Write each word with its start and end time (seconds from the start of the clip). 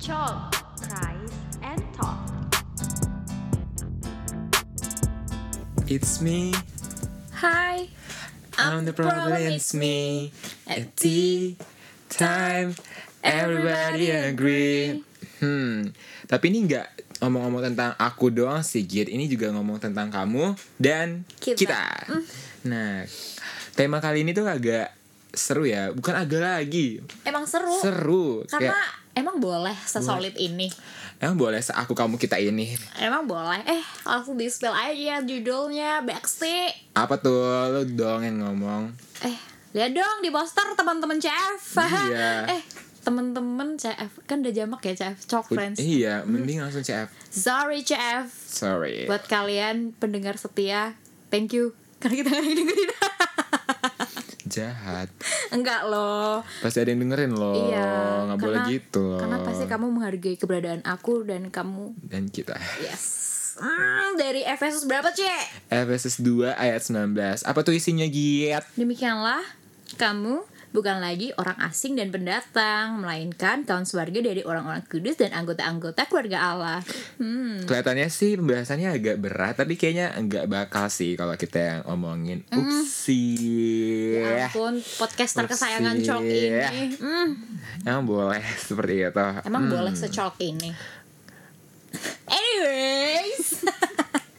Talk, 0.00 0.56
Price, 0.80 1.36
and 1.60 1.76
Talk. 1.92 2.24
It's 5.84 6.24
me, 6.24 6.56
Hi, 7.36 7.84
I'm 8.56 8.88
the 8.88 8.96
problem, 8.96 9.36
it's 9.36 9.76
me. 9.76 10.32
At 10.64 10.96
tea 10.96 11.60
time, 12.08 12.72
everybody 13.20 14.08
agree. 14.08 15.04
Hmm, 15.44 15.92
tapi 16.24 16.48
ini 16.48 16.64
nggak 16.64 17.20
ngomong-ngomong 17.20 17.60
tentang 17.68 17.92
aku 18.00 18.32
doang 18.32 18.64
sih, 18.64 18.88
Git. 18.88 19.12
Ini 19.12 19.28
juga 19.28 19.52
ngomong 19.52 19.84
tentang 19.84 20.08
kamu 20.08 20.56
dan 20.80 21.28
Kita. 21.36 21.60
kita. 21.60 21.84
Nah, 22.64 23.04
tema 23.76 24.00
kali 24.00 24.24
ini 24.24 24.32
tuh 24.32 24.48
agak 24.48 24.96
seru 25.30 25.64
ya. 25.64 25.90
Bukan 25.90 26.14
agak 26.14 26.40
lagi, 26.40 26.98
emang 27.22 27.44
seru. 27.44 27.74
seru. 27.76 28.26
Karena 28.46 28.72
Kayak, 28.72 28.86
emang 29.14 29.36
boleh 29.38 29.76
sesolid 29.80 30.34
ini. 30.36 30.70
emang 31.18 31.36
boleh 31.36 31.60
aku 31.60 31.92
kamu 31.92 32.16
kita 32.16 32.36
ini. 32.36 32.74
Emang 32.96 33.24
boleh. 33.24 33.60
Eh, 33.64 33.82
langsung 34.02 34.34
di 34.34 34.46
spill 34.46 34.72
aja 34.72 35.20
judulnya 35.20 36.00
Backstreet. 36.00 36.94
Apa 36.94 37.16
tuh? 37.16 37.44
Lu 37.70 37.82
dong 37.86 38.22
yang 38.22 38.40
ngomong. 38.40 38.90
Eh, 39.22 39.36
lihat 39.72 39.92
dong 39.92 40.18
di 40.20 40.28
poster 40.28 40.64
teman-teman 40.74 41.18
CF. 41.18 41.62
Iya. 42.10 42.48
eh, 42.50 42.62
teman-teman 43.00 43.76
CF 43.76 44.24
kan 44.24 44.40
udah 44.40 44.52
jamak 44.52 44.80
ya 44.82 44.92
CF, 44.92 45.18
Chalk 45.24 45.46
Friends. 45.48 45.80
Iya, 45.80 46.24
mending 46.24 46.60
langsung 46.60 46.80
CF. 46.80 47.08
Sorry 47.28 47.80
CF. 47.80 48.28
Sorry. 48.28 49.04
Buat 49.04 49.24
kalian 49.24 49.92
pendengar 49.94 50.36
setia, 50.36 50.96
thank 51.28 51.52
you. 51.52 51.72
Karena 51.96 52.16
kita 52.16 52.28
gak 52.28 52.38
ada 52.38 52.46
yang 52.46 52.58
dengerin. 52.58 52.90
Jahat. 54.50 55.08
Enggak 55.54 55.86
loh. 55.86 56.42
Pasti 56.58 56.82
ada 56.82 56.90
yang 56.90 57.06
dengerin 57.06 57.32
loh. 57.32 57.70
Iya. 57.70 58.26
Nggak 58.26 58.38
boleh 58.42 58.60
gitu. 58.66 59.16
Karena 59.16 59.38
pasti 59.46 59.64
kamu 59.70 59.86
menghargai 59.94 60.34
keberadaan 60.34 60.82
aku 60.82 61.22
dan 61.22 61.48
kamu 61.54 61.94
Dan 62.02 62.26
kita. 62.28 62.58
yes. 62.82 63.22
Hmm, 63.60 64.16
dari 64.16 64.40
Efesus 64.40 64.88
berapa, 64.88 65.12
Cek? 65.12 65.68
Efesus 65.68 66.18
2 66.24 66.56
ayat 66.56 66.80
19. 66.80 67.44
Apa 67.44 67.60
tuh 67.60 67.76
isinya, 67.76 68.08
Giat? 68.08 68.64
Demikianlah 68.72 69.44
kamu 70.00 70.40
bukan 70.70 70.98
lagi 70.98 71.34
orang 71.34 71.58
asing 71.62 71.94
dan 71.94 72.08
pendatang, 72.08 72.98
melainkan 72.98 73.62
kaum 73.62 73.82
sewarga 73.82 74.18
dari 74.18 74.40
orang-orang 74.40 74.86
kudus 74.86 75.18
dan 75.18 75.30
anggota-anggota 75.30 76.06
keluarga 76.06 76.38
Allah. 76.40 76.78
Hmm. 77.18 77.62
Kelihatannya 77.62 78.06
sih 78.06 78.34
pembahasannya 78.34 78.88
agak 78.90 79.16
berat, 79.18 79.58
tapi 79.58 79.74
kayaknya 79.74 80.14
enggak 80.14 80.46
bakal 80.46 80.86
sih 80.86 81.14
kalau 81.14 81.34
kita 81.34 81.58
yang 81.58 81.80
omongin. 81.84 82.46
Upsi. 82.48 83.22
Ya 84.16 84.46
ampun, 84.46 84.78
podcaster 84.96 85.44
Upsi. 85.44 85.52
kesayangan 85.58 85.96
Cok 86.00 86.22
ini. 86.22 86.86
Hmm, 86.96 87.28
Emang 87.82 88.04
boleh 88.04 88.42
seperti 88.56 88.94
itu. 89.02 89.26
emang 89.44 89.64
Hmm. 89.66 89.72
boleh 89.72 89.92
secok 89.92 90.38
ini. 90.38 90.70
Anyways. 92.26 93.66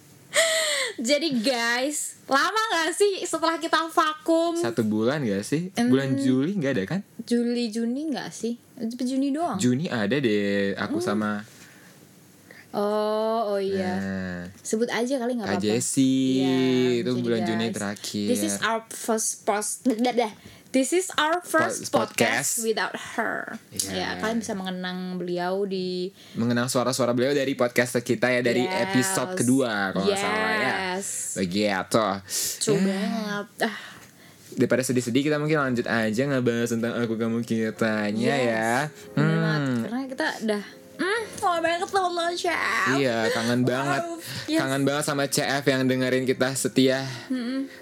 Jadi 1.02 1.34
guys, 1.42 2.22
lama 2.30 2.62
gak 2.78 2.94
sih 2.94 3.26
setelah 3.26 3.58
kita 3.58 3.90
vakum? 3.90 4.54
Satu 4.54 4.86
bulan 4.86 5.26
gak 5.26 5.42
sih? 5.42 5.74
Bulan 5.74 6.14
Juli 6.14 6.54
nggak 6.54 6.74
ada 6.78 6.84
kan? 6.86 7.02
Juli 7.26 7.74
Juni 7.74 8.14
nggak 8.14 8.30
sih? 8.30 8.54
Juni 8.78 9.34
doang. 9.34 9.58
Juni 9.58 9.90
ada 9.90 10.14
deh. 10.14 10.78
Aku 10.78 11.02
sama 11.02 11.42
oh, 12.78 13.58
oh 13.58 13.60
iya. 13.60 13.98
nah, 13.98 14.42
Sebut 14.62 14.94
aja 14.94 15.18
kali 15.18 15.42
nggak 15.42 15.50
Kak 15.50 15.58
apa-apa. 15.58 15.74
Jessie. 15.74 16.46
Iya, 16.46 17.02
itu 17.02 17.12
jadi 17.18 17.24
bulan 17.26 17.42
Juni 17.50 17.66
guys, 17.66 17.76
terakhir. 17.82 18.28
This 18.30 18.44
is 18.46 18.56
our 18.62 18.82
first 18.94 19.42
post. 19.42 19.90
dah, 19.90 20.14
dah. 20.14 20.32
This 20.72 20.95
is 20.95 21.11
our 21.19 21.44
first 21.44 21.91
Po- 21.91 22.08
podcast. 22.08 22.55
podcast. 22.55 22.64
without 22.64 22.95
her. 23.16 23.59
Iya. 23.75 23.91
Ya, 23.91 24.09
kalian 24.17 24.39
bisa 24.39 24.55
mengenang 24.55 25.19
beliau 25.19 25.67
di 25.67 26.16
mengenang 26.33 26.72
suara-suara 26.72 27.11
beliau 27.11 27.36
dari 27.36 27.52
podcast 27.53 28.00
kita 28.00 28.31
ya 28.31 28.39
dari 28.39 28.64
Yes. 28.64 28.80
episode 28.88 29.36
kedua 29.36 29.92
kalau 29.92 30.08
nggak 30.08 30.15
salah 30.17 30.52
ya. 30.55 30.73
Yes. 30.95 31.36
Begitu. 31.36 32.05
True 32.64 32.80
Ya, 32.80 32.87
banget. 32.87 33.48
Ah, 33.61 33.76
daripada 34.54 34.81
sedih-sedih 34.81 35.27
kita 35.27 35.36
mungkin 35.36 35.60
lanjut 35.60 35.83
aja 35.86 36.21
ngebahas 36.26 36.70
tentang 36.70 36.93
aku 36.95 37.14
kamu 37.15 37.43
kitanya 37.43 38.31
Yes. 38.33 38.48
ya. 38.48 38.71
Hmm. 39.11 39.27
banget. 39.27 39.61
Karena 39.83 40.02
kita 40.08 40.27
udah 40.42 40.64
Hmm, 41.02 41.23
lama 41.42 41.60
banget 41.60 41.80
ketemu 41.81 42.10
lo, 42.14 42.26
Chef. 42.31 42.87
Iya, 42.93 43.17
kangen 43.33 43.65
banget. 43.65 44.02
Yes. 44.45 44.60
Kangen 44.61 44.83
banget 44.86 45.04
sama 45.04 45.26
CF 45.26 45.64
yang 45.65 45.81
dengerin 45.83 46.23
kita 46.23 46.54
setia 46.54 47.02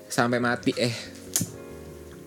sampai 0.07 0.39
mati 0.39 0.71
eh. 0.73 1.18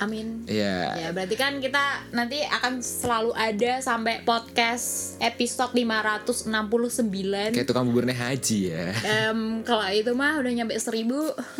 Amin. 0.02 0.42
Iya. 0.44 0.98
Ya, 0.98 1.08
berarti 1.10 1.38
kan 1.38 1.62
kita 1.62 1.78
nanti 2.10 2.42
akan 2.42 2.82
selalu 2.82 3.30
ada 3.32 3.78
sampai 3.78 4.18
podcast 4.22 5.14
episode 5.18 5.70
569. 5.70 7.54
Kayak 7.54 7.66
tukang 7.66 7.86
buburnya 7.86 8.12
haji 8.12 8.58
ya. 8.66 8.86
Em, 9.30 9.62
kalau 9.62 9.86
itu 9.88 10.10
mah 10.10 10.42
udah 10.42 10.50
nyampe 10.52 10.74
1000. 10.74 11.06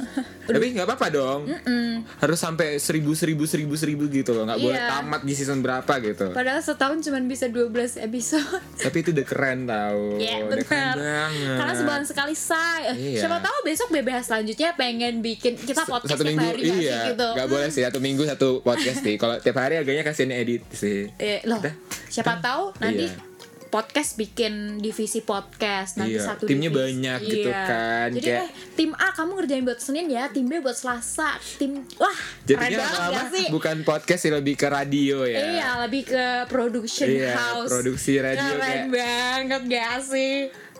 Tapi 0.43 0.75
nggak 0.75 0.85
apa-apa 0.85 1.07
dong. 1.09 1.41
Harus 2.19 2.37
sampai 2.37 2.77
seribu 2.77 3.15
seribu 3.15 3.47
seribu 3.47 3.79
seribu 3.79 4.05
gitu 4.07 4.35
loh. 4.35 4.43
Nggak 4.45 4.59
boleh 4.59 4.75
Iya. 4.75 4.91
tamat 4.91 5.23
di 5.23 5.33
season 5.33 5.63
berapa 5.63 5.93
gitu. 6.03 6.35
Padahal 6.35 6.59
setahun 6.59 6.99
cuma 7.01 7.23
bisa 7.23 7.47
12 7.47 7.71
episode. 7.97 8.59
Tapi 8.77 8.97
itu 8.99 9.15
udah 9.15 9.23
keren 9.23 9.59
tau. 9.65 10.19
Ya 10.19 10.43
udah 10.43 10.59
benar. 10.59 10.67
keren 10.67 10.99
banget. 10.99 11.57
Karena 11.57 11.75
sebulan 11.79 12.03
sekali 12.03 12.35
say. 12.35 12.91
Iya. 12.91 13.23
Siapa 13.23 13.39
tahu 13.39 13.57
besok 13.63 13.89
BBH 13.89 14.19
selanjutnya 14.25 14.71
pengen 14.75 15.23
bikin 15.23 15.55
kita 15.55 15.87
podcast 15.87 16.11
satu 16.11 16.25
minggu 16.25 16.43
hari 16.43 16.63
iya 16.75 17.13
gitu. 17.13 17.29
nggak 17.29 17.49
boleh 17.49 17.69
sih 17.69 17.83
satu 17.83 18.01
minggu 18.01 18.23
satu 18.35 18.49
podcast 18.61 19.01
nih 19.01 19.17
kalau 19.17 19.37
tiap 19.37 19.57
hari 19.57 19.77
agaknya 19.77 20.03
kasihin 20.03 20.31
edit 20.31 20.63
sih 20.71 21.09
Eh, 21.17 21.41
loh, 21.43 21.59
Udah. 21.59 21.75
siapa 22.07 22.39
tahu 22.39 22.73
nanti 22.79 23.07
Iya. 23.07 23.31
podcast 23.69 24.15
bikin 24.15 24.53
divisi 24.79 25.21
podcast 25.21 25.97
nanti 25.97 26.15
Iya, 26.15 26.29
satu 26.29 26.45
timnya 26.45 26.69
divisi. 26.69 26.81
banyak 26.93 27.19
gitu 27.23 27.49
Iya. 27.49 27.65
kan, 27.65 28.09
jadi 28.13 28.29
kayak- 28.31 28.45
eh 28.45 28.49
tim 28.75 28.91
A 28.93 29.09
kamu 29.11 29.31
ngerjain 29.35 29.65
buat 29.65 29.79
Senin 29.79 30.07
ya 30.07 30.25
tim 30.29 30.45
B 30.45 30.53
buat 30.59 30.75
Selasa 30.75 31.29
tim 31.57 31.71
wah 31.97 32.17
jadinya 32.43 32.85
lama 32.85 33.23
sih 33.31 33.49
bukan 33.49 33.81
podcast 33.81 34.21
sih 34.21 34.31
lebih 34.31 34.55
ke 34.55 34.67
radio 34.67 35.25
ya 35.25 35.41
iya 35.51 35.69
lebih 35.81 36.05
ke 36.07 36.25
production 36.47 37.09
Iya, 37.09 37.33
house 37.33 37.69
produksi 37.71 38.13
radio 38.17 38.45
keren 38.51 38.61
kayak- 38.61 38.89
banget 38.91 39.63
gak 39.71 39.97
sih 40.03 40.35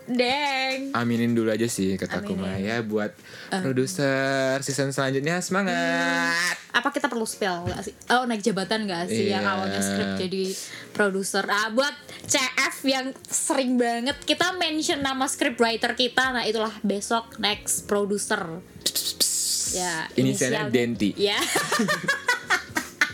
deng 0.05 0.91
aminin 0.93 1.31
dulu 1.31 1.49
aja 1.49 1.65
sih 1.65 1.95
kataku 1.95 2.35
Aminin. 2.35 2.67
Maya 2.67 2.77
buat 2.81 3.15
produser 3.53 4.59
season 4.59 4.91
selanjutnya 4.91 5.39
semangat 5.39 6.57
apa 6.73 6.89
kita 6.89 7.07
perlu 7.07 7.23
spell 7.23 7.63
gak 7.65 7.83
sih? 7.83 7.95
Oh 8.09 8.25
naik 8.25 8.41
jabatan 8.41 8.85
gak 8.85 9.07
sih 9.07 9.29
yang 9.29 9.41
Iya. 9.41 9.53
awalnya 9.53 9.79
skrip 9.79 10.11
jadi 10.19 10.45
produser 10.91 11.45
Ah 11.45 11.69
buat 11.69 11.93
CF 12.23 12.77
yang 12.85 13.07
sering 13.23 13.77
banget 13.77 14.17
kita 14.23 14.57
mention 14.57 14.99
nama 14.99 15.25
scriptwriter 15.25 15.93
kita 15.93 16.33
Nah 16.33 16.43
itulah 16.43 16.73
besok 16.83 17.37
next 17.39 17.85
producer 17.85 18.59
Ya 19.73 20.05
Inisialnya 20.15 20.69
Denti. 20.69 21.13
Ya 21.15 21.37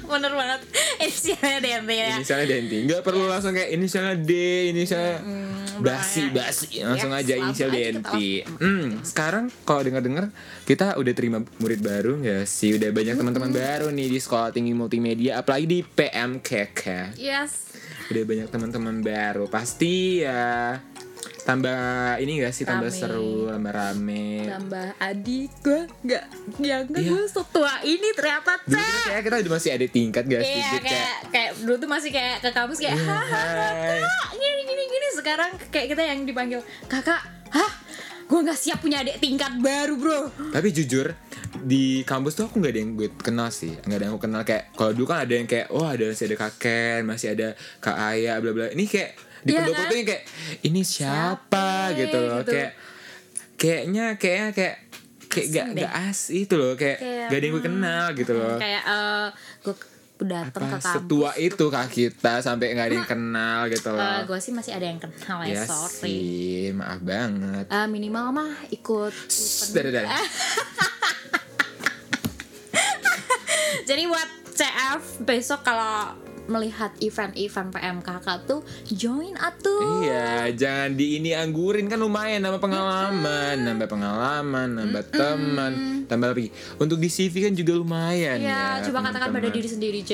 Bener 0.08 0.32
banget. 0.32 0.60
Inisialnya 1.04 1.58
Denti 1.60 1.94
ya. 1.94 2.08
Inisialnya 2.16 2.46
Denti 2.48 2.76
nggak 2.88 3.02
perlu 3.04 3.24
langsung 3.28 3.52
kayak 3.52 3.70
inisialnya 3.76 4.14
D 4.16 4.30
inisialnya 4.72 5.16
basi 5.78 6.26
makanya. 6.26 6.34
basi 6.34 6.68
langsung 6.82 7.10
Yes, 7.14 7.20
aja 7.22 7.34
inisial 7.38 7.68
aja 7.70 7.78
kita 7.78 7.86
Denti 7.94 8.28
hmm, 8.42 8.86
sekarang 9.06 9.44
kalau 9.62 9.80
dengar 9.86 10.02
dengar 10.02 10.24
kita 10.66 10.98
udah 10.98 11.12
terima 11.14 11.38
murid 11.62 11.80
baru 11.80 12.18
nggak 12.18 12.44
sih? 12.50 12.74
Udah 12.74 12.90
banyak 12.90 13.14
teman-teman 13.14 13.50
baru 13.54 13.86
nih 13.94 14.08
di 14.10 14.18
sekolah 14.18 14.50
tinggi 14.50 14.74
multimedia 14.74 15.38
apalagi 15.38 15.66
di 15.70 15.80
PMKK 15.86 17.14
Yes. 17.14 17.70
Udah 18.08 18.22
banyak 18.24 18.48
teman-teman 18.48 19.04
baru. 19.04 19.46
Pasti 19.46 20.24
ya 20.24 20.80
tambah 21.40 21.80
ini 22.18 22.32
gak 22.38 22.52
sih 22.52 22.62
tambah 22.62 22.86
Rame. 22.86 23.00
seru 23.00 23.48
tambah 23.48 23.72
rame 23.72 24.28
Tambah 24.44 24.86
adik 24.98 25.50
gue 25.60 25.80
Gak 26.04 26.24
Nyangka 26.58 26.98
Iya. 26.98 27.08
gue 27.08 27.24
setua 27.24 27.72
ini 27.82 28.08
ternyata 28.12 28.52
dulu 28.60 28.76
Cek 28.76 28.84
tuh 28.84 29.02
kayak 29.06 29.22
kita 29.22 29.36
udah 29.38 29.52
masih 29.52 29.70
ada 29.72 29.86
tingkat 29.86 30.24
gak 30.24 30.42
sih 30.42 30.60
Dit? 30.60 30.82
kayak 30.84 31.16
kayak 31.30 31.50
dulu 31.58 31.74
tuh 31.78 31.88
masih 31.88 32.10
kayak 32.10 32.36
ke 32.38 32.50
kampus 32.50 32.78
kayak 32.78 32.94
Iya, 32.94 33.04
hahaha 33.06 33.68
hai." 33.72 34.00
kak 34.00 34.28
gini 34.34 34.60
gini 34.62 34.82
gini 34.86 35.06
sekarang 35.14 35.50
kayak 35.68 35.86
kita 35.88 36.02
yang 36.02 36.18
dipanggil 36.22 36.60
kakak 36.84 37.20
hah 37.48 37.72
gue 38.22 38.38
nggak 38.38 38.58
siap 38.58 38.78
punya 38.78 39.00
adik 39.00 39.16
tingkat 39.16 39.48
baru 39.56 39.96
bro 39.96 40.20
Tapi 40.52 40.68
jujur 40.68 41.16
di 41.58 42.04
kampus 42.04 42.36
tuh 42.36 42.44
aku 42.44 42.60
nggak 42.60 42.70
ada 42.70 42.78
yang 42.78 42.92
gue 42.92 43.08
kenal 43.16 43.48
sih, 43.48 43.72
nggak 43.74 43.96
ada 43.96 44.04
yang 44.04 44.12
aku 44.12 44.22
kenal 44.22 44.42
kayak 44.42 44.68
kalau 44.70 44.92
dulu 44.92 45.06
kan 45.06 45.24
ada 45.24 45.32
yang 45.32 45.44
kayak 45.44 45.66
oh 45.70 45.82
ada 45.82 46.04
masih 46.06 46.28
ada 46.28 46.36
kaken, 46.38 47.00
masih 47.02 47.28
ada 47.32 47.48
kak 47.78 47.96
Aya, 47.96 48.36
bla 48.38 48.52
bla. 48.52 48.68
Ini 48.68 48.84
kayak 48.84 49.10
di 49.48 49.50
Iya 49.50 49.60
pendopo 49.62 49.80
kan? 49.80 49.88
tuh 49.88 49.96
kayak 50.04 50.22
ini 50.62 50.80
siapa 50.82 51.64
Siapa, 51.88 51.96
gitu 51.96 52.18
loh, 52.20 52.38
gitu. 52.40 52.52
kayak 52.52 52.70
kayaknya 53.56 54.04
kayaknya 54.14 54.48
kayak 54.52 54.76
kayak 55.26 55.46
gak 55.50 55.66
gak 55.78 55.92
as 56.04 56.20
itu 56.28 56.54
loh 56.54 56.72
kayak, 56.74 56.98
Kayak, 56.98 57.26
gak 57.26 57.34
ada 57.34 57.42
yang 57.42 57.54
gue 57.54 57.64
kenal 57.64 58.04
gitu 58.12 58.32
loh. 58.32 58.56
kayak 58.56 58.82
eh 58.84 59.26
gue 59.62 59.74
datang 60.18 60.50
ke 60.66 60.72
kampus 60.74 60.92
setua 60.92 61.30
itu 61.36 61.64
kak 61.64 61.88
kita 61.88 62.32
sampai 62.40 62.74
nggak 62.74 62.86
ada 62.86 62.96
yang 62.96 63.06
kenal 63.08 63.58
gitu 63.66 63.88
loh. 63.88 64.18
gue 64.24 64.38
sih 64.38 64.50
masih 64.50 64.72
ada 64.72 64.82
yang 64.84 64.98
kenal 64.98 65.38
ya 65.42 65.52
ya 65.52 65.62
sorry 65.64 66.10
sih, 66.10 66.72
maaf 66.72 66.98
banget. 67.00 67.64
Eh, 67.66 67.86
minimal 67.86 68.26
mah 68.32 68.50
ikut 68.68 69.14
dadah, 69.70 69.92
dadah. 69.94 70.10
jadi 73.84 74.02
buat 74.04 74.28
CF 74.50 75.02
besok 75.22 75.62
kalau 75.62 76.18
melihat 76.48 76.90
event-event 76.98 77.68
PMKK 77.70 78.26
tuh 78.48 78.64
join 78.88 79.36
atuh 79.36 80.00
Iya, 80.02 80.48
jangan 80.56 80.96
di 80.96 81.20
ini 81.20 81.36
anggurin 81.36 81.86
kan 81.86 82.00
lumayan 82.00 82.40
nambah 82.40 82.58
pengalaman, 82.58 83.56
nambah 83.62 83.86
pengalaman, 83.86 84.68
nambah 84.74 85.02
teman, 85.12 85.72
tambah 86.08 86.32
lagi. 86.32 86.48
Untuk 86.76 86.96
di 86.96 87.06
CV 87.06 87.46
kan 87.46 87.52
juga 87.52 87.76
lumayan 87.76 88.40
ya 88.40 88.80
ya. 88.80 88.84
coba 88.88 89.06
katakan 89.06 89.28
pada 89.28 89.44
teman-teman. 89.44 89.54
diri 89.54 89.68
sendiri 89.68 90.00
C 90.02 90.12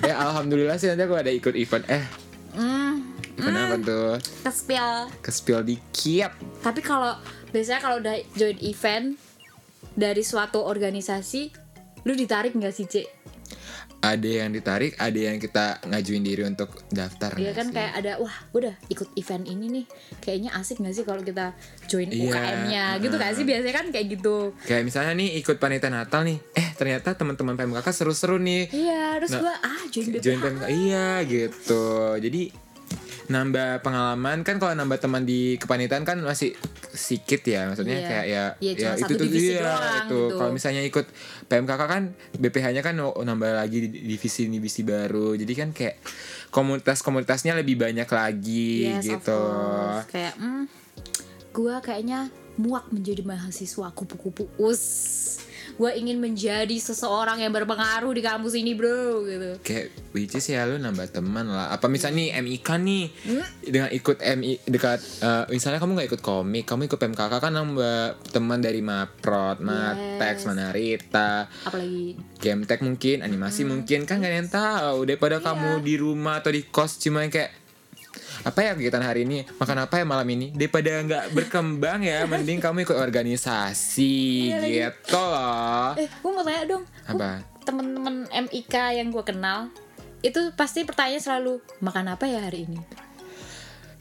Eh 0.00 0.14
alhamdulillah 0.24 0.80
sih 0.80 0.88
nanti 0.88 1.04
aku 1.04 1.14
ada 1.14 1.28
ikut 1.28 1.52
event 1.52 1.84
eh 1.86 2.04
hmm, 2.56 2.92
event 3.36 3.56
apa 3.58 3.76
tuh? 3.78 4.12
kespil 4.42 4.86
Ke 5.20 5.30
spill 5.30 5.60
dikit. 5.60 6.32
tapi 6.62 6.80
kalau 6.80 7.18
biasanya 7.50 7.80
kalau 7.82 8.00
udah 8.00 8.16
join 8.32 8.56
event 8.62 9.18
dari 9.92 10.22
suatu 10.22 10.62
organisasi 10.62 11.50
lu 12.06 12.16
ditarik 12.16 12.56
nggak 12.56 12.72
sih 12.72 12.86
C? 12.88 13.04
Ada 14.00 14.44
yang 14.44 14.50
ditarik, 14.50 14.96
ada 14.96 15.20
yang 15.20 15.36
kita 15.36 15.76
ngajuin 15.84 16.24
diri 16.24 16.40
untuk 16.42 16.72
daftar. 16.88 17.36
Iya 17.36 17.52
kan 17.52 17.68
sih? 17.68 17.74
kayak 17.76 17.92
ada 18.00 18.12
wah 18.16 18.32
udah 18.50 18.72
ikut 18.88 19.12
event 19.14 19.44
ini 19.44 19.66
nih 19.68 19.84
kayaknya 20.18 20.50
asik 20.56 20.80
nggak 20.80 20.94
sih 20.96 21.04
kalau 21.04 21.20
kita 21.20 21.52
join 21.84 22.08
Iya, 22.08 22.32
UKM-nya 22.32 22.84
gitu 22.98 23.16
kan 23.16 23.30
sih 23.36 23.44
biasanya 23.44 23.74
kan 23.76 23.86
kayak 23.92 24.06
gitu 24.16 24.56
Kayak 24.64 24.82
misalnya 24.88 25.12
nih 25.14 25.28
ikut 25.36 25.56
panitia 25.56 25.92
Natal 25.92 26.24
nih, 26.24 26.40
eh 26.56 26.68
ternyata 26.72 27.12
teman-teman 27.12 27.54
PMKK 27.54 27.88
seru-seru 27.92 28.40
nih. 28.40 28.72
iya 28.72 29.20
terus 29.20 29.36
Nah, 29.36 29.40
gue 29.44 29.54
ah 29.60 29.82
join 29.92 30.06
Join 30.16 30.38
PMK 30.40 30.64
iya 30.66 31.08
gitu. 31.28 31.84
Jadi 32.16 32.42
nambah 33.30 33.80
pengalaman. 33.80 34.42
Kan 34.42 34.58
kalau 34.58 34.74
nambah 34.74 34.98
teman 34.98 35.22
di 35.22 35.54
kepanitiaan 35.54 36.02
kan 36.02 36.18
masih 36.18 36.58
sedikit 36.90 37.46
ya 37.46 37.70
maksudnya 37.70 37.96
Iya. 37.96 38.08
kayak 38.10 38.26
ya 38.26 38.44
Iya, 38.58 38.72
cuma 38.74 38.94
itu 38.98 39.12
tuh 39.14 39.26
iya, 39.30 39.60
doang 39.62 39.78
itu. 39.78 39.94
gitu. 40.02 40.18
kalau 40.34 40.50
misalnya 40.50 40.82
ikut 40.82 41.06
PMKK 41.46 41.82
kan 41.86 42.02
BPH-nya 42.34 42.82
kan 42.82 42.94
oh, 42.98 43.14
nambah 43.16 43.50
lagi 43.54 43.86
di- 43.86 44.02
divisi 44.04 44.50
divisi 44.50 44.82
baru. 44.82 45.38
Jadi 45.38 45.52
kan 45.54 45.70
kayak 45.70 46.02
komunitas-komunitasnya 46.50 47.54
lebih 47.54 47.78
banyak 47.78 48.06
lagi 48.06 48.90
Yes, 48.90 49.06
gitu. 49.06 49.42
kayak 50.04 50.34
hmm, 50.34 50.66
gue 51.50 51.74
kayaknya 51.80 52.26
muak 52.58 52.90
menjadi 52.90 53.22
mahasiswa 53.22 53.88
kupu-kupu 53.90 54.50
us 54.58 54.82
gue 55.80 55.90
ingin 55.96 56.20
menjadi 56.20 56.76
seseorang 56.76 57.40
yang 57.40 57.48
berpengaruh 57.50 58.12
di 58.12 58.20
kampus 58.20 58.52
ini 58.52 58.76
bro 58.76 59.24
gitu 59.24 59.50
kayak 59.64 59.88
which 60.12 60.36
is 60.36 60.44
ya 60.44 60.68
lu 60.68 60.76
nambah 60.76 61.08
teman 61.08 61.48
lah 61.48 61.72
apa 61.72 61.88
misalnya 61.88 62.20
nih 62.20 62.36
MIK 62.38 62.68
nih 62.78 63.04
Hmm? 63.22 63.44
dengan 63.62 63.88
ikut 63.88 64.20
MI 64.20 64.60
dekat 64.62 65.00
eh, 65.18 65.44
misalnya 65.48 65.78
kamu 65.78 65.96
nggak 65.96 66.08
ikut 66.10 66.22
komik 66.22 66.64
kamu 66.64 66.84
ikut 66.84 66.98
PMKK 66.98 67.32
kan 67.38 67.48
nambah 67.50 68.00
teman 68.28 68.60
dari 68.60 68.80
Maprot, 68.80 69.56
Matex, 69.58 70.36
Yes. 70.36 70.44
Manarita 70.44 71.48
apalagi 71.64 72.20
game 72.36 72.62
tech 72.64 72.80
mungkin 72.80 73.22
animasi 73.22 73.62
Hmm. 73.62 73.70
mungkin 73.72 74.04
kan 74.04 74.18
gak 74.18 74.28
ada 74.28 74.36
yang 74.36 74.50
tahu 74.50 74.98
daripada 75.04 75.38
Iya. 75.38 75.44
kamu 75.46 75.70
di 75.80 75.94
rumah 75.96 76.38
atau 76.38 76.50
di 76.50 76.60
kos 76.62 76.98
cuma 76.98 77.24
kayak 77.24 77.56
apa 78.40 78.58
ya 78.64 78.72
kegiatan 78.72 79.04
hari 79.04 79.28
ini? 79.28 79.44
Makan 79.60 79.84
apa 79.84 80.00
ya 80.00 80.04
malam 80.08 80.24
ini? 80.32 80.48
Daripada 80.56 80.88
nggak 81.04 81.24
berkembang 81.36 82.00
ya 82.00 82.24
mending 82.24 82.56
kamu 82.56 82.88
ikut 82.88 82.96
organisasi 82.96 84.16
Iya 84.48 84.90
gitu 84.96 85.20
loh. 85.20 85.92
Eh 86.00 86.08
gue 86.08 86.30
mau 86.32 86.42
tanya 86.44 86.64
dong. 86.64 86.84
Apa? 87.04 87.44
temen-temen 87.60 88.24
MIK 88.48 88.74
yang 88.96 89.12
gue 89.12 89.20
kenal 89.20 89.68
itu 90.24 90.40
pasti 90.56 90.82
pertanyaan 90.82 91.20
selalu 91.20 91.60
makan 91.84 92.16
apa 92.16 92.24
ya 92.24 92.40
hari 92.40 92.64
ini? 92.64 92.80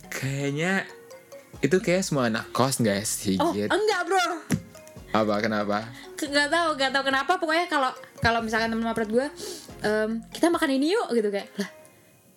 Kayaknya 0.09 0.87
itu 1.59 1.77
kayak 1.83 2.07
semua 2.07 2.31
anak 2.31 2.49
kos 2.55 2.79
nggak 2.79 3.03
sih 3.03 3.35
oh 3.35 3.51
gitu 3.51 3.67
enggak 3.67 4.01
bro. 4.07 4.25
Apa? 5.11 5.43
Kenapa? 5.43 5.91
Ke- 6.15 6.31
nggak 6.31 6.47
tahu 6.47 6.69
nggak 6.79 6.91
tahu 6.95 7.03
kenapa. 7.03 7.31
Pokoknya 7.35 7.65
kalau 7.67 7.91
kalau 8.23 8.39
misalkan 8.39 8.71
mapret 8.79 9.11
gue 9.11 9.27
em, 9.83 10.23
kita 10.31 10.47
makan 10.47 10.71
ini 10.79 10.95
yuk 10.95 11.11
gitu 11.11 11.27
kayak 11.29 11.51
lah 11.59 11.69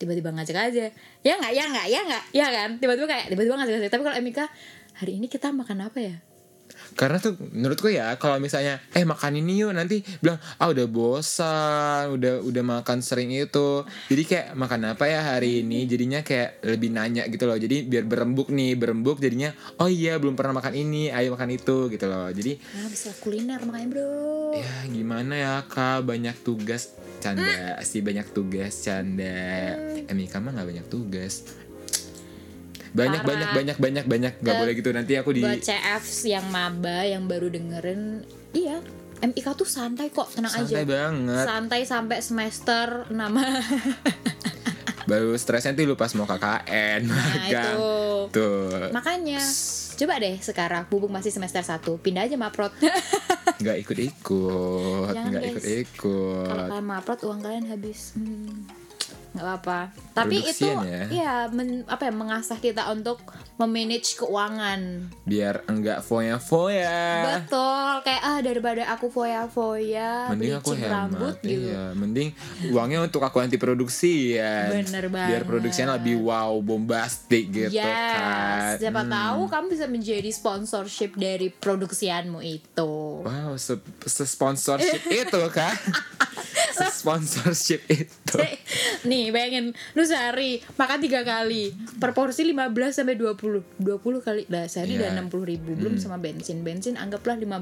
tiba-tiba 0.03 0.35
ngajak 0.35 0.59
aja. 0.59 0.87
Ya 1.23 1.33
nggak 1.39 1.53
ya 1.55 1.65
nggak 1.71 1.87
ya 1.87 2.01
nggak. 2.03 2.25
Ya 2.35 2.47
kan? 2.51 2.71
Tiba-tiba 2.83 3.07
kayak 3.07 3.27
tiba-tiba 3.31 3.55
ngajak 3.63 3.75
aja. 3.79 3.89
Tapi 3.95 4.03
kalau 4.03 4.17
MIK 4.19 4.41
hari 4.99 5.13
ini 5.23 5.27
kita 5.31 5.55
makan 5.55 5.87
apa 5.87 5.99
ya? 6.03 6.17
Karena 6.93 7.17
tuh 7.17 7.37
menurutku 7.41 7.89
ya 7.89 8.13
kalau 8.21 8.37
misalnya 8.37 8.81
eh 8.93 9.05
makan 9.05 9.41
ini 9.41 9.65
yuk 9.65 9.73
nanti 9.73 10.05
bilang 10.21 10.37
ah 10.61 10.69
udah 10.69 10.87
bosan 10.89 12.13
udah 12.17 12.45
udah 12.45 12.63
makan 12.65 13.01
sering 13.01 13.33
itu. 13.33 13.85
Jadi 14.13 14.23
kayak 14.29 14.47
makan 14.57 14.93
apa 14.93 15.05
ya 15.09 15.21
hari 15.37 15.65
ini? 15.65 15.89
Jadinya 15.89 16.21
kayak 16.21 16.65
lebih 16.65 16.93
nanya 16.93 17.25
gitu 17.29 17.49
loh. 17.49 17.57
Jadi 17.57 17.89
biar 17.89 18.05
berembuk 18.05 18.53
nih 18.53 18.77
berembuk 18.77 19.21
jadinya 19.21 19.53
oh 19.81 19.89
iya 19.89 20.21
belum 20.21 20.37
pernah 20.37 20.61
makan 20.61 20.75
ini 20.77 21.09
ayo 21.13 21.33
makan 21.33 21.51
itu 21.57 21.89
gitu 21.89 22.07
loh. 22.09 22.29
Jadi 22.29 22.61
nah 22.77 22.89
bisa 22.89 23.09
kuliner 23.21 23.61
makanya 23.65 23.89
bro. 23.89 24.57
Ya 24.57 24.73
gimana 24.89 25.33
ya 25.37 25.55
kak? 25.65 26.05
Banyak 26.05 26.45
tugas 26.45 26.93
canda 27.23 27.55
sih 27.81 28.01
banyak 28.01 28.27
tugas 28.29 28.83
canda. 28.83 29.79
MIK 30.05 30.35
mah 30.37 30.51
nggak 30.53 30.69
banyak 30.69 30.87
tugas. 30.89 31.47
Banyak 32.93 33.23
Parah. 33.23 33.31
banyak 33.31 33.49
banyak 33.49 33.77
banyak. 33.79 34.05
Banyak 34.05 34.33
nggak 34.39 34.53
Eh, 34.53 34.61
boleh 34.61 34.73
gitu. 34.75 34.91
Nanti 34.91 35.13
aku 35.15 35.31
di 35.31 35.41
buat 35.41 35.59
CF 35.59 36.05
yang 36.27 36.47
maba 36.49 37.03
yang 37.03 37.25
baru 37.25 37.49
dengerin. 37.49 38.27
Iya. 38.53 38.83
MIK 39.23 39.47
tuh 39.55 39.65
santai 39.65 40.11
kok 40.11 40.29
tenang 40.29 40.51
santai 40.51 40.83
aja. 40.83 40.85
banget. 40.85 41.45
Santai 41.47 41.81
sampai 41.87 42.19
semester 42.19 42.87
nama 43.09 43.41
baru 45.03 45.35
stres 45.35 45.63
nanti 45.63 45.83
lu 45.83 45.95
pas 45.95 46.11
mau 46.13 46.25
KKN 46.25 47.01
nah 47.05 47.27
itu. 47.41 47.79
Tuh. 48.31 48.91
Makanya 48.91 49.39
coba 49.95 50.19
deh 50.19 50.39
sekarang 50.39 50.83
bubuk 50.87 51.07
masih 51.09 51.31
semester 51.31 51.61
1 51.61 51.79
pindah 51.99 52.25
aja 52.25 52.35
maprot 52.35 52.71
nggak 53.63 53.77
ikut 53.83 53.99
ikut 53.99 55.13
Jangan, 55.13 55.31
nggak 55.31 55.43
guys. 55.43 55.51
ikut 55.53 55.65
ikut 55.87 56.47
kalau 56.47 56.65
kalian 56.69 56.87
maprot 56.87 57.21
uang 57.25 57.41
kalian 57.41 57.67
habis. 57.69 58.01
Hmm, 58.15 58.67
nggak 59.33 59.43
apa-apa. 59.43 59.79
Tapi 60.13 60.45
itu 60.45 60.69
ya. 60.69 61.03
ya 61.09 61.35
men- 61.49 61.85
apa 61.85 62.05
ya 62.05 62.13
mengasah 62.13 62.57
kita 62.57 62.85
untuk 62.89 63.21
memanage 63.57 64.15
keuangan. 64.15 65.09
Biar 65.25 65.65
enggak 65.67 66.01
foya 66.01 66.37
foya 66.37 67.25
betul 67.33 67.93
kayak 68.03 68.23
ah 68.23 68.39
daripada 68.39 68.83
aku 68.89 69.09
foya-foya 69.09 70.29
mending 70.29 70.53
aku 70.55 70.73
bleaching 70.73 70.85
rambut 70.85 71.35
hemat 71.35 71.37
gitu. 71.43 71.65
iya 71.65 71.83
mending 71.93 72.29
uangnya 72.69 72.99
untuk 73.03 73.21
aku 73.21 73.39
nanti 73.39 73.57
produksi 73.57 74.37
ya. 74.37 74.69
Bener 74.69 75.09
biar 75.09 75.11
banget. 75.41 75.43
produksinya 75.45 75.97
lebih 75.97 76.21
wow 76.21 76.53
bombastik 76.59 77.49
gitu 77.49 77.73
yes, 77.73 77.85
kan. 78.13 78.77
siapa 78.79 79.03
Hmm. 79.03 79.11
tahu 79.11 79.41
kamu 79.49 79.67
bisa 79.71 79.87
menjadi 79.87 80.29
sponsorship 80.29 81.15
dari 81.15 81.49
produksianmu 81.49 82.41
itu. 82.41 82.93
wow 83.23 83.57
se, 83.57 83.77
se 84.05 84.25
sponsorship 84.25 85.03
itu 85.25 85.41
kan? 85.49 85.73
Sponsorship 86.93 87.85
itu. 87.89 88.39
Nih, 89.05 89.22
bayangin 89.29 89.65
lu 89.93 90.03
sehari 90.03 90.59
makan 90.75 90.99
tiga 90.99 91.23
kali 91.23 91.71
per 91.97 92.11
porsi 92.11 92.43
15 92.43 92.73
sampai 92.91 93.15
20 93.15 93.79
20 93.79 93.93
kali 94.19 94.43
lah 94.49 94.67
sehari 94.67 94.95
Iya. 94.95 95.13
udah 95.13 95.29
60 95.29 95.45
ribu 95.47 95.71
belum 95.75 95.95
sama 95.97 96.17
bensin 96.17 96.61
bensin 96.61 96.97
anggaplah 96.97 97.37
15 97.37 97.53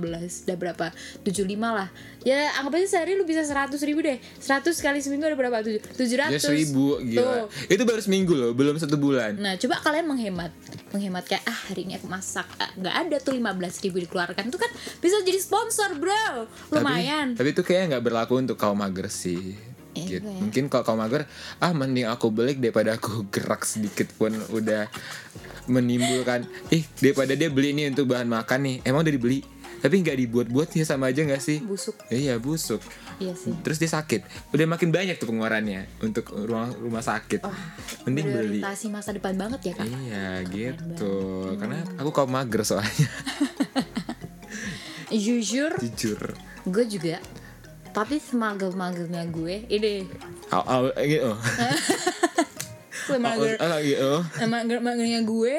udah 0.47 0.57
berapa 0.57 0.87
75 1.21 1.45
lah 1.59 1.89
ya 2.23 2.55
anggap 2.57 2.73
aja 2.75 2.87
sehari 2.89 3.13
lu 3.13 3.27
bisa 3.27 3.43
100 3.43 3.75
ribu 3.83 4.01
deh 4.01 4.17
100 4.39 4.71
kali 4.79 4.99
seminggu 4.99 5.25
ada 5.25 5.35
berapa 5.35 5.61
Tujuh- 5.61 5.83
700 5.91 6.31
ya 6.31 6.39
seribu 6.39 6.97
gila 6.99 7.21
Tuh. 7.21 7.47
itu 7.69 7.83
baru 7.83 8.01
seminggu 8.01 8.33
loh 8.33 8.53
belum 8.53 8.77
satu 8.77 8.95
bulan 8.95 9.33
Nah, 9.41 9.57
coba 9.57 9.81
kalian 9.81 10.05
menghemat. 10.05 10.53
Menghemat 10.91 11.25
kayak 11.25 11.43
ah 11.43 11.59
hari 11.67 11.83
ini 11.83 11.97
aku 11.97 12.07
masak 12.07 12.45
ah, 12.57 12.69
nggak 12.75 12.95
ada 13.01 13.17
tuh 13.19 13.33
15 13.33 13.57
ribu 13.81 13.97
dikeluarkan. 14.01 14.43
Itu 14.45 14.61
kan 14.61 14.69
bisa 15.01 15.17
jadi 15.23 15.41
sponsor, 15.41 15.97
Bro. 15.97 16.45
Lumayan. 16.71 17.33
Tapi, 17.33 17.41
tapi 17.41 17.49
itu 17.51 17.63
kayaknya 17.63 17.87
nggak 17.91 18.05
berlaku 18.05 18.37
untuk 18.37 18.55
kaum 18.55 18.77
mager 18.77 19.09
sih. 19.09 19.57
Eh, 19.93 20.07
Gitu. 20.09 20.23
ya. 20.23 20.39
Mungkin 20.39 20.67
kalau 20.67 20.85
kaum 20.85 20.99
mager, 20.99 21.27
ah 21.59 21.71
mending 21.71 22.07
aku 22.07 22.31
balik 22.31 22.59
daripada 22.59 22.95
aku 22.95 23.25
gerak 23.35 23.63
sedikit 23.63 24.07
pun 24.13 24.31
udah 24.51 24.87
menimbulkan, 25.67 26.43
ih 26.69 26.83
daripada 26.97 27.33
dia 27.33 27.47
beli 27.47 27.71
ini 27.73 27.87
untuk 27.87 28.07
bahan 28.07 28.27
makan 28.27 28.59
nih, 28.61 28.77
emang 28.83 29.03
udah 29.03 29.13
dibeli, 29.13 29.39
tapi 29.79 29.99
nggak 29.99 30.19
dibuat-buat 30.19 30.67
ya 30.73 30.83
sama 30.85 31.09
aja 31.09 31.23
nggak 31.23 31.39
sih? 31.39 31.59
Busuk. 31.61 31.95
Iya 32.07 32.37
busuk. 32.37 32.83
Iya 33.17 33.35
sih. 33.35 33.55
Terus 33.61 33.79
dia 33.79 33.87
sakit, 33.89 34.21
udah 34.51 34.67
makin 34.69 34.91
banyak 34.91 35.15
tuh 35.15 35.27
pengeluarannya 35.27 35.87
untuk 36.01 36.27
rumah 36.33 36.71
rumah 36.73 37.01
sakit. 37.01 37.47
mending 38.03 38.27
beli. 38.29 38.61
Masa 38.91 39.11
depan 39.11 39.35
banget 39.37 39.61
ya, 39.63 39.73
Kak. 39.75 39.87
Iya 39.87 40.27
gitu, 40.49 41.15
karena 41.55 41.83
aku 41.95 42.11
kaum 42.11 42.31
mager 42.31 42.63
soalnya, 42.65 43.07
Jujur, 45.11 45.75
jujur. 45.77 46.39
gue 46.63 46.85
juga. 46.87 47.19
Tapi 47.91 48.23
semagel-magelnya 48.23 49.27
gue, 49.29 49.67
ini 49.67 50.07
Au, 50.51 50.63
au, 50.63 50.83
gitu. 50.95 51.31
semagel 53.07 53.59
Au, 53.59 53.67
au, 53.67 53.81
gitu. 53.83 54.13
magelnya 54.79 55.21
gue, 55.23 55.55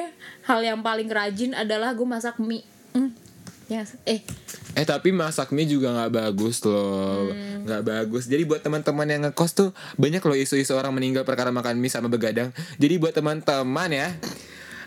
hal 0.48 0.60
yang 0.64 0.80
paling 0.80 1.08
rajin 1.08 1.52
adalah 1.52 1.92
gue 1.92 2.06
masak 2.08 2.40
mie. 2.40 2.64
Hmm. 2.96 3.12
Ya, 3.70 3.88
eh, 4.04 4.20
Eh 4.72 4.84
tapi 4.84 5.12
masak 5.12 5.52
mie 5.52 5.68
juga 5.68 5.92
nggak 5.92 6.12
bagus 6.12 6.60
loh, 6.64 7.28
Hmm. 7.28 7.64
nggak 7.68 7.82
bagus. 7.84 8.24
Jadi 8.28 8.44
buat 8.48 8.60
teman-teman 8.60 9.04
yang 9.04 9.22
ngekos 9.28 9.52
tuh 9.52 9.70
banyak 9.96 10.20
loh 10.24 10.36
isu-isu 10.36 10.72
orang 10.72 10.92
meninggal 10.92 11.24
perkara 11.28 11.52
makan 11.52 11.76
mie 11.76 11.92
sama 11.92 12.08
begadang. 12.08 12.52
Jadi 12.80 12.94
buat 12.96 13.12
teman-teman 13.12 13.88
ya 13.92 14.08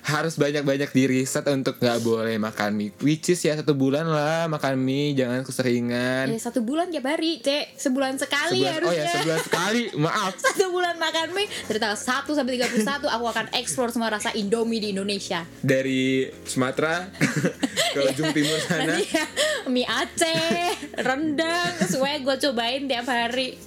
harus 0.06 0.38
banyak-banyak 0.38 0.86
di 0.88 1.04
riset 1.08 1.42
untuk 1.48 1.76
nggak 1.76 2.00
boleh 2.00 2.38
makan 2.38 2.72
mie 2.72 2.94
which 3.00 3.26
is 3.28 3.42
ya 3.42 3.54
satu 3.54 3.74
bulan 3.74 4.06
lah 4.06 4.46
makan 4.46 4.78
mie 4.78 5.12
jangan 5.12 5.42
keseringan 5.42 6.30
Ya 6.30 6.38
satu 6.38 6.62
bulan 6.62 6.88
tiap 6.88 7.06
hari, 7.06 7.40
Cek. 7.40 7.74
Sebulan 7.76 8.16
sekali 8.16 8.62
sebulan 8.62 8.70
oh 8.76 8.76
harusnya. 8.86 9.02
ya 9.02 9.14
sebulan 9.16 9.42
sekali 9.42 9.82
maaf 10.06 10.34
Satu 10.38 10.70
bulan 10.70 10.96
makan 10.96 11.28
mie 11.32 11.50
dari 11.66 11.80
tanggal 11.80 11.98
1 11.98 12.22
sampai 12.28 12.54
31 12.56 12.86
aku 12.86 13.26
akan 13.26 13.46
explore 13.54 13.90
semua 13.90 14.10
rasa 14.10 14.30
Indomie 14.32 14.78
di 14.78 14.94
Indonesia. 14.94 15.42
dari 15.60 16.26
Sumatera 16.44 17.10
ke 17.94 18.00
ujung 18.06 18.30
timur 18.30 18.60
sana 18.62 18.86
Nanti 18.92 19.10
ya, 19.10 19.26
mie 19.66 19.88
Aceh, 19.88 20.70
rendang, 21.00 21.74
semuanya 21.82 22.20
gue 22.22 22.36
cobain 22.44 22.82
tiap 22.86 23.08
hari. 23.08 23.58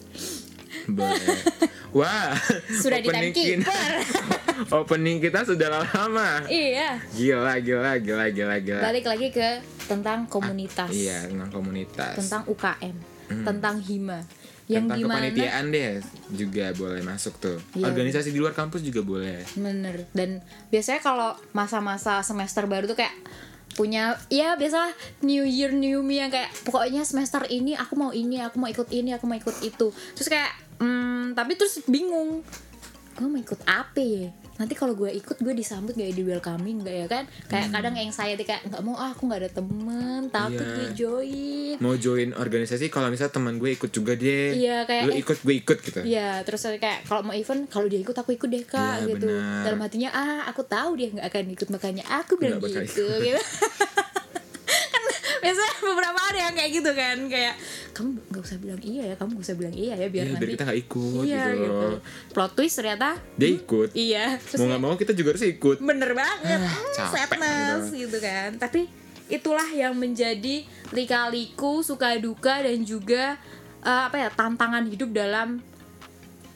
Boleh 0.88 1.38
wah 1.90 2.32
Sudah 2.70 2.98
di 2.98 3.06
opening 3.06 3.32
kita- 3.32 3.62
timekeeper. 3.62 3.92
opening 4.78 5.18
kita 5.18 5.40
sudah 5.42 5.68
lama 5.70 6.42
iya. 6.46 6.98
gila 7.10 7.56
gila 7.58 7.92
gila 7.96 8.26
gila 8.28 8.56
gila 8.58 8.80
Balik 8.82 9.06
lagi 9.06 9.28
ke 9.30 9.48
tentang 9.84 10.24
komunitas. 10.26 10.90
iya 10.90 11.24
tentang 11.24 11.48
komunitas 11.50 12.14
Tentang 12.18 12.42
UKM, 12.46 12.96
tentang 13.42 13.76
hima. 13.78 14.20
Yang 14.66 14.84
tentang 14.84 14.98
di 14.98 15.02
mana 15.02 15.16
kepanitiaan 15.26 15.64
deh 15.68 15.88
juga 16.28 16.66
boleh 16.72 17.00
masuk 17.00 17.34
tuh 17.38 17.56
Iya. 17.72 17.88
organisasi 17.88 18.28
di 18.28 18.38
luar 18.38 18.52
kampus 18.52 18.80
juga 18.80 19.00
boleh 19.00 19.40
Bener 19.54 20.04
Dan 20.10 20.44
biasanya 20.68 21.00
kalau 21.00 21.32
masa-masa 21.52 22.20
semester 22.20 22.64
baru 22.64 22.84
tuh 22.84 22.92
kayak 22.94 23.16
punya 23.70 24.12
ya 24.28 24.52
biasalah 24.54 24.92
new 25.22 25.40
year 25.40 25.70
new 25.70 26.02
me 26.02 26.18
yang 26.18 26.28
kayak 26.28 26.52
pokoknya 26.62 27.00
semester 27.00 27.46
ini 27.46 27.72
aku 27.72 27.94
mau 27.94 28.10
ini 28.10 28.42
aku 28.42 28.58
mau 28.58 28.66
ikut 28.66 28.90
ini 28.90 29.14
aku 29.14 29.24
mau 29.24 29.38
ikut 29.38 29.56
itu 29.62 29.88
terus 30.12 30.26
kayak 30.26 30.50
hmm, 30.78 31.34
tapi 31.34 31.52
terus 31.54 31.82
bingung 31.84 32.42
gue 33.18 33.26
mau 33.26 33.38
ikut 33.38 33.60
apa 33.66 33.98
ya 33.98 34.30
nanti 34.58 34.74
kalau 34.74 34.94
gue 34.94 35.10
ikut 35.10 35.38
gue 35.38 35.54
disambut 35.54 35.94
gak 35.94 36.10
ya 36.10 36.14
di 36.14 36.22
welcoming 36.22 36.82
gak 36.82 36.96
ya 36.98 37.06
kan 37.06 37.24
kayak 37.46 37.70
kadang 37.70 37.94
yang 37.94 38.10
saya 38.10 38.34
kayak 38.34 38.66
nggak 38.66 38.82
mau 38.82 38.98
ah, 38.98 39.14
aku 39.14 39.30
nggak 39.30 39.46
ada 39.46 39.50
temen 39.54 40.26
takut 40.30 40.62
Iya. 40.62 40.74
gue 40.74 40.88
join 40.98 41.76
mau 41.78 41.94
join 41.94 42.30
organisasi 42.34 42.90
kalau 42.90 43.06
misalnya 43.06 43.38
teman 43.38 43.54
gue 43.58 43.70
ikut 43.74 43.90
juga 43.90 44.18
deh 44.18 44.58
Iya, 44.58 44.82
kayak, 44.82 45.02
lu 45.06 45.12
eh, 45.14 45.22
ikut 45.22 45.38
gue 45.46 45.54
ikut 45.62 45.78
gitu 45.78 46.00
Iya, 46.02 46.42
terus 46.42 46.58
saya 46.58 46.74
kayak 46.74 47.06
kalau 47.06 47.22
mau 47.22 47.34
event, 47.34 47.70
kalau 47.70 47.86
dia 47.86 48.02
ikut 48.02 48.14
aku 48.14 48.34
ikut 48.34 48.50
deh 48.50 48.64
kak, 48.66 49.06
Iya, 49.06 49.14
gitu. 49.14 49.30
benar. 49.30 49.62
Dalam 49.62 49.78
hatinya 49.78 50.10
ah 50.10 50.40
aku 50.50 50.62
tahu 50.66 50.90
dia 50.98 51.06
nggak 51.14 51.26
akan 51.30 51.44
ikut 51.54 51.68
makanya 51.70 52.04
aku 52.10 52.32
bilang 52.34 52.58
gitu, 52.58 52.78
gitu. 52.82 53.38
biasanya 55.38 55.74
beberapa 55.80 56.20
ada 56.22 56.38
yang 56.40 56.54
kayak 56.54 56.70
gitu 56.72 56.90
kan, 56.92 57.16
kayak 57.26 57.54
kamu 57.90 58.08
nggak 58.24 58.42
usah 58.42 58.58
bilang 58.58 58.80
iya 58.80 59.02
ya, 59.04 59.14
kamu 59.14 59.30
nggak 59.32 59.44
usah 59.44 59.56
bilang 59.56 59.74
iya 59.74 59.94
ya 59.94 60.06
biar 60.06 60.22
Iya, 60.22 60.30
nanti 60.30 60.40
biar 60.40 60.52
kita 60.52 60.64
nggak 60.64 60.80
ikut 60.80 61.22
iya, 61.24 61.42
gitu 61.44 61.58
gitu. 61.58 61.86
loh. 61.88 62.00
Plot 62.30 62.52
twist 62.52 62.74
ternyata 62.76 63.08
dia 63.34 63.50
ikut. 63.50 63.88
iya, 63.92 64.24
terus 64.36 64.58
mau 64.58 64.66
nggak 64.66 64.80
mau 64.80 64.94
kita 64.94 65.12
juga 65.12 65.28
harus 65.32 65.44
ikut. 65.44 65.76
Bener 65.78 66.10
banget, 66.12 66.58
Ah, 66.58 66.68
Hmm, 66.68 66.92
capek 66.92 67.38
sadness 67.38 67.84
gitu. 67.92 68.16
kan. 68.18 68.50
Tapi 68.56 68.80
itulah 69.28 69.68
yang 69.68 69.92
menjadi 69.92 70.64
lika-liku, 70.90 71.80
suka 71.80 72.16
duka 72.16 72.58
dan 72.58 72.80
juga 72.80 73.36
eh, 73.80 74.02
apa 74.04 74.16
ya 74.16 74.28
tantangan 74.28 74.84
hidup 74.84 75.10
dalam 75.10 75.62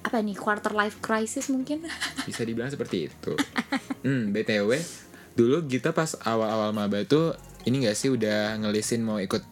apa 0.03 0.19
nih 0.19 0.35
quarter 0.35 0.73
life 0.73 0.99
crisis 0.99 1.47
mungkin. 1.47 1.87
Bisa 2.29 2.43
dibilang 2.43 2.69
seperti 2.69 3.07
itu. 3.07 3.33
Hmm 4.03 4.31
btw 4.31 4.75
dulu 5.33 5.65
kita 5.65 5.91
pas 5.91 6.13
awal-awal 6.21 6.71
maba 6.71 7.01
tuh 7.03 7.33
ini 7.65 7.85
gak 7.85 7.95
sih 7.95 8.09
udah 8.09 8.59
ngelisin 8.59 9.01
mau 9.01 9.17
ikut 9.17 9.43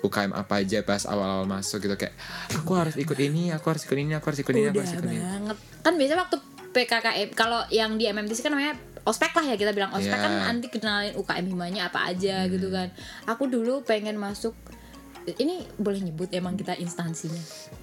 UKM 0.00 0.32
apa 0.32 0.58
aja 0.58 0.80
pas 0.80 1.04
awal-awal 1.04 1.44
masuk 1.44 1.80
gitu 1.80 1.92
kayak 1.94 2.16
aku 2.50 2.72
harus 2.72 2.96
ikut 2.96 3.16
ini 3.16 3.50
aku 3.50 3.66
harus 3.68 3.84
ikut 3.84 3.96
ini 3.96 4.12
aku 4.12 4.26
harus 4.26 4.40
ikut 4.40 4.54
ini 4.54 4.66
aku 4.66 4.78
harus 4.78 4.94
ikut 4.94 5.06
ini 5.06 5.20
banget 5.20 5.56
kan 5.78 5.92
biasanya 5.94 6.20
waktu 6.20 6.36
PKKM 6.70 7.28
kalau 7.32 7.60
yang 7.68 7.94
di 7.94 8.06
MMTC 8.06 8.40
kan 8.40 8.50
namanya 8.50 8.74
ospek 9.02 9.28
lah 9.30 9.44
ya 9.44 9.54
kita 9.54 9.70
bilang 9.70 9.90
ospek 9.90 10.08
Iya. 10.10 10.22
kan 10.22 10.32
nanti 10.46 10.66
kenalin 10.68 11.12
UKM 11.14 11.46
himanya 11.46 11.80
apa 11.86 12.06
aja 12.06 12.46
gitu 12.46 12.68
kan 12.68 12.88
aku 13.24 13.44
dulu 13.46 13.82
pengen 13.82 14.16
masuk 14.16 14.56
ini 15.30 15.60
boleh 15.76 16.00
nyebut 16.00 16.32
emang 16.32 16.54
kita 16.54 16.72
instansinya 16.74 17.36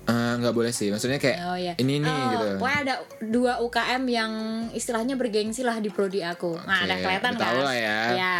Eh, 0.03 0.33
nggak 0.35 0.51
boleh 0.51 0.71
sih 0.71 0.89
maksudnya 0.89 1.15
kayak 1.17 1.37
Oh 1.43 1.53
ya. 1.55 1.73
ini 1.77 1.99
nih 1.99 2.09
Oh, 2.09 2.27
gitu 2.31 2.45
Pokoknya 2.57 2.79
ada 2.81 2.95
dua 3.21 3.53
UKM 3.61 4.03
yang 4.05 4.31
istilahnya 4.71 5.13
bergengsi 5.13 5.61
lah 5.61 5.77
di 5.77 5.87
prodi 5.87 6.19
aku. 6.19 6.57
Nah, 6.57 6.81
Oke, 6.81 6.85
ada 6.87 6.95
kelihatan 6.97 7.33
kan? 7.33 7.43
tahu 7.43 7.59
lah 7.61 7.75
ya. 7.75 7.97
Ya. 8.15 8.37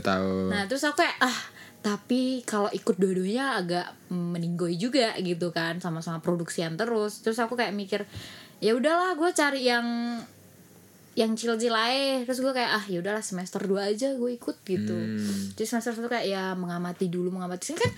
Tahu. 0.00 0.50
Nah, 0.50 0.64
terus 0.64 0.82
aku 0.82 1.00
kayak 1.00 1.16
ah 1.20 1.38
tapi 1.80 2.42
kalau 2.42 2.66
ikut 2.68 2.98
dua-duanya 2.98 3.56
agak 3.56 3.86
meninggoy 4.10 4.74
juga 4.74 5.14
gitu 5.16 5.54
kan 5.54 5.78
sama-sama 5.78 6.18
produksian 6.18 6.74
terus. 6.74 7.22
Terus 7.22 7.38
aku 7.38 7.54
kayak 7.54 7.70
mikir 7.70 8.02
ya 8.58 8.74
udahlah 8.74 9.14
gue 9.14 9.30
cari 9.30 9.62
yang 9.64 9.86
yang 11.14 11.32
chill-chill 11.32 11.72
aja. 11.72 12.26
Terus 12.26 12.42
gue 12.42 12.52
kayak 12.52 12.72
ah 12.74 12.84
ya 12.84 12.98
udahlah 12.98 13.22
semester 13.22 13.62
2 13.62 13.92
aja 13.94 14.12
gue 14.12 14.30
ikut 14.34 14.56
gitu. 14.62 14.92
Hmm. 14.92 15.54
jadi 15.54 15.64
semester 15.64 15.94
satu 15.94 16.10
kayak 16.10 16.26
ya 16.26 16.44
mengamati 16.52 17.06
dulu 17.06 17.30
mengamati. 17.30 17.70
Sini 17.70 17.78
kan 17.78 17.92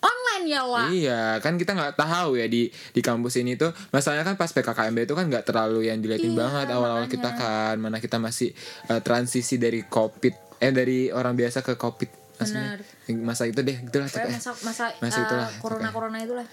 online 0.00 0.44
ya 0.48 0.60
wah 0.64 0.88
Iya, 0.88 1.22
kan 1.38 1.54
kita 1.54 1.76
nggak 1.76 2.00
tahu 2.00 2.40
ya 2.40 2.48
di 2.48 2.66
di 2.66 3.00
kampus 3.00 3.38
ini 3.38 3.54
tuh. 3.54 3.70
Masalahnya 3.92 4.26
kan 4.26 4.34
pas 4.34 4.50
PKKMB 4.50 5.06
itu 5.06 5.14
kan 5.14 5.30
nggak 5.30 5.44
terlalu 5.46 5.86
yang 5.86 6.02
diliatin 6.02 6.34
Iya, 6.34 6.40
banget 6.40 6.66
awal-awal 6.72 7.06
makanya. 7.06 7.14
kita 7.14 7.30
kan. 7.36 7.74
Mana 7.78 7.96
kita 8.02 8.16
masih 8.18 8.50
eh, 8.90 9.00
transisi 9.00 9.54
dari 9.54 9.86
covid 9.86 10.49
eh 10.60 10.70
dari 10.70 11.08
orang 11.08 11.34
biasa 11.34 11.60
ke 11.60 11.74
covid 11.74 12.10
maksudnya. 12.36 12.80
Masa 13.20 13.44
itu 13.44 13.60
deh 13.60 13.76
gitulah 13.82 14.06
Pokoknya 14.06 14.32
pokoknya. 14.32 14.38
masa 14.38 14.50
masa, 14.62 14.84
Masa 14.98 15.18
eh, 15.18 15.24
itulah, 15.24 15.48
corona 15.58 15.88
corona 15.90 16.18
itulah. 16.18 16.46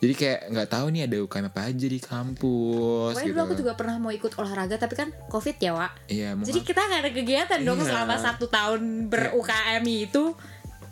Jadi 0.00 0.14
kayak 0.16 0.40
nggak 0.48 0.68
tahu 0.70 0.86
nih 0.88 1.02
ada 1.04 1.16
UKM 1.20 1.46
apa 1.46 1.60
aja 1.66 1.86
di 1.86 2.00
kampus 2.00 3.12
Pokoknya 3.12 3.20
gitu 3.22 3.36
dulu 3.36 3.44
aku 3.44 3.54
juga 3.54 3.72
pernah 3.74 3.96
mau 3.98 4.08
ikut 4.08 4.32
olahraga 4.34 4.74
tapi 4.74 4.94
kan 4.96 5.08
covid 5.28 5.54
ya 5.56 5.70
Wak. 5.72 5.92
Iya 6.08 6.34
Jadi 6.36 6.60
kita 6.62 6.80
nggak 6.80 7.00
ada 7.00 7.12
kegiatan 7.12 7.60
dong 7.60 7.78
Iya. 7.78 7.86
selama 7.86 8.14
satu 8.16 8.46
tahun 8.46 8.80
ber 9.06 9.34
UKM 9.34 9.84
itu. 9.84 10.32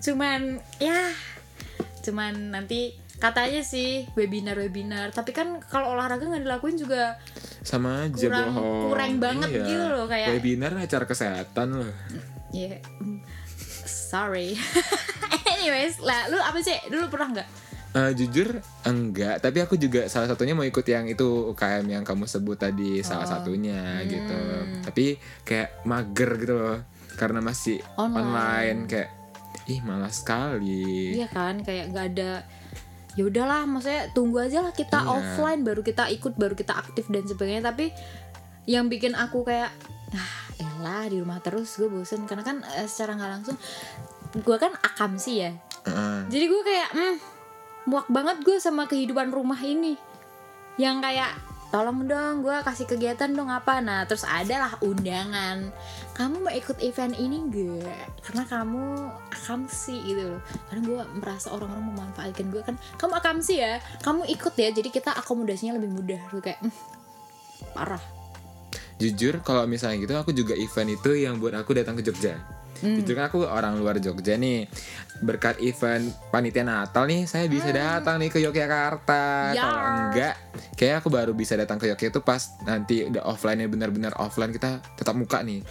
Cuman 0.00 0.40
ya 0.76 1.08
Cuman 1.98 2.52
nanti 2.52 2.94
katanya 3.16 3.60
sih 3.60 4.06
webinar-webinar. 4.12 5.10
Tapi 5.10 5.32
kan 5.32 5.58
kalau 5.62 5.92
olahraga 5.92 6.22
nggak 6.24 6.44
dilakuin 6.44 6.76
juga 6.76 7.18
sama 7.60 8.06
aja 8.06 8.14
kurang- 8.22 8.54
bohong. 8.54 8.88
kurang 8.88 9.12
banget 9.18 9.50
Iya. 9.50 9.64
gitu 9.66 9.84
loh, 9.88 10.06
kayak- 10.06 10.30
webinar 10.32 10.72
acara 10.74 11.04
kesehatan 11.04 11.68
loh 11.74 11.90
Ya 12.58 12.78
mm, 12.98 13.22
Sorry 13.84 14.58
Anyways 15.48 15.98
lah 15.98 16.26
lu 16.26 16.36
apa 16.36 16.58
sih 16.58 16.74
dulu 16.86 17.06
pernah 17.08 17.28
nggak? 17.34 17.48
Eh, 17.88 18.12
jujur 18.14 18.60
enggak, 18.84 19.40
tapi 19.40 19.58
aku 19.58 19.74
juga 19.74 20.04
salah 20.06 20.28
satunya 20.28 20.52
mau 20.52 20.62
ikut 20.62 20.84
yang 20.84 21.08
itu 21.08 21.24
UKM 21.48 21.88
yang 21.88 22.04
kamu 22.04 22.28
sebut 22.28 22.54
tadi 22.54 23.00
salah 23.00 23.24
Oh. 23.24 23.32
satunya 23.32 24.04
gitu. 24.04 24.36
Hmm. 24.36 24.84
Tapi 24.84 25.16
kayak 25.40 25.82
mager 25.82 26.30
gitu 26.36 26.54
loh. 26.54 26.78
Karena 27.16 27.40
masih 27.40 27.80
Online. 27.96 28.20
online, 28.20 28.80
kayak 28.86 29.10
ih 29.66 29.80
malas 29.80 30.20
sekali. 30.20 31.16
Iya 31.16 31.26
kan 31.26 31.60
kayak 31.60 31.90
nggak 31.90 32.06
ada 32.12 32.30
ya 33.12 33.22
udahlah 33.24 33.64
maksudnya 33.64 34.12
tunggu 34.12 34.38
aja 34.38 34.60
lah 34.60 34.70
kita 34.70 34.98
Iya. 34.98 35.08
offline 35.10 35.60
baru 35.60 35.80
kita 35.80 36.06
ikut 36.08 36.36
baru 36.36 36.54
kita 36.54 36.76
aktif 36.76 37.08
dan 37.08 37.24
sebagainya 37.24 37.64
tapi 37.64 37.90
yang 38.62 38.86
bikin 38.86 39.12
aku 39.12 39.42
kayak 39.42 39.72
ah 40.12 40.47
elah 40.58 41.06
di 41.06 41.22
rumah 41.22 41.38
terus 41.40 41.78
gue 41.78 41.88
bosen. 41.88 42.26
Karena 42.26 42.44
kan 42.44 42.62
eh, 42.76 42.86
secara 42.90 43.14
nggak 43.16 43.30
langsung 43.40 43.56
gue 44.36 44.56
kan 44.60 44.72
akam 44.84 45.16
sih 45.16 45.40
ya. 45.46 45.52
Heeh. 45.88 46.18
jadi 46.28 46.44
gue 46.52 46.62
kayak 46.66 46.88
hmm, 46.92 47.16
muak 47.88 48.06
banget 48.12 48.44
gue 48.44 48.56
sama 48.60 48.84
kehidupan 48.90 49.32
rumah 49.32 49.58
ini. 49.62 49.96
Yang 50.76 50.96
kayak 51.00 51.32
tolong 51.68 52.08
dong 52.08 52.40
gue 52.44 52.56
kasih 52.64 52.84
kegiatan 52.88 53.30
dong 53.32 53.48
apa? 53.48 53.80
Nah 53.80 54.04
terus 54.04 54.24
adalah 54.28 54.76
undangan. 54.84 55.72
Kamu 56.12 56.44
mau 56.44 56.52
ikut 56.52 56.82
event 56.82 57.14
ini 57.14 57.46
gak 57.46 58.26
karena 58.26 58.42
kamu 58.44 58.84
akamsi 59.32 59.96
gitu 60.04 60.36
loh. 60.36 60.42
Karena 60.68 60.80
gue 60.84 61.00
merasa 61.22 61.48
orang-orang 61.54 61.86
memanfaatkan 61.94 62.46
gue 62.52 62.62
kan. 62.64 62.76
Kamu 63.00 63.12
akamsi 63.16 63.54
ya 63.62 63.80
kamu 64.04 64.28
ikut 64.28 64.54
ya. 64.58 64.68
Jadi 64.74 64.88
kita 64.92 65.14
akomodasinya 65.16 65.78
lebih 65.78 65.88
mudah. 65.94 66.20
Gue 66.28 66.42
kayak 66.42 66.60
"Hmm, 66.60 66.74
parah 67.72 68.17
Jujur 68.98 69.38
kalau 69.46 69.62
misalnya 69.70 70.02
gitu 70.02 70.14
aku 70.18 70.34
juga 70.34 70.58
event 70.58 70.90
itu 70.90 71.10
yang 71.14 71.38
buat 71.38 71.54
aku 71.54 71.70
datang 71.78 71.94
ke 71.94 72.02
Jogja. 72.02 72.34
Hmm. 72.78 73.02
Jujur 73.02 73.14
kan 73.18 73.26
aku 73.30 73.46
orang 73.46 73.78
luar 73.78 73.98
Jogja 73.98 74.34
nih. 74.38 74.66
Berkat 75.18 75.58
event 75.62 76.14
panitia 76.30 76.62
Natal 76.62 77.06
nih 77.10 77.26
saya 77.26 77.50
bisa 77.50 77.70
datang 77.74 78.22
nih 78.22 78.30
ke 78.30 78.38
Yogyakarta. 78.42 79.24
Hmm. 79.50 79.54
Yar. 79.54 79.62
Kalau 79.62 79.90
enggak, 80.10 80.34
kayak 80.78 80.94
aku 81.02 81.08
baru 81.10 81.32
bisa 81.34 81.54
datang 81.54 81.78
ke 81.78 81.90
Yogyakarta 81.90 82.18
itu 82.18 82.20
pas 82.22 82.42
nanti 82.66 82.96
udah 83.06 83.22
offline-nya 83.26 83.66
benar-benar 83.70 84.14
offline 84.18 84.50
kita 84.54 84.82
tetap 84.94 85.14
muka 85.14 85.42
nih. 85.42 85.62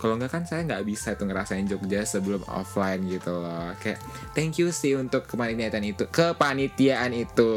Kalau 0.00 0.20
enggak 0.20 0.36
kan 0.36 0.44
saya 0.44 0.68
nggak 0.68 0.84
bisa 0.84 1.16
tuh 1.16 1.28
ngerasain 1.28 1.64
Jogja 1.64 2.04
sebelum 2.04 2.44
offline 2.52 3.08
gitu 3.08 3.32
loh. 3.40 3.72
Kayak 3.80 4.04
thank 4.36 4.60
you 4.60 4.68
sih 4.72 4.92
untuk 4.96 5.24
kepanitiaan 5.24 5.84
itu, 5.84 6.04
kepanitiaan 6.12 7.12
itu. 7.16 7.52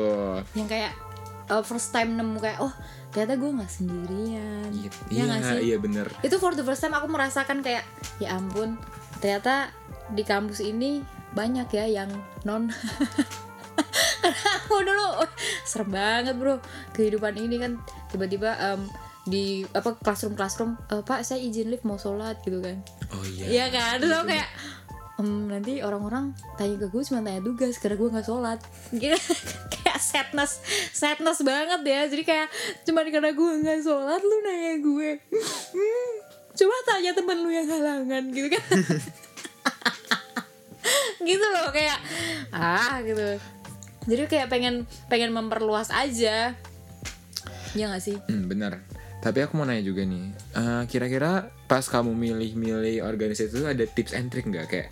yang 0.55 0.67
kayak 0.67 1.06
uh, 1.49 1.63
first 1.63 1.91
time 1.91 2.15
nemu 2.15 2.37
kayak 2.39 2.59
oh 2.59 2.73
ternyata 3.11 3.33
gue 3.39 3.49
nggak 3.49 3.71
sendirian. 3.71 4.69
Iya, 4.75 4.89
ya 5.09 5.23
nggak 5.25 5.41
sih? 5.41 5.59
iya 5.73 5.77
bener. 5.79 6.07
itu 6.21 6.35
for 6.37 6.53
the 6.53 6.61
first 6.61 6.83
time 6.83 6.93
aku 6.93 7.07
merasakan 7.09 7.63
kayak 7.65 7.87
ya 8.21 8.35
ampun 8.37 8.77
ternyata 9.17 9.73
di 10.13 10.21
kampus 10.21 10.61
ini 10.61 11.01
banyak 11.33 11.67
ya 11.71 11.85
yang 12.03 12.09
non. 12.43 12.69
Karena 14.21 14.49
aku 14.59 14.81
dulu 14.83 15.05
oh, 15.23 15.29
serem 15.63 15.89
banget 15.93 16.35
bro 16.35 16.57
kehidupan 16.91 17.37
ini 17.37 17.61
kan 17.61 17.77
tiba-tiba 18.09 18.57
em, 18.57 18.81
di 19.23 19.63
apa 19.71 19.93
classroom 19.99 20.33
classroom 20.33 20.75
"Eh, 20.89 21.03
pak 21.03 21.21
saya 21.23 21.39
izin 21.39 21.69
lift 21.69 21.85
mau 21.85 21.99
sholat 21.99 22.41
gitu 22.43 22.59
kan. 22.59 22.81
Oh 23.13 23.23
iya. 23.23 23.45
Iya 23.47 23.65
kan? 23.71 23.95
Terus 24.01 24.13
aku 24.17 24.25
kayak 24.33 24.49
"Em, 25.21 25.29
nanti 25.47 25.73
orang-orang 25.81 26.33
tanya 26.57 26.75
ke 26.81 26.87
gue 26.89 27.01
cuma 27.05 27.21
tanya 27.21 27.41
tugas 27.41 27.75
karena 27.77 27.95
gue 27.95 28.09
nggak 28.13 28.27
sholat. 28.27 28.59
Gitu. 28.91 29.15
sadness 30.07 30.63
sadness 30.95 31.43
banget 31.43 31.81
ya. 31.83 32.01
Jadi 32.07 32.23
kayak 32.23 32.47
cuma 32.87 33.03
karena 33.03 33.35
gue 33.35 33.51
nggak 33.63 33.79
sholat 33.83 34.21
lu 34.23 34.37
nanya 34.47 34.73
gue. 34.79 35.09
"Hmm, 35.75 36.13
coba 36.55 36.75
tanya 36.87 37.11
temen 37.11 37.37
lu 37.43 37.49
yang 37.51 37.67
halangan 37.67 38.23
gitu 38.31 38.47
kan. 38.47 38.63
Gitu 41.17 41.43
loh 41.43 41.67
kayak 41.75 41.99
ah 42.55 43.03
gitu. 43.03 43.35
Jadi 44.07 44.23
kayak 44.31 44.47
pengen 44.47 44.87
pengen 45.11 45.35
memperluas 45.35 45.91
aja. 45.91 46.55
Ya 47.75 47.85
gak 47.91 47.99
sih? 47.99 48.15
Hmm, 48.31 48.47
benar. 48.47 48.79
Tapi 49.19 49.43
aku 49.43 49.59
mau 49.59 49.67
nanya 49.67 49.83
juga 49.83 50.07
nih, 50.07 50.31
eh, 50.55 50.83
kira-kira 50.87 51.51
pas 51.67 51.83
kamu 51.83 52.15
milih-milih 52.15 53.03
organisasi 53.03 53.51
itu 53.51 53.67
ada 53.67 53.83
tips 53.83 54.15
and 54.15 54.31
trick 54.31 54.47
nggak? 54.47 54.71
Kayak 54.71 54.87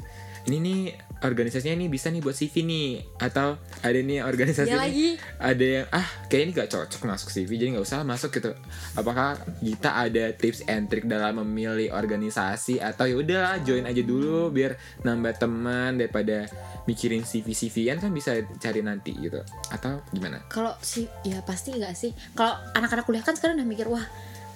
ini 0.52 0.58
nih 0.60 0.80
organisasinya 1.26 1.74
ini 1.74 1.90
bisa 1.90 2.08
nih 2.08 2.22
buat 2.22 2.32
CV 2.32 2.62
nih 2.62 2.90
atau 3.18 3.58
ada 3.82 3.98
nih 3.98 4.22
organisasi 4.22 4.70
Ya 4.70 4.78
lagi. 4.78 5.18
ada 5.36 5.66
yang 5.66 5.86
ah 5.90 6.06
kayak 6.26 6.42
ini 6.42 6.52
gak 6.54 6.70
cocok 6.70 7.02
masuk 7.04 7.30
CV 7.30 7.50
jadi 7.56 7.70
nggak 7.74 7.84
usah 7.84 8.02
masuk 8.02 8.30
gitu. 8.32 8.54
Apakah 8.94 9.36
kita 9.60 9.90
ada 9.92 10.32
tips 10.32 10.64
and 10.66 10.86
trick 10.86 11.04
dalam 11.04 11.42
memilih 11.42 11.92
organisasi 11.92 12.78
atau 12.78 13.04
ya 13.04 13.16
udah 13.16 13.48
join 13.62 13.84
aja 13.84 14.00
dulu 14.00 14.50
biar 14.50 14.76
nambah 15.02 15.34
teman 15.36 15.98
daripada 15.98 16.46
mikirin 16.86 17.22
CV 17.22 17.50
CV-an 17.50 17.98
kan 17.98 18.14
bisa 18.14 18.32
cari 18.56 18.80
nanti 18.80 19.10
gitu 19.12 19.42
atau 19.70 20.06
gimana? 20.10 20.46
kalau 20.48 20.78
sih 20.80 21.10
ya 21.24 21.42
pasti 21.42 21.74
nggak 21.74 21.94
sih 21.94 22.14
kalau 22.32 22.54
anak-anak 22.72 23.02
kuliah 23.04 23.22
kan 23.22 23.34
sekarang 23.34 23.58
udah 23.58 23.66
mikir 23.66 23.90
wah 23.90 24.06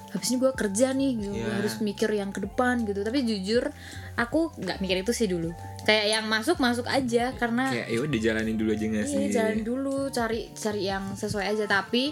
habis 0.09 0.27
ini 0.27 0.37
gue 0.37 0.51
kerja 0.51 0.87
nih 0.91 1.11
gitu 1.15 1.33
Iya. 1.35 1.53
harus 1.55 1.73
mikir 1.79 2.09
yang 2.09 2.29
ke 2.29 2.41
depan 2.41 2.81
gitu 2.81 3.01
tapi 3.01 3.21
jujur 3.21 3.69
aku 4.15 4.49
nggak 4.55 4.77
mikir 4.79 4.97
itu 4.99 5.11
sih 5.11 5.25
dulu 5.25 5.53
kayak 5.81 6.05
yang 6.09 6.25
masuk 6.25 6.57
masuk 6.57 6.85
aja 6.85 7.31
karena 7.33 7.69
Kayak 7.69 7.87
ya 7.87 7.99
udah 8.01 8.19
jalanin 8.19 8.55
dulu 8.55 8.69
aja 8.71 8.85
nggak 8.85 9.05
sih? 9.05 9.17
iya 9.17 9.27
jalan 9.31 9.59
dulu 9.61 9.97
cari 10.09 10.49
cari 10.51 10.81
yang 10.83 11.13
sesuai 11.13 11.45
aja 11.47 11.65
tapi 11.65 12.09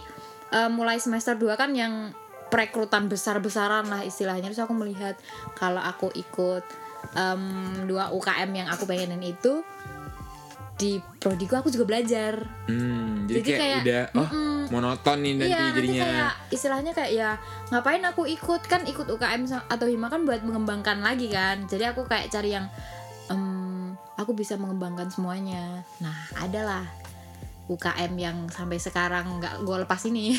eh, 0.50 0.70
mulai 0.70 0.98
semester 0.98 1.34
2 1.34 1.54
kan 1.54 1.72
yang 1.72 2.14
perekrutan 2.48 3.06
besar-besaran 3.06 3.84
lah 3.84 4.02
istilahnya 4.02 4.48
terus 4.48 4.62
aku 4.62 4.72
melihat 4.72 5.20
kalau 5.54 5.80
aku 5.80 6.08
ikut 6.14 6.64
em, 7.14 7.44
dua 7.84 8.10
UKM 8.10 8.48
yang 8.54 8.68
aku 8.68 8.84
pengenin 8.84 9.20
itu 9.22 9.60
di 10.78 11.02
prodiku 11.18 11.58
aku 11.58 11.74
juga 11.74 11.90
belajar 11.90 12.46
Hmm, 12.70 13.26
jadi, 13.26 13.40
Jadi 13.42 13.50
kayak, 13.50 13.60
kayak, 13.60 13.82
udah 13.82 14.04
oh 14.22 14.30
monoton 14.68 15.18
nih 15.24 15.34
nanti 15.40 15.50
iya, 15.50 15.60
nanti 15.64 15.78
jadinya. 15.80 16.04
kayak 16.04 16.32
istilahnya 16.52 16.92
kayak 16.92 17.12
ya 17.16 17.30
ngapain 17.72 18.04
aku 18.04 18.24
ikut 18.28 18.62
kan 18.68 18.84
ikut 18.84 19.08
UKM 19.08 19.42
atau 19.68 19.88
hima 19.88 20.08
kan 20.12 20.28
buat 20.28 20.44
mengembangkan 20.44 21.00
lagi 21.00 21.32
kan. 21.32 21.64
Jadi 21.66 21.84
aku 21.88 22.04
kayak 22.04 22.28
cari 22.28 22.52
yang 22.52 22.68
em, 23.32 23.96
aku 24.20 24.36
bisa 24.36 24.60
mengembangkan 24.60 25.08
semuanya. 25.08 25.88
Nah, 26.04 26.16
adalah 26.36 26.84
UKM 27.68 28.14
yang 28.16 28.38
sampai 28.48 28.80
sekarang 28.80 29.40
nggak 29.40 29.64
gue 29.64 29.78
lepas 29.88 30.02
ini. 30.08 30.36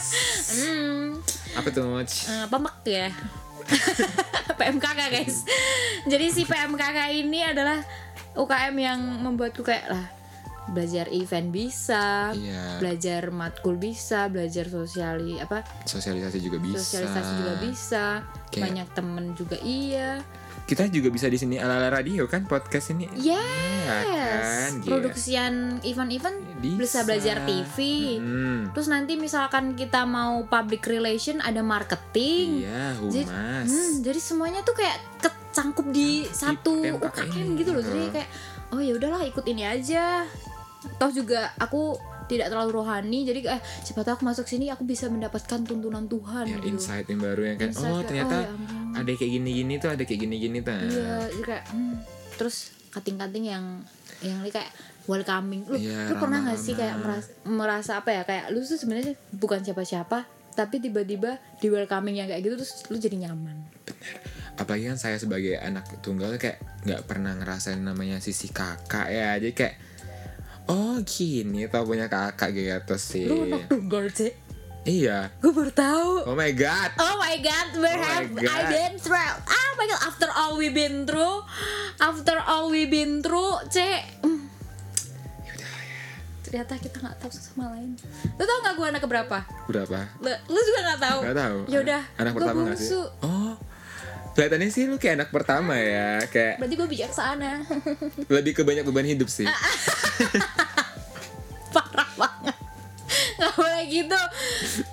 hmm, 0.54 1.18
Apa 1.58 1.68
tuh? 1.70 1.82
Moch? 1.86 2.14
eh, 2.30 2.46
pemek 2.46 2.76
ya. 2.86 3.08
PMKK 4.58 5.00
guys. 5.10 5.46
Jadi 6.06 6.26
si 6.34 6.42
PMKK 6.42 6.98
ini 7.14 7.46
adalah 7.46 7.78
UKM 8.34 8.74
yang 8.74 9.00
membuatku 9.20 9.60
kayak 9.60 9.86
lah 9.88 10.06
belajar 10.62 11.10
event 11.10 11.50
bisa, 11.50 12.30
Iya. 12.30 12.78
belajar 12.78 13.34
matkul 13.34 13.74
bisa, 13.74 14.30
belajar 14.30 14.62
sosiali 14.64 15.36
apa 15.36 15.66
Sosialisasi 15.82 16.38
juga 16.38 16.62
bisa. 16.62 16.78
sosialisasi 16.78 17.32
juga 17.34 17.54
bisa, 17.58 18.04
Kayak- 18.46 18.62
banyak 18.62 18.88
temen 18.94 19.24
juga 19.34 19.58
iya. 19.58 20.22
Kita 20.62 20.86
juga 20.86 21.10
bisa 21.10 21.26
di 21.26 21.34
sini 21.34 21.58
ala-ala 21.58 21.90
radio 21.90 22.22
kan 22.24 22.46
podcast 22.46 22.94
ini. 22.94 23.10
Yes, 23.18 23.42
Iya 23.82 23.98
kan? 24.06 24.70
Produksian 24.86 25.54
event-event 25.82 26.38
Bisa. 26.62 26.78
bisa 26.78 26.98
belajar 27.02 27.36
TV. 27.42 27.76
Hmm. 28.22 28.70
Terus 28.70 28.86
nanti 28.86 29.18
misalkan 29.18 29.74
kita 29.74 30.06
mau 30.06 30.46
public 30.46 30.86
relation 30.86 31.42
ada 31.42 31.58
marketing. 31.60 32.62
Iya, 32.62 32.94
Jadi, 33.02 33.26
humas. 33.26 33.66
hmm, 33.66 33.92
jadi 34.06 34.20
semuanya 34.22 34.60
tuh 34.62 34.78
kayak 34.78 35.02
kecangkup 35.52 35.86
di 35.92 36.24
satu 36.32 36.80
UKM 36.96 37.60
gitu 37.60 37.70
loh. 37.76 37.84
Jadi 37.84 38.08
kayak 38.08 38.28
oh 38.72 38.80
ya 38.80 38.96
udahlah 38.96 39.20
ikut 39.28 39.44
ini 39.44 39.68
aja. 39.68 40.24
Toh 40.96 41.12
juga 41.12 41.52
aku 41.60 41.94
tidak 42.26 42.48
terlalu 42.48 42.70
rohani 42.80 43.28
jadi 43.28 43.38
eh 43.44 43.60
siapa 43.84 44.06
tahu 44.06 44.16
aku 44.16 44.24
masuk 44.24 44.46
sini 44.48 44.72
aku 44.72 44.88
bisa 44.88 45.10
mendapatkan 45.12 45.60
tuntunan 45.68 46.08
Tuhan 46.08 46.48
Ya, 46.48 46.56
gitu. 46.56 46.74
insight 46.74 47.04
yang 47.12 47.20
baru 47.20 47.42
yang 47.44 47.58
Insight 47.60 47.84
oh 47.84 48.00
kayak, 48.00 48.08
ternyata 48.08 48.36
oh, 48.40 48.42
ya 48.42 49.02
ada 49.02 49.10
kayak 49.12 49.32
gini-gini 49.36 49.74
tuh 49.76 49.90
ada 49.92 50.02
kayak 50.08 50.20
gini-gini 50.24 50.58
tuh. 50.64 50.72
Iya, 50.72 51.16
kayak 51.44 51.64
hmm. 51.72 51.96
terus 52.40 52.72
kating-kating 52.92 53.44
yang 53.52 53.64
yang 54.24 54.38
kayak 54.48 54.70
welcoming. 55.10 55.66
Lu, 55.66 55.76
Iya, 55.76 56.12
lu 56.12 56.14
pernah 56.16 56.38
gak 56.46 56.60
sih 56.60 56.74
kayak 56.76 56.96
merasa, 57.00 57.30
merasa 57.44 57.92
apa 58.00 58.10
ya 58.14 58.22
kayak 58.24 58.44
lu 58.54 58.62
tuh 58.62 58.78
sebenarnya 58.78 59.12
bukan 59.34 59.60
siapa-siapa 59.64 60.24
tapi 60.52 60.84
tiba-tiba 60.84 61.40
di 61.64 61.72
welcoming 61.72 62.20
yang 62.20 62.28
kayak 62.28 62.44
gitu 62.44 62.54
terus 62.60 62.84
lu 62.92 62.96
jadi 63.00 63.28
nyaman. 63.28 63.56
Apalagi 64.54 64.84
kan 64.86 64.96
saya 64.96 65.16
sebagai 65.16 65.56
anak 65.56 65.88
tunggal 65.98 66.36
kayak 66.36 66.60
nggak 66.82 67.02
pernah 67.04 67.32
ngerasain 67.32 67.78
namanya 67.78 68.18
sisi 68.18 68.48
kakak 68.48 69.08
ya 69.08 69.36
jadi 69.36 69.52
kayak 69.52 69.74
oh 70.64 71.00
gini 71.00 71.66
tau 71.66 71.82
punya 71.82 72.06
kakak 72.06 72.52
gitu 72.52 72.94
sih 72.94 73.26
Lu 73.26 73.44
anak 73.44 73.66
tunggal 73.66 74.06
sih. 74.08 74.30
iya 74.82 75.30
Gue 75.38 75.50
baru 75.50 75.70
tahu. 75.70 76.10
oh 76.26 76.34
my 76.34 76.52
god 76.52 76.90
Oh 76.96 77.16
my 77.16 77.38
god, 77.38 77.68
where 77.76 77.96
Oh 77.96 78.04
have 78.04 78.28
I 78.28 78.42
God. 78.60 78.66
been 78.68 78.94
through? 78.96 79.32
Oh 79.42 79.70
my 79.74 79.86
god, 79.86 80.02
after 80.04 80.28
all 80.28 80.54
we 80.54 80.68
been 80.68 81.02
through, 81.02 81.42
after 81.98 82.36
all 82.40 82.68
we 82.68 82.84
been 82.84 83.18
through, 83.18 83.62
cek. 83.68 84.20
hmm. 84.20 84.50
Ternyata 86.42 86.76
kita 86.76 87.00
nggak 87.00 87.16
tahu 87.16 87.30
satu 87.30 87.48
sama 87.48 87.72
lain. 87.72 87.96
Lu 88.34 88.42
tau 88.42 88.58
nggak 88.60 88.74
gue 88.74 88.86
anak 88.86 89.00
keberapa? 89.00 89.38
berapa 89.64 89.98
Lu, 90.20 90.28
lu 90.46 90.58
juga 90.60 90.80
nggak 90.84 91.00
tahu? 91.00 91.18
nggak 91.22 91.38
tahu 91.38 91.58
Ya 91.66 91.78
udah. 91.80 92.02
anak 92.14 92.30
gua 92.30 92.38
pertama 92.42 92.58
nggak 92.66 92.76
sih 92.76 92.90
oh 92.92 93.41
kelihatannya 94.32 94.68
sih 94.68 94.84
lu 94.84 94.96
kayak 94.96 95.14
anak 95.18 95.30
pertama 95.30 95.74
ya 95.74 96.24
kayak 96.26 96.56
Berarti 96.56 96.74
gue 96.74 96.88
bijaksana. 96.88 97.52
lebih 98.32 98.52
ke 98.52 98.62
banyak 98.62 98.82
beban 98.82 99.04
hidup 99.04 99.26
sih 99.26 99.44
Ah, 99.44 99.56
Parah 101.70 102.10
banget. 102.14 102.56
Gak 103.34 103.52
boleh 103.52 103.84
gitu. 103.86 104.20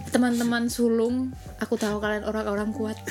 Teman-teman 0.10 0.67
sulung, 0.67 1.32
aku 1.58 1.75
tahu 1.75 1.99
kalian 1.99 2.23
orang-orang 2.23 2.71
kuat. 2.71 2.97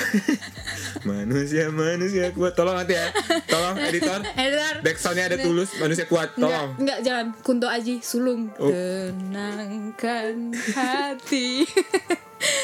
manusia 1.00 1.70
manusia 1.70 2.28
kuat 2.30 2.52
tolong 2.52 2.74
nanti 2.74 2.92
ya 2.92 3.06
tolong 3.46 3.78
editor 3.78 4.18
Editor. 4.26 4.74
backsoundnya 4.82 5.24
ada 5.26 5.38
tulus 5.38 5.70
manusia 5.78 6.04
kuat 6.04 6.34
tolong 6.34 6.74
enggak 6.74 6.98
jangan 7.00 7.26
Kunto 7.38 7.70
Aji 7.70 8.02
sulung 8.02 8.50
Oh. 8.58 8.66
tenangkan 8.66 10.50
hati 10.74 11.62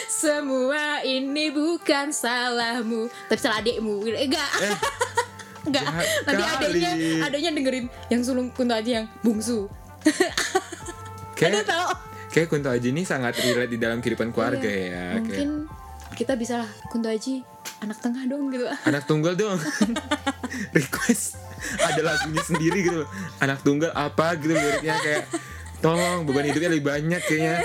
semua 0.07 1.03
ini 1.03 1.51
bukan 1.51 2.11
salahmu. 2.11 3.11
Tapi 3.27 3.41
salah 3.41 3.59
adikmu. 3.59 4.07
Enggak. 4.07 4.51
Enggak. 5.65 5.85
jahat 5.89 6.07
nanti 6.29 6.43
kali. 6.43 6.53
adiknya 6.61 6.93
adiknya 7.25 7.51
dengerin 7.53 7.87
yang 8.09 8.21
sulung 8.21 8.53
Kunto 8.53 8.77
Aji 8.77 9.01
yang 9.01 9.07
bungsu. 9.21 9.65
Kayak 11.35 11.65
tau. 11.67 11.89
kayak 12.29 12.47
Kunto 12.47 12.69
Aji 12.69 12.91
ini 12.91 13.03
sangat 13.03 13.39
relate 13.39 13.71
di 13.71 13.79
dalam 13.79 13.99
kehidupan 13.99 14.29
keluarga 14.31 14.67
Iya. 14.67 14.91
ya 14.91 15.05
kayak 15.19 15.23
mungkin 15.23 15.51
kita 16.15 16.35
bisa 16.35 16.61
lah 16.61 16.71
Kunto 16.87 17.09
Aji 17.09 17.43
anak 17.81 17.99
tengah 17.99 18.23
dong 18.25 18.51
gitu. 18.51 18.69
Anak 18.89 19.03
tunggal 19.05 19.35
dong. 19.35 19.57
Request 20.71 21.41
ada 21.81 22.01
lagunya 22.05 22.43
sendiri 22.43 22.79
gitu 22.83 23.03
loh. 23.03 23.09
Anak 23.39 23.65
tunggal 23.65 23.91
apa 23.91 24.37
gitu 24.37 24.53
liriknya 24.53 24.95
kayak 25.01 25.23
tolong 25.81 26.25
beban 26.25 26.45
hidupnya 26.45 26.71
lebih 26.71 26.87
banyak 26.87 27.21
kayaknya 27.21 27.65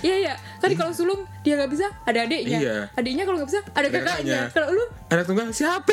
iya 0.00 0.14
iya. 0.20 0.34
Kan 0.56 0.72
kalau 0.74 0.90
sulung 0.90 1.22
dia 1.40 1.54
nggak 1.54 1.70
bisa 1.70 1.86
ada 2.02 2.18
adiknya. 2.20 2.58
Iya. 2.58 2.76
adiknya 2.92 3.22
kalau 3.22 3.36
nggak 3.38 3.50
bisa 3.50 3.60
ada 3.68 3.88
kakaknya. 3.88 4.40
kalau 4.50 4.68
lu? 4.70 4.84
Anak 5.06 5.24
tunggal 5.24 5.46
siapa? 5.50 5.92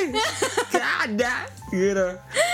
Gak 0.71 0.89
ada 1.06 1.34
gitu. 1.67 2.08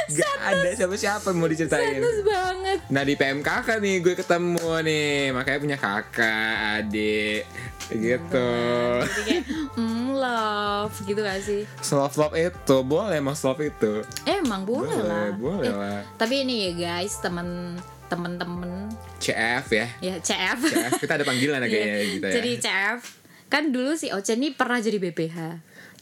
Gak 0.09 0.35
ada 0.41 0.69
siapa-siapa 0.73 1.29
mau 1.31 1.45
diceritain. 1.45 1.97
Terus 1.97 2.19
banget. 2.21 2.77
Nah 2.87 3.01
di 3.01 3.13
PMKK 3.13 3.67
nih 3.77 3.95
gue 3.99 4.13
ketemu 4.15 4.57
nih. 4.81 5.09
Makanya 5.31 5.59
punya 5.59 5.77
kakak 5.77 6.47
adik 6.81 7.43
gitu. 7.87 8.51
Jadi 8.99 9.21
kayak 9.23 9.43
mm, 9.73 10.07
love 10.13 10.95
gitu 11.01 11.19
gak 11.19 11.39
sih? 11.39 11.63
Self 11.79 12.15
love 12.15 12.35
itu 12.35 12.77
boleh 12.81 13.15
emang 13.15 13.33
self 13.33 13.57
itu. 13.57 14.03
Emang 14.23 14.63
boleh, 14.63 14.91
Boleh, 14.91 15.01
lah. 15.03 15.27
boleh 15.33 15.65
Eh, 15.65 15.73
lah. 15.73 15.99
tapi 16.15 16.43
ini 16.43 16.67
ya 16.67 16.71
guys 16.75 17.15
temen 17.17 17.79
temen-temen 18.07 18.71
CF 19.17 19.65
ya. 19.73 19.87
Ya 19.99 20.15
CF 20.21 20.59
CF 20.69 20.93
kita 21.01 21.17
ada 21.17 21.25
panggilan 21.25 21.59
ya 21.65 21.67
kayaknya 21.67 21.97
gitu 22.17 22.25
ya. 22.25 22.33
Jadi 22.39 22.51
CF 22.61 22.99
kan 23.47 23.63
dulu 23.71 23.95
si 23.95 24.11
Oce 24.11 24.35
ini 24.35 24.51
pernah 24.53 24.79
jadi 24.79 24.99
BPH 24.99 25.37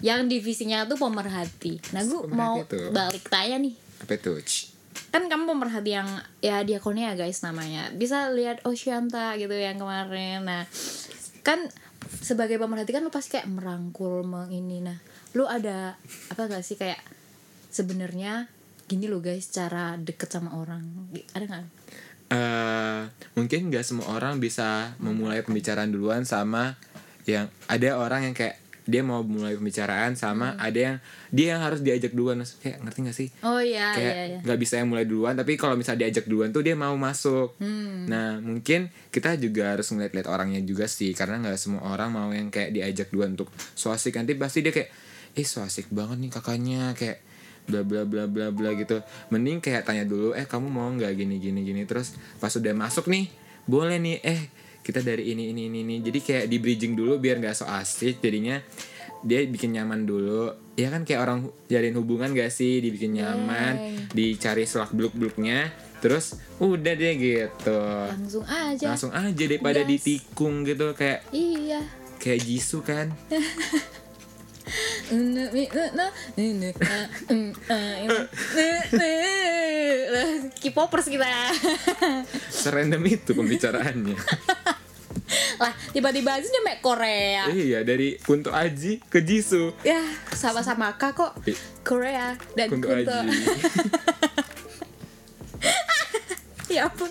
yang 0.03 0.27
divisinya 0.27 0.83
tuh 0.89 0.99
pemerhati. 0.99 1.79
Nah 1.95 2.01
gue 2.03 2.21
mau 2.29 2.59
tuh. 2.67 2.91
balik 2.91 3.31
tanya 3.31 3.61
nih. 3.61 3.75
Apa 4.03 4.19
itu 4.19 4.31
kan 5.11 5.27
kamu 5.31 5.55
pemerhati 5.55 5.91
yang 5.95 6.09
ya 6.43 6.63
diakonnya 6.63 7.15
guys 7.15 7.39
namanya. 7.43 7.91
Bisa 7.95 8.31
lihat 8.35 8.63
Oceanta 8.67 9.39
gitu 9.39 9.55
yang 9.55 9.79
kemarin. 9.79 10.43
Nah 10.43 10.67
kan 11.45 11.71
sebagai 12.19 12.59
pemerhati 12.59 12.91
kan 12.91 13.03
lu 13.03 13.11
pasti 13.11 13.39
kayak 13.39 13.49
merangkul 13.49 14.21
mengini 14.21 14.81
nah 14.81 14.97
lu 15.33 15.49
ada 15.49 15.97
apa 16.31 16.47
gak 16.47 16.63
sih 16.63 16.77
kayak 16.77 17.01
sebenarnya 17.73 18.47
gini 18.87 19.09
lo 19.09 19.19
guys 19.19 19.51
cara 19.51 19.97
deket 19.99 20.31
sama 20.31 20.55
orang? 20.55 21.11
Ada 21.33 21.43
nggak 21.47 21.65
eh 22.31 23.01
mungkin 23.37 23.69
nggak 23.69 23.85
semua 23.85 24.17
orang 24.17 24.41
bisa 24.41 24.97
memulai 24.97 25.45
pembicaraan 25.45 25.93
duluan 25.93 26.25
sama 26.25 26.73
yang 27.25 27.49
ada 27.69 27.97
orang 27.97 28.29
yang 28.29 28.35
kayak 28.37 28.65
dia 28.85 29.01
mau 29.01 29.25
mulai 29.25 29.57
pembicaraan 29.57 30.13
sama 30.13 30.53
ada 30.61 30.77
yang 30.77 30.95
dia 31.33 31.57
yang 31.57 31.61
harus 31.65 31.81
diajak 31.81 32.13
duluan. 32.13 32.45
Kayak 32.61 32.85
ngerti 32.85 32.99
gak 33.01 33.17
sih? 33.17 33.29
Oh 33.41 33.57
iya 33.57 33.97
kayak 33.97 34.13
iya 34.13 34.25
iya. 34.29 34.39
nggak 34.45 34.59
bisa 34.61 34.77
yang 34.77 34.93
mulai 34.93 35.09
duluan 35.09 35.33
tapi 35.33 35.57
kalau 35.57 35.73
misalnya 35.73 36.05
diajak 36.05 36.29
duluan 36.29 36.53
tuh 36.53 36.61
dia 36.61 36.77
mau 36.77 36.93
masuk. 36.93 37.57
Hmm. 37.57 38.05
nah 38.05 38.37
mungkin 38.37 38.93
kita 39.09 39.41
juga 39.41 39.73
harus 39.73 39.89
ngeliat-liat 39.89 40.29
orangnya 40.29 40.61
juga 40.61 40.85
sih 40.85 41.17
karena 41.17 41.41
nggak 41.41 41.57
semua 41.57 41.81
orang 41.89 42.13
mau 42.13 42.29
yang 42.29 42.53
kayak 42.53 42.77
diajak 42.77 43.09
duluan 43.09 43.33
untuk 43.33 43.49
so 43.73 43.89
asik. 43.89 44.21
Nanti 44.21 44.37
pasti 44.37 44.61
dia 44.61 44.69
kayak 44.71 44.89
eh 45.35 45.43
so 45.43 45.65
asik 45.65 45.89
banget 45.89 46.21
nih 46.21 46.31
kakaknya 46.31 46.93
kayak 46.93 47.25
bla 47.65 47.81
bla 47.81 48.05
bla 48.05 48.25
bla 48.29 48.49
bla 48.53 48.69
gitu. 48.73 49.01
Mending 49.29 49.59
kayak 49.59 49.85
tanya 49.85 50.05
dulu 50.05 50.31
eh 50.33 50.45
kamu 50.45 50.67
mau 50.69 50.89
nggak 50.93 51.13
gini 51.13 51.41
gini 51.41 51.65
gini? 51.65 51.81
Terus 51.83 52.13
pas 52.37 52.53
udah 52.53 52.73
masuk 52.73 53.09
nih 53.09 53.29
boleh 53.65 53.97
nih 53.97 54.17
eh 54.21 54.41
kita 54.85 55.01
dari 55.01 55.33
ini 55.33 55.49
ini 55.49 55.67
ini 55.69 55.79
ini. 55.81 55.95
Jadi 56.01 56.19
kayak 56.21 56.45
di 56.45 56.57
bridging 56.61 56.93
dulu 56.93 57.17
biar 57.17 57.41
nggak 57.41 57.57
so 57.57 57.65
asik. 57.65 58.21
Jadinya 58.21 58.61
dia 59.25 59.41
bikin 59.49 59.73
nyaman 59.73 60.05
dulu. 60.05 60.53
Ya 60.77 60.93
kan 60.93 61.01
kayak 61.01 61.21
orang 61.25 61.39
jalin 61.65 61.95
hubungan 61.97 62.35
gak 62.35 62.51
sih? 62.53 62.83
Dibikin 62.83 63.17
nyaman 63.17 63.73
Yay. 64.13 64.35
dicari 64.35 64.67
selak 64.67 64.93
beluk 64.93 65.15
beluknya 65.17 65.71
terus 66.03 66.37
udah 66.61 66.93
deh 66.93 67.17
gitu. 67.17 67.81
Langsung 68.13 68.45
aja. 68.45 68.85
Langsung 68.93 69.09
aja 69.09 69.33
daripada 69.33 69.81
Yes. 69.81 69.89
ditikung 69.89 70.61
gitu 70.61 70.93
kayak 70.93 71.25
iya. 71.33 71.81
kayak 72.21 72.45
Jisoo 72.45 72.85
kan 72.85 73.09
K-popers 80.61 81.07
kita. 81.09 81.25
Serandom 82.49 83.01
itu 83.05 83.33
pembicaraannya. 83.37 84.15
Lah 85.61 85.73
tiba-tiba 85.93 86.33
aja 86.37 86.47
nyampe 86.49 86.81
Korea. 86.81 87.47
Iya 87.49 87.83
dari 87.85 88.17
Kunto 88.21 88.51
Aji 88.51 88.99
ke 89.09 89.21
Jisoo. 89.21 89.73
Ya 89.85 90.01
sama-sama 90.33 90.97
kak 90.97 91.13
kok. 91.17 91.31
Eh, 91.45 91.55
Korea 91.85 92.35
dan 92.57 92.69
Kunto 92.69 92.87
Kunto. 92.89 93.11
Aji. 93.13 93.45
Ya 96.65 96.91
ampun 96.91 97.07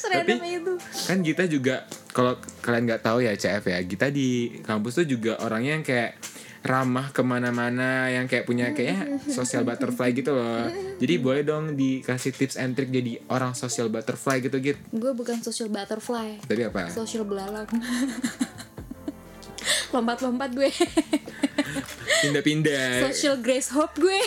serendam 0.00 0.40
itu. 0.40 0.72
kan 1.04 1.20
kita 1.20 1.44
juga 1.44 1.84
kalau 2.16 2.32
kalian 2.64 2.88
nggak 2.88 3.04
tahu 3.04 3.20
ya 3.20 3.36
CF 3.36 3.68
ya 3.68 3.76
kita 3.84 4.08
di 4.08 4.56
kampus 4.64 5.04
tuh 5.04 5.08
juga 5.08 5.36
orangnya 5.44 5.76
yang 5.76 5.84
kayak 5.84 6.16
ramah 6.62 7.10
ke 7.10 7.26
mana-mana 7.26 8.06
yang 8.06 8.30
kayak 8.30 8.46
punya 8.46 8.70
kayak 8.70 9.26
social 9.26 9.66
butterfly 9.66 10.14
gitu 10.14 10.30
loh. 10.30 10.70
Jadi 11.02 11.14
boleh 11.18 11.42
dong 11.42 11.74
dikasih 11.74 12.30
tips 12.30 12.54
and 12.54 12.78
trick 12.78 12.94
jadi 12.94 13.18
orang 13.26 13.58
social 13.58 13.90
butterfly 13.90 14.38
gitu 14.38 14.62
gitu 14.62 14.78
gue 14.94 15.12
bukan 15.12 15.42
social 15.42 15.66
butterfly. 15.66 16.38
Tadi 16.46 16.62
apa? 16.62 16.86
Social 16.94 17.26
belalang. 17.26 17.66
Lompat-lompat 19.94 20.54
gue. 20.54 20.70
Pindah-pindah. 22.22 23.10
Social 23.10 23.42
grace 23.42 23.74
hope 23.74 23.98
gue. 23.98 24.18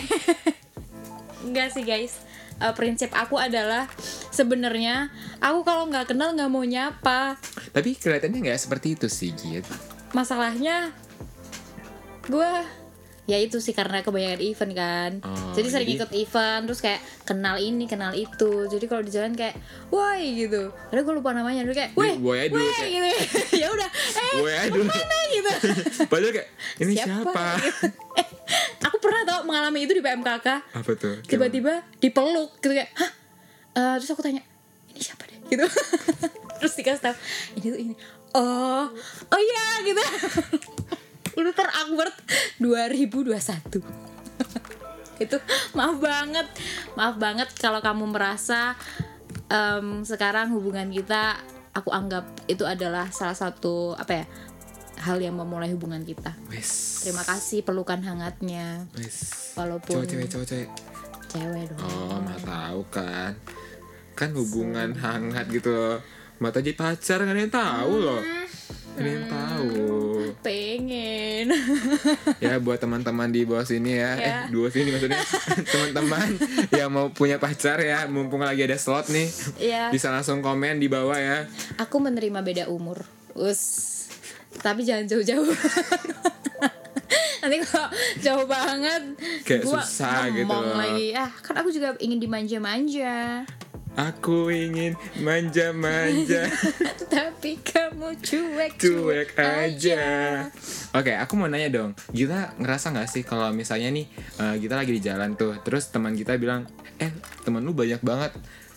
Enggak 1.48 1.72
sih 1.72 1.88
guys. 1.88 2.20
Eh, 2.56 2.74
prinsip 2.76 3.12
aku 3.12 3.40
adalah 3.40 3.88
sebenarnya 4.32 5.12
aku 5.40 5.64
kalau 5.64 5.88
nggak 5.88 6.12
kenal 6.12 6.36
nggak 6.36 6.52
mau 6.52 6.64
nyapa. 6.64 7.40
Tapi 7.72 7.96
kelihatannya 7.96 8.52
nggak 8.52 8.60
seperti 8.60 9.00
itu 9.00 9.08
sih 9.08 9.32
gitu 9.36 9.96
masalahnya 10.16 10.96
gue 12.26 12.52
ya 13.26 13.38
itu 13.38 13.58
sih 13.58 13.72
karena 13.72 14.00
kebanyakan 14.00 14.38
event 14.40 14.74
kan. 14.74 15.12
Oh, 15.20 15.34
jadi 15.52 15.68
sering 15.68 15.88
jadi- 15.88 15.98
ikut 15.98 16.12
event 16.16 16.62
terus 16.64 16.78
kayak 16.80 17.02
kenal 17.24 17.58
ini 17.58 17.86
kenal 17.86 18.14
itu. 18.14 18.68
Jadi 18.68 18.86
kalau 18.86 19.02
di 19.02 19.10
jalan 19.10 19.34
kayak 19.34 19.58
woi 19.90 20.22
gitu. 20.40 20.70
Karena 20.86 21.02
gue 21.02 21.14
lupa 21.16 21.30
namanya. 21.32 21.62
Dulu 21.62 21.74
kayak 21.74 21.92
woi 21.94 22.14
woi 22.16 22.46
dulu, 22.48 22.62
kayak- 22.62 22.86
gitu. 22.88 23.10
Ya 23.62 23.68
udah 23.68 23.90
eh 23.90 24.34
Woi 24.38 24.54
dulu. 24.70 24.86
mana? 24.86 25.18
Gitu. 25.28 25.52
Padahal 26.12 26.32
kayak 26.32 26.50
ini 26.80 26.94
siapa, 26.96 27.44
Gitu. 27.58 27.86
eh 28.22 28.28
aku 28.80 28.98
pernah 29.00 29.22
tau 29.24 29.42
mengalami 29.42 29.80
itu 29.82 29.92
di 29.92 30.02
PMKK 30.02 30.48
apa 30.72 30.92
tuh? 30.94 31.18
Tiba-tiba 31.24 31.82
dipeluk 31.98 32.54
gitu 32.56 32.72
kayak 32.72 32.94
hah? 32.94 33.12
Eh, 33.74 33.96
terus 33.98 34.12
aku 34.12 34.22
tanya 34.22 34.46
ini 34.88 35.02
siapa 35.02 35.26
deh? 35.26 35.42
Gitu. 35.48 35.66
Terus 36.56 36.74
dikasih 36.74 37.02
tahu 37.04 37.16
ini 37.56 37.66
tuh 37.66 37.80
ini. 37.82 37.94
Oh 38.34 38.86
oh 39.26 39.40
iya 39.40 39.66
gitu 39.84 40.04
itu 41.36 41.52
terakbar 41.52 42.10
2021 42.58 44.16
itu 45.16 45.38
maaf 45.72 45.98
banget. 46.00 46.48
Maaf 47.00 47.16
banget 47.16 47.50
kalau 47.56 47.80
kamu 47.80 48.12
merasa 48.12 48.76
em, 49.48 50.04
sekarang 50.04 50.52
hubungan 50.52 50.92
kita 50.92 51.40
aku 51.76 51.92
anggap 51.92 52.28
itu 52.48 52.64
adalah 52.68 53.12
salah 53.12 53.36
satu 53.36 53.96
apa 53.96 54.24
ya 54.24 54.26
hal 54.96 55.18
yang 55.20 55.36
memulai 55.36 55.72
hubungan 55.72 56.04
kita. 56.04 56.36
Terima 57.04 57.24
kasih 57.24 57.64
pelukan 57.64 58.00
hangatnya. 58.04 58.88
Wes. 58.96 59.52
Walaupun 59.56 60.04
cowok 60.04 60.08
cewek 60.08 60.28
cowok 60.32 60.48
cewek. 60.48 60.70
cewek 61.32 61.64
dong. 61.72 61.80
Oh 61.84 62.20
mah 62.20 62.40
tahu 62.40 62.82
kan. 62.92 63.32
Kan 64.16 64.32
hubungan 64.36 64.96
hangat 64.96 65.48
gitu 65.52 65.72
loh. 65.72 66.00
Mata 66.40 66.60
jadi 66.60 66.76
pacar 66.76 67.24
kan 67.24 67.36
yang 67.36 67.52
tahu 67.52 67.94
loh 68.04 68.45
Ada 68.96 69.10
yang 69.10 69.28
tahu. 69.28 69.70
Pengen. 70.42 71.48
Ya 72.38 72.58
buat 72.58 72.78
teman-teman 72.78 73.28
di 73.28 73.44
bawah 73.44 73.64
sini 73.64 73.96
ya, 73.96 74.12
eh 74.14 74.24
Ya. 74.24 74.40
dua 74.48 74.70
sini 74.70 74.90
maksudnya. 74.90 75.20
Teman-teman 75.72 76.28
yang 76.72 76.90
mau 76.90 77.10
punya 77.10 77.36
pacar 77.36 77.80
ya 77.80 78.06
mumpung 78.06 78.40
lagi 78.40 78.62
ada 78.62 78.76
slot 78.76 79.08
nih 79.08 79.28
ya. 79.58 79.90
bisa 79.90 80.10
langsung 80.10 80.40
komen 80.40 80.78
di 80.78 80.88
bawah 80.88 81.16
ya. 81.16 81.48
Aku 81.78 81.98
menerima 81.98 82.40
beda 82.40 82.64
umur. 82.68 83.02
Us. 83.34 83.92
Tapi 84.56 84.82
jangan 84.82 85.06
jauh-jauh. 85.08 85.50
Nanti 87.38 87.58
kalau 87.62 87.90
jauh 88.18 88.46
banget 88.48 89.02
Kayak 89.44 89.62
gua 89.64 89.78
susah 89.78 90.32
gitu 90.32 90.50
loh. 90.50 90.74
lagi. 90.74 91.14
Ah 91.14 91.30
kan 91.36 91.56
aku 91.56 91.70
juga 91.70 91.94
ingin 92.00 92.18
dimanja-manja 92.18 93.46
aku 93.96 94.52
ingin 94.52 94.94
manja-manja 95.20 96.48
tapi 97.16 97.60
kamu 97.60 98.20
cuek 98.20 98.74
cuek 98.76 99.30
aja. 99.40 100.04
Oke, 100.92 101.16
aku 101.16 101.34
mau 101.36 101.48
nanya 101.48 101.72
dong. 101.72 101.92
Kita 102.12 102.56
ngerasa 102.60 102.92
nggak 102.92 103.10
sih 103.10 103.24
kalau 103.24 103.52
misalnya 103.52 103.92
nih 103.92 104.06
eh, 104.40 104.56
kita 104.60 104.76
lagi 104.76 104.92
di 104.92 105.02
jalan 105.02 105.36
tuh, 105.36 105.56
terus 105.64 105.88
teman 105.90 106.12
kita 106.14 106.36
bilang, 106.36 106.68
eh 107.00 107.12
teman 107.44 107.64
lu 107.64 107.72
banyak 107.72 108.00
banget. 108.00 108.36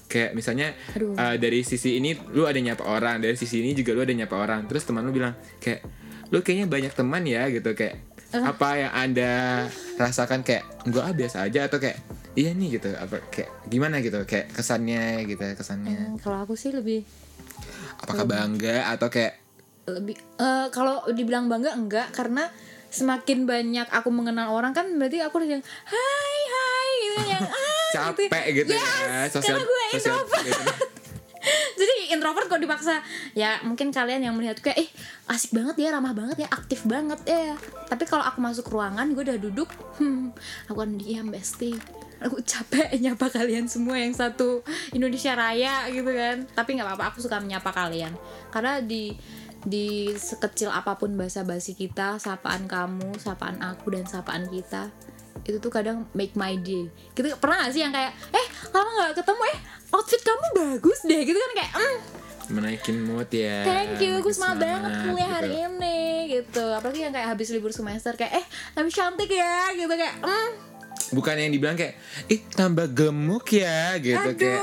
Kayak 0.09 0.33
misalnya 0.33 0.72
Aduh. 0.94 1.12
eh, 1.14 1.37
dari 1.37 1.61
sisi 1.62 1.98
ini 1.98 2.14
lu 2.33 2.46
ada 2.46 2.59
nyapa 2.59 2.87
orang, 2.87 3.18
dari 3.18 3.35
sisi 3.35 3.61
ini 3.61 3.74
juga 3.74 3.94
lu 3.94 4.02
ada 4.07 4.14
nyapa 4.14 4.35
orang. 4.38 4.64
Terus 4.70 4.87
teman 4.87 5.02
lu 5.02 5.11
bilang 5.11 5.35
kayak 5.59 5.83
lu 6.28 6.44
kayaknya 6.44 6.66
banyak 6.68 6.92
teman 6.94 7.22
ya 7.24 7.48
gitu 7.50 7.72
kayak 7.74 8.09
Eh. 8.28 8.44
apa 8.44 8.76
yang 8.76 8.92
anda 8.92 9.33
rasakan 9.96 10.44
kayak 10.44 10.61
enggak 10.85 11.00
ah, 11.00 11.14
biasa 11.16 11.48
aja 11.48 11.64
atau 11.64 11.81
kayak 11.81 11.96
iya 12.34 12.52
nih 12.52 12.76
gitu 12.76 12.90
apa 12.92 13.22
kayak 13.30 13.50
gimana 13.66 14.00
gitu 14.00 14.20
kayak 14.24 14.52
kesannya 14.52 15.24
gitu 15.24 15.40
kesannya. 15.54 15.96
Hmm, 16.12 16.16
kalau 16.20 16.44
aku 16.44 16.54
sih 16.54 16.70
lebih 16.70 17.06
apakah 17.98 18.24
bangga 18.24 18.90
atau 18.92 19.08
kayak 19.08 19.40
lebih 19.88 20.16
eh, 20.36 20.66
kalau 20.68 21.02
dibilang 21.08 21.48
bangga 21.48 21.72
enggak. 21.72 22.12
Karena 22.12 22.46
semakin 22.88 23.44
banyak 23.44 23.88
aku 23.88 24.08
mengenal 24.08 24.48
orang 24.48 24.72
kan 24.72 24.88
berarti 24.96 25.20
aku 25.20 25.44
udah 25.44 25.60
yang 25.60 25.64
hai 25.64 26.38
hai 26.48 26.90
gitu 26.98 27.20
yang 27.28 27.44
ah 27.56 27.88
capek 27.88 28.44
gitu, 28.52 28.72
ya 28.72 28.80
Yes, 29.24 29.32
sosial 29.32 29.56
karena 29.56 29.64
gue 29.64 29.82
sosial 29.96 30.16
introvert. 30.16 30.44
gitu. 30.44 30.62
jadi 31.80 31.92
introvert 32.12 32.46
kok 32.48 32.60
dipaksa. 32.60 32.94
Ya 33.32 33.60
mungkin 33.64 33.92
kalian 33.92 34.24
yang 34.24 34.34
melihat 34.36 34.60
kayak 34.60 34.84
eh 34.84 34.88
asik 35.28 35.56
banget 35.56 35.76
ya 35.80 35.88
ramah 35.92 36.12
banget 36.12 36.44
ya 36.44 36.48
aktif 36.48 36.84
banget 36.84 37.20
ya. 37.24 37.56
Tapi 37.88 38.04
kalau 38.04 38.24
aku 38.24 38.40
masuk 38.40 38.68
ruangan 38.68 39.08
gue 39.12 39.24
udah 39.24 39.38
duduk 39.40 39.68
hmm 40.00 40.32
aku 40.68 40.78
kan 40.80 40.92
diam 40.96 41.28
besti 41.28 41.72
aku 42.18 42.42
capek 42.42 42.94
nyapa 42.98 43.31
kalian 43.31 43.70
semua 43.70 43.98
yang 43.98 44.14
satu 44.14 44.62
Indonesia 44.94 45.35
Raya 45.35 45.87
gitu 45.90 46.11
kan? 46.11 46.46
Tapi 46.52 46.78
nggak 46.78 46.87
apa-apa 46.94 47.14
aku 47.14 47.18
suka 47.22 47.38
menyapa 47.38 47.70
kalian. 47.70 48.14
Karena 48.50 48.83
di 48.83 49.14
di 49.66 50.14
sekecil 50.14 50.70
apa 50.70 50.94
pun 50.94 51.18
bahasa 51.18 51.42
basi 51.42 51.74
kita 51.74 52.22
sapaan 52.22 52.70
kamu 52.70 53.18
sapaan 53.18 53.59
aku 53.59 53.90
dan 53.90 54.07
sapaan 54.07 54.46
kita 54.46 54.94
itu 55.46 55.59
tuh 55.59 55.70
kadang 55.70 56.07
make 56.14 56.35
my 56.35 56.54
day. 56.59 56.87
Gitu 57.14 57.26
pernah 57.38 57.66
gak 57.66 57.72
sih 57.74 57.83
yang 57.83 57.94
kayak 57.94 58.12
eh 58.35 58.46
lama 58.74 58.90
nggak 58.90 59.22
ketemu 59.22 59.42
eh 59.54 59.59
outfit 59.94 60.22
kamu 60.22 60.46
bagus 60.54 60.98
deh 61.07 61.20
gitu 61.24 61.38
kan 61.38 61.50
kayak 61.57 61.72
mm, 61.74 61.98
menaikin 62.48 62.96
mood 63.04 63.28
ya. 63.31 63.64
Thank 63.64 64.02
you 64.02 64.20
gue 64.20 64.35
semangat 64.35 64.59
banget 64.66 64.92
kuliah 65.04 65.26
gitu. 65.26 65.37
hari 65.37 65.50
ini 65.64 65.98
gitu. 66.33 66.64
Apalagi 66.74 67.00
yang 67.09 67.14
kayak 67.14 67.28
habis 67.33 67.48
libur 67.54 67.72
semester 67.72 68.12
kayak 68.14 68.44
eh 68.44 68.46
tapi 68.74 68.88
cantik 68.92 69.31
ya 69.31 69.72
gitu 69.76 69.90
kayak 69.94 70.16
mm, 70.20 70.48
bukan 71.12 71.35
yang 71.37 71.53
dibilang 71.53 71.77
kayak 71.77 71.94
ih 72.29 72.40
tambah 72.53 72.87
gemuk 72.90 73.47
ya 73.53 73.97
gitu 74.01 74.18
Aduh. 74.18 74.37
kayak 74.37 74.62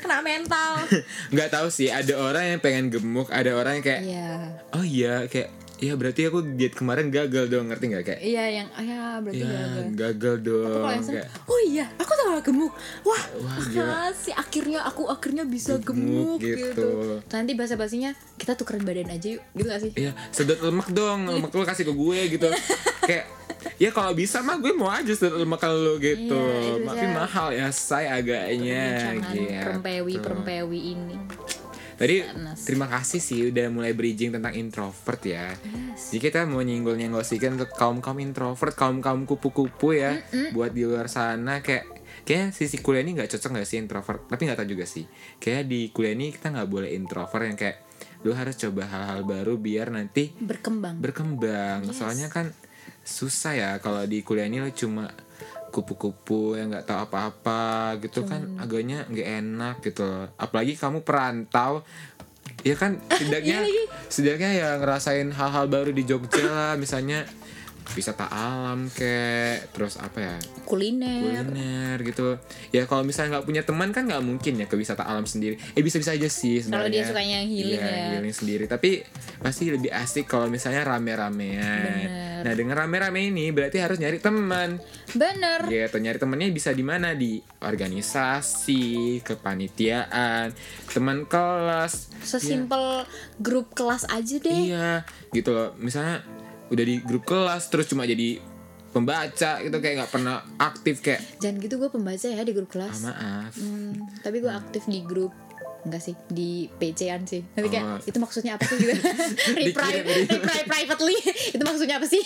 kena 0.00 0.18
mental 0.24 0.72
nggak 1.32 1.50
tahu 1.52 1.68
sih 1.68 1.92
ada 1.92 2.16
orang 2.16 2.56
yang 2.56 2.60
pengen 2.60 2.88
gemuk 2.88 3.28
ada 3.28 3.52
orang 3.52 3.80
yang 3.80 3.84
kayak 3.84 4.02
iya 4.04 4.30
oh 4.72 4.84
iya 4.84 5.28
kayak 5.28 5.60
Iya 5.80 5.96
berarti 5.96 6.28
aku 6.28 6.44
diet 6.60 6.76
kemarin 6.76 7.08
gagal 7.08 7.48
dong 7.48 7.72
ngerti 7.72 7.88
nggak 7.88 8.04
kayak 8.04 8.20
iya 8.20 8.44
yang 8.52 8.68
ah, 8.76 8.84
ya 8.84 9.16
berarti 9.16 9.40
ya 9.40 9.48
gagal 9.48 9.88
gagal 9.96 10.34
Tapi 10.36 10.44
dong 10.44 10.68
kalau 10.68 10.92
yang 10.92 11.04
kayak 11.08 11.24
seneng, 11.24 11.48
oh 11.48 11.60
iya, 11.64 11.84
aku 11.96 12.12
tambah 12.20 12.42
gemuk. 12.44 12.72
Wah, 13.00 13.24
Wah, 13.40 13.56
makasih. 13.64 14.34
Akhirnya 14.36 14.80
aku 14.84 15.02
akhirnya 15.08 15.44
bisa 15.48 15.80
Gemuk, 15.80 16.36
gemuk, 16.36 16.38
gitu. 16.44 16.68
gitu. 16.68 16.88
Nanti 17.32 17.52
bahasa 17.56 17.80
basinya 17.80 18.12
kita 18.36 18.60
tukeran 18.60 18.84
badan 18.84 19.08
aja 19.08 19.40
yuk, 19.40 19.42
gitu 19.56 19.68
gak 19.72 19.80
sih? 19.80 19.92
Iya, 19.96 20.12
sedot 20.28 20.60
lemak 20.60 20.92
dong, 20.92 21.24
lemak 21.24 21.48
lu 21.48 21.64
kasih 21.64 21.88
ke 21.88 21.94
gue 21.96 22.18
gitu. 22.36 22.48
kayak 23.08 23.24
ya 23.76 23.90
kalau 23.90 24.12
bisa 24.12 24.40
mah 24.40 24.56
gue 24.56 24.72
mau 24.72 24.88
aja 24.88 25.10
ke 25.10 25.26
lu 25.68 25.94
gitu. 25.98 26.36
Iya, 26.36 26.84
Tapi 26.84 27.06
mahal 27.08 27.46
ya 27.52 27.68
saya 27.70 28.18
agaknya 28.18 29.14
gitu. 29.20 29.46
perempewi 29.46 30.14
perempewi 30.16 30.80
ini. 30.94 31.16
Tadi 32.00 32.24
Sadness. 32.24 32.64
terima 32.64 32.88
kasih 32.88 33.20
sih 33.20 33.52
udah 33.52 33.68
mulai 33.68 33.92
bridging 33.92 34.32
tentang 34.32 34.56
introvert 34.56 35.20
ya. 35.20 35.52
Jadi 35.92 36.16
kita 36.18 36.48
mau 36.48 36.64
nyenggol-nyenggol 36.64 37.20
sedikit 37.20 37.52
untuk 37.52 37.76
kaum-kaum 37.76 38.16
introvert, 38.18 38.72
kaum-kaum 38.72 39.28
kupu-kupu 39.28 39.92
ya. 39.92 40.16
Buat 40.56 40.72
di 40.72 40.88
luar 40.88 41.12
sana 41.12 41.60
kayak 41.60 41.84
kayak 42.24 42.56
sisi 42.56 42.80
kuliah 42.80 43.04
ini 43.04 43.20
nggak 43.20 43.36
cocok 43.36 43.52
nggak 43.52 43.68
sih 43.68 43.76
introvert? 43.76 44.24
Tapi 44.32 44.48
nggak 44.48 44.58
tahu 44.64 44.68
juga 44.72 44.88
sih. 44.88 45.04
Kayak 45.36 45.68
di 45.68 45.92
kuliah 45.92 46.16
ini 46.16 46.32
kita 46.32 46.48
nggak 46.48 46.68
boleh 46.72 46.88
introvert 46.96 47.44
yang 47.44 47.58
kayak 47.60 47.76
lu 48.24 48.32
harus 48.32 48.56
coba 48.56 48.88
hal-hal 48.88 49.20
baru 49.24 49.60
biar 49.60 49.92
nanti 49.92 50.32
Berkembang. 50.40 51.04
berkembang. 51.04 51.84
Soalnya 51.92 52.32
kan 52.32 52.48
susah 53.04 53.52
ya 53.56 53.70
kalau 53.82 54.04
di 54.04 54.22
kuliah 54.22 54.46
ini 54.46 54.62
lo 54.62 54.70
cuma 54.70 55.10
kupu-kupu 55.70 56.58
yang 56.58 56.74
nggak 56.74 56.86
tahu 56.86 56.98
apa-apa 57.06 57.94
gitu 58.02 58.26
kan 58.26 58.58
agaknya 58.58 59.06
nggak 59.06 59.28
enak 59.42 59.76
gitu. 59.86 60.26
Apalagi 60.34 60.74
kamu 60.74 61.06
perantau 61.06 61.86
ya 62.66 62.74
kan 62.76 62.98
setidaknya 63.14 63.64
setidaknya 64.10 64.50
ya 64.52 64.68
ngerasain 64.82 65.30
hal-hal 65.32 65.70
baru 65.70 65.90
di 65.94 66.02
Jogja 66.04 66.44
lah 66.44 66.72
misalnya 66.76 67.24
wisata 67.90 68.26
alam 68.26 68.86
kayak 68.88 69.74
terus 69.74 69.98
apa 69.98 70.18
ya 70.18 70.36
Kuliner. 70.62 71.42
kuliner 71.42 71.96
gitu 72.00 72.38
ya 72.70 72.86
kalau 72.86 73.02
misalnya 73.02 73.36
nggak 73.36 73.46
punya 73.46 73.62
teman 73.62 73.90
kan 73.90 74.06
nggak 74.06 74.22
mungkin 74.22 74.54
ya 74.56 74.66
ke 74.66 74.74
wisata 74.74 75.02
alam 75.02 75.24
sendiri 75.24 75.58
eh 75.58 75.82
bisa 75.82 75.98
bisa 75.98 76.14
aja 76.14 76.26
sih 76.26 76.62
Kalau 76.62 76.86
dia 76.86 77.02
sukanya 77.02 77.42
yang 77.42 77.50
healing 77.50 77.76
Iya, 77.76 77.90
ya. 77.90 78.06
healing 78.16 78.32
sendiri 78.32 78.64
tapi 78.64 79.02
pasti 79.38 79.68
lebih 79.68 79.90
asik 79.90 80.24
kalau 80.24 80.46
misalnya 80.46 80.86
rame-ramean 80.86 81.60
Bener. 81.60 82.42
nah 82.46 82.52
dengan 82.52 82.74
rame-rame 82.78 83.20
ini 83.26 83.50
berarti 83.50 83.78
harus 83.78 83.98
nyari 83.98 84.18
teman 84.18 84.78
Bener. 85.10 85.66
gitu 85.66 85.96
nyari 85.98 86.18
temennya 86.18 86.48
bisa 86.50 86.70
di 86.70 86.82
mana 86.82 87.12
di 87.12 87.42
organisasi 87.58 88.82
kepanitiaan 89.20 90.54
teman 90.86 91.26
kelas 91.26 92.10
Sesimpel 92.20 93.04
grup 93.36 93.72
kelas 93.72 94.06
aja 94.06 94.36
deh. 94.36 94.70
iya 94.70 95.02
gitu 95.30 95.50
loh 95.50 95.72
misalnya 95.76 96.20
udah 96.70 96.84
di 96.84 96.96
grup 97.00 97.24
kelas 97.24 97.66
terus 97.66 97.86
cuma 97.86 98.02
jadi 98.02 98.38
pembaca 98.90 99.58
gitu 99.60 99.76
kayak 99.76 99.94
nggak 99.96 100.12
pernah 100.12 100.42
aktif 100.56 100.98
kayak 100.98 101.22
Jangan 101.38 101.56
gitu 101.58 101.74
gue 101.76 101.90
pembaca 101.90 102.26
ya 102.26 102.42
di 102.42 102.50
grup 102.50 102.66
ah, 102.68 102.72
kelas. 102.72 102.96
maaf. 103.04 103.52
Hmm, 103.54 103.92
tapi 104.20 104.36
gue 104.38 104.50
aktif 104.50 104.82
di 104.86 105.00
grup 105.00 105.30
enggak 105.80 106.02
sih 106.02 106.12
di 106.28 106.68
PC-an 106.68 107.24
sih. 107.24 107.40
Oh. 107.40 107.56
nanti 107.56 107.68
kayak 107.70 108.04
itu 108.04 108.18
maksudnya 108.20 108.52
apa 108.54 108.68
sih? 108.68 108.76
gitu. 108.76 108.92
Reply 109.64 109.92
reply 110.28 110.60
privately. 110.66 111.16
Itu 111.56 111.62
maksudnya 111.64 111.96
apa 111.96 112.04
sih? 112.04 112.20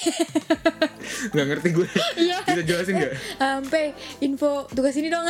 Nggak 1.33 1.47
ngerti 1.47 1.69
gue 1.71 1.87
Iya. 2.19 2.39
bisa 2.43 2.63
jelasin 2.67 2.95
nggak? 2.97 3.13
Sampai 3.37 3.85
info 4.19 4.67
tugas 4.69 4.97
ini 4.97 5.07
dong. 5.07 5.23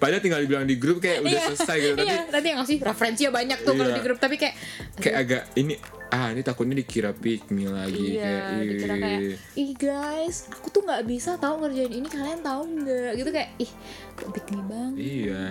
Padahal 0.00 0.22
tinggal 0.22 0.40
dibilang 0.40 0.64
di 0.64 0.80
grup 0.80 0.98
kayak 0.98 1.20
udah 1.20 1.32
Iya. 1.34 1.44
selesai 1.52 1.76
gitu 1.76 1.94
tapi 1.94 2.08
iya 2.08 2.20
nanti 2.24 2.46
yang 2.48 2.58
ngasih 2.62 2.76
referensinya 2.80 3.30
banyak 3.34 3.58
tuh 3.60 3.72
kalau 3.74 3.90
Iya. 3.90 3.98
di 3.98 4.02
grup. 4.02 4.18
Tapi 4.18 4.34
kayak 4.38 4.54
kayak 4.96 5.16
agak 5.18 5.42
ini 5.54 5.74
ah 6.06 6.30
ini 6.30 6.42
takutnya 6.46 6.78
dikira 6.78 7.10
pick 7.10 7.50
me 7.50 7.66
lagi 7.66 8.14
kayak 8.14 8.42
iya 8.46 8.62
dikira 8.62 8.94
kayak 8.94 9.20
ih. 9.58 9.72
guys 9.74 10.46
aku 10.54 10.66
tuh 10.70 10.82
nggak 10.86 11.02
bisa 11.02 11.34
tahu 11.34 11.66
ngerjain 11.66 11.92
ini 11.92 12.06
kalian 12.06 12.40
tahu 12.46 12.62
nggak 12.62 13.10
gitu 13.18 13.30
kayak 13.34 13.50
ih 13.58 13.70
kok 14.14 14.30
pick 14.30 14.46
me 14.54 14.62
bang 14.70 14.92
Iya, 14.96 15.44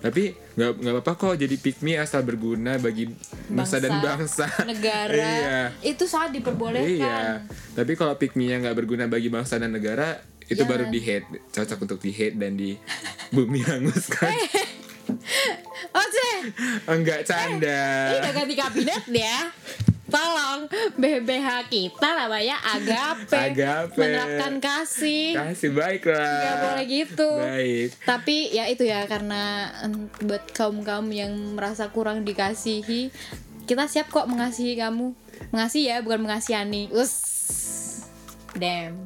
tapi 0.00 0.32
nggak 0.56 0.70
nggak 0.80 0.94
apa-apa 0.96 1.12
kok 1.18 1.34
jadi 1.36 1.56
pick 1.58 1.82
me 1.82 1.98
asal 1.98 2.22
berguna 2.24 2.78
bagi 2.78 3.10
nusa 3.50 3.82
dan 3.82 3.98
bangsa. 4.00 4.46
negara 4.70 5.12
iya, 5.18 5.60
itu 5.82 6.06
sangat 6.06 6.38
diperbolehkan 6.40 6.88
iya. 6.88 7.44
Tapi 7.74 7.92
kalau 7.98 8.14
yang 8.38 8.64
nggak 8.64 8.76
berguna 8.78 9.04
bagi 9.10 9.28
bangsa 9.28 9.58
dan 9.58 9.74
negara 9.74 10.18
itu 10.48 10.64
Jangan. 10.64 10.70
baru 10.72 10.84
di 10.88 11.00
hate, 11.04 11.28
cocok 11.52 11.78
untuk 11.84 11.98
di 12.00 12.10
hate 12.14 12.36
dan 12.40 12.56
di 12.56 12.72
bumi 13.36 13.60
hanguskan. 13.60 14.32
Oce 15.88 16.28
Enggak 16.84 17.24
ini 17.24 17.28
canda. 17.28 17.80
udah 18.20 18.32
ganti 18.32 18.54
kabinet 18.56 19.04
ya 19.08 19.48
tolong 20.08 20.64
BBH 20.94 21.46
kita 21.68 22.08
namanya 22.16 22.56
agape, 22.66 23.28
Agape. 23.30 23.94
menerapkan 23.94 24.56
kasih 24.58 25.32
Kasih 25.32 25.70
baik 25.70 26.04
lah. 26.04 26.16
nggak 26.16 26.56
boleh 26.62 26.84
gitu 26.86 27.30
Baik. 27.36 27.88
tapi 28.02 28.36
ya 28.50 28.64
itu 28.66 28.82
ya 28.82 29.04
karena 29.04 29.68
buat 30.18 30.48
kaum 30.50 30.80
kaum 30.80 31.08
yang 31.08 31.30
merasa 31.52 31.88
kurang 31.88 32.22
dikasihi 32.22 33.12
kita 33.64 33.84
siap 33.84 34.08
kok 34.08 34.24
mengasihi 34.24 34.74
kamu 34.74 35.12
mengasihi 35.50 35.86
ya 35.86 36.00
bukan 36.00 36.20
mengasihani 36.20 36.88
us 36.90 37.12
damn 38.54 38.96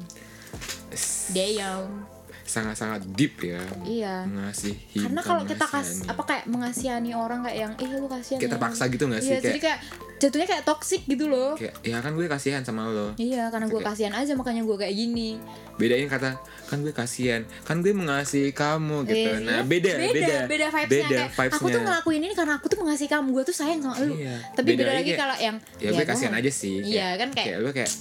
damn 1.29 2.07
Sangat-sangat 2.43 3.01
deep 3.09 3.41
ya. 3.41 3.65
iya 3.81 4.15
Mengasihi. 4.23 5.01
karena 5.01 5.19
kalau 5.19 5.41
kita 5.41 5.65
kas 5.65 6.05
apa 6.05 6.21
kayak 6.21 6.45
mengasihani 6.45 7.11
orang 7.11 7.41
kayak 7.41 7.57
yang 7.59 7.73
eh 7.75 7.89
lu 7.91 8.05
kasihan 8.05 8.37
ya." 8.37 8.45
terpaksa 8.47 8.85
gitu 8.87 9.09
nggak 9.09 9.19
sih? 9.19 9.31
iya 9.31 9.39
jadi 9.41 9.57
Kayak- 9.57 9.81
kayak 9.81 10.12
jatuhnya 10.23 10.47
kayak 10.47 10.63
toxic 10.63 11.03
gitu 11.03 11.27
loh. 11.27 11.59
Kayak 11.59 11.75
ya 11.83 11.99
kan 11.99 12.15
gue 12.15 12.27
kasihan 12.31 12.63
sama 12.63 12.87
lo. 12.87 13.11
iya 13.19 13.51
karena 13.51 13.67
gue 13.67 13.81
kasihan 13.83 14.15
aja 14.15 14.31
makanya 14.39 14.63
gue 14.63 14.77
kayak 14.79 14.95
gini. 14.95 15.35
Bedain 15.75 16.07
kata 16.07 16.39
kan 16.71 16.77
gue 16.79 16.95
kasihan. 16.95 17.43
Kan 17.67 17.83
gue 17.83 17.91
mengasihi 17.91 18.55
kamu 18.55 19.03
gitu. 19.11 19.29
Iya, 19.35 19.43
nah 19.43 19.59
iya. 19.59 19.67
beda 19.67 19.91
beda. 19.99 20.37
beda 20.47 20.67
vibesnya. 20.71 21.07
Beda 21.11 21.21
kayak 21.35 21.51
aku 21.59 21.67
tuh 21.67 21.81
ngelakuin 21.83 22.21
ini 22.23 22.35
karena 22.35 22.53
aku 22.55 22.65
tuh 22.71 22.79
mengasihi 22.79 23.09
kamu. 23.11 23.27
Gue 23.35 23.43
tuh 23.43 23.55
sayang 23.55 23.83
sama 23.83 23.99
lu. 23.99 24.15
Iya. 24.15 24.39
tapi 24.55 24.67
Beda 24.71 24.83
beda, 24.87 24.91
lagi 24.95 25.11
kalau 25.19 25.35
yang 25.43 25.55
ya, 25.83 25.89
gue 25.91 25.99
gua 25.99 26.07
kasihan 26.07 26.33
aja 26.39 26.51
sih. 26.53 26.79
Iya 26.79 27.19
kan 27.19 27.29
kayak, 27.35 27.59
kayak 27.59 27.73
kayak 27.75 27.91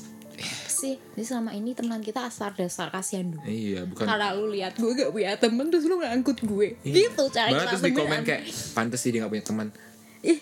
sih? 0.82 0.94
Jadi 1.14 1.24
selama 1.26 1.50
ini 1.54 1.78
teman 1.78 2.02
kita 2.02 2.26
asal 2.26 2.50
dasar 2.58 2.90
kasihan 2.90 3.30
dulu 3.30 3.46
iya 3.46 3.86
bukan. 3.86 4.02
Karena 4.02 4.34
lu 4.34 4.50
lihat 4.50 4.74
gue 4.74 4.90
gak 4.90 5.10
punya 5.14 5.38
temen 5.38 5.70
terus 5.70 5.86
lu 5.86 6.02
ngangkut 6.02 6.38
gue. 6.42 6.68
Iya. 6.82 6.94
gitu 7.06 7.24
cara 7.30 7.48
Malah 7.54 7.62
kita 7.62 7.70
terus 7.70 7.82
di 7.86 7.92
komen 7.94 8.20
kayak 8.26 8.42
pantes 8.74 8.98
sih 8.98 9.10
dia 9.14 9.22
gak 9.22 9.30
punya 9.30 9.44
teman. 9.46 9.68
Ih 10.22 10.38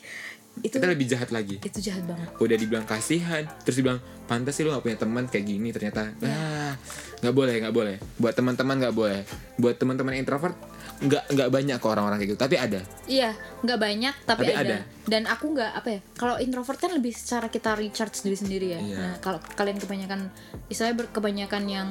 itu 0.61 0.77
kita 0.77 0.87
lebih 0.87 1.07
jahat 1.09 1.31
lagi 1.31 1.57
itu 1.61 1.79
jahat 1.81 2.05
banget 2.05 2.29
udah 2.37 2.57
dibilang 2.57 2.85
kasihan 2.85 3.45
terus 3.63 3.81
dibilang 3.81 3.99
pantas 4.25 4.55
sih 4.55 4.63
lu 4.63 4.71
gak 4.71 4.85
punya 4.85 4.99
teman 4.99 5.25
kayak 5.27 5.45
gini 5.45 5.69
ternyata 5.71 6.13
Iya. 6.21 6.31
ah 6.31 6.73
nggak 7.21 7.35
boleh 7.37 7.55
nggak 7.61 7.75
boleh 7.75 7.97
buat 8.17 8.33
teman-teman 8.33 8.77
nggak 8.81 8.95
boleh 8.97 9.21
buat 9.61 9.77
teman-teman 9.77 10.17
introvert 10.17 10.57
nggak 11.01 11.33
nggak 11.33 11.49
banyak 11.53 11.77
kok 11.77 11.91
orang-orang 11.93 12.17
kayak 12.21 12.31
gitu 12.33 12.41
tapi 12.41 12.57
ada 12.57 12.81
Iya, 13.05 13.35
nggak 13.67 13.79
banyak 13.81 14.15
tapi, 14.23 14.41
Tapi 14.47 14.53
ada. 14.55 14.61
ada. 14.63 14.79
Dan 15.03 15.27
aku 15.27 15.51
nggak 15.51 15.73
apa 15.75 15.89
ya? 15.91 16.01
Kalau 16.15 16.39
introvert 16.39 16.79
kan 16.79 16.95
lebih 16.95 17.11
secara 17.11 17.51
kita 17.51 17.75
recharge 17.75 18.23
diri 18.23 18.39
sendiri 18.39 18.67
ya. 18.71 18.79
Iya. 18.79 18.97
Nah, 19.03 19.15
kalau 19.19 19.43
kalian 19.59 19.83
kebanyakan, 19.83 20.31
istilahnya 20.71 21.11
kebanyakan 21.11 21.65
yang 21.67 21.89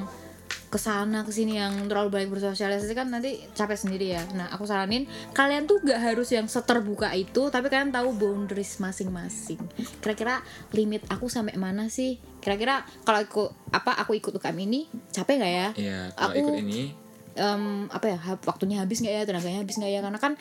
ke 0.70 0.78
sana 0.78 1.26
ke 1.26 1.34
sini 1.34 1.58
yang 1.58 1.90
terlalu 1.90 2.14
banyak 2.14 2.30
bersosialisasi 2.30 2.94
kan 2.94 3.10
nanti 3.10 3.42
capek 3.52 3.74
sendiri 3.74 4.14
ya. 4.14 4.22
Nah, 4.38 4.54
aku 4.54 4.62
saranin 4.64 5.02
kalian 5.34 5.66
tuh 5.66 5.82
gak 5.82 5.98
harus 5.98 6.30
yang 6.30 6.46
seterbuka 6.46 7.10
itu, 7.10 7.50
tapi 7.50 7.66
kalian 7.66 7.90
tahu 7.90 8.14
boundaries 8.14 8.78
masing-masing. 8.78 9.58
Kira-kira 9.98 10.38
limit 10.70 11.02
aku 11.10 11.26
sampai 11.26 11.58
mana 11.58 11.90
sih? 11.90 12.22
Kira-kira 12.38 12.86
kalau 13.02 13.18
aku 13.18 13.42
apa 13.74 13.98
aku 13.98 14.14
ikut 14.14 14.30
UKM 14.30 14.58
ini 14.62 14.86
capek 15.10 15.34
nggak 15.42 15.52
ya? 15.52 15.68
Iya, 15.74 15.98
kalau 16.14 16.32
Aku- 16.32 16.40
ikut 16.40 16.54
ini 16.62 16.82
em, 17.30 17.86
apa 17.90 18.06
ya 18.10 18.18
waktunya 18.42 18.82
habis 18.82 18.98
nggak 18.98 19.14
ya 19.14 19.22
tenaganya 19.22 19.62
habis 19.62 19.78
nggak 19.78 19.90
ya 19.90 20.00
karena 20.02 20.18
kan 20.18 20.34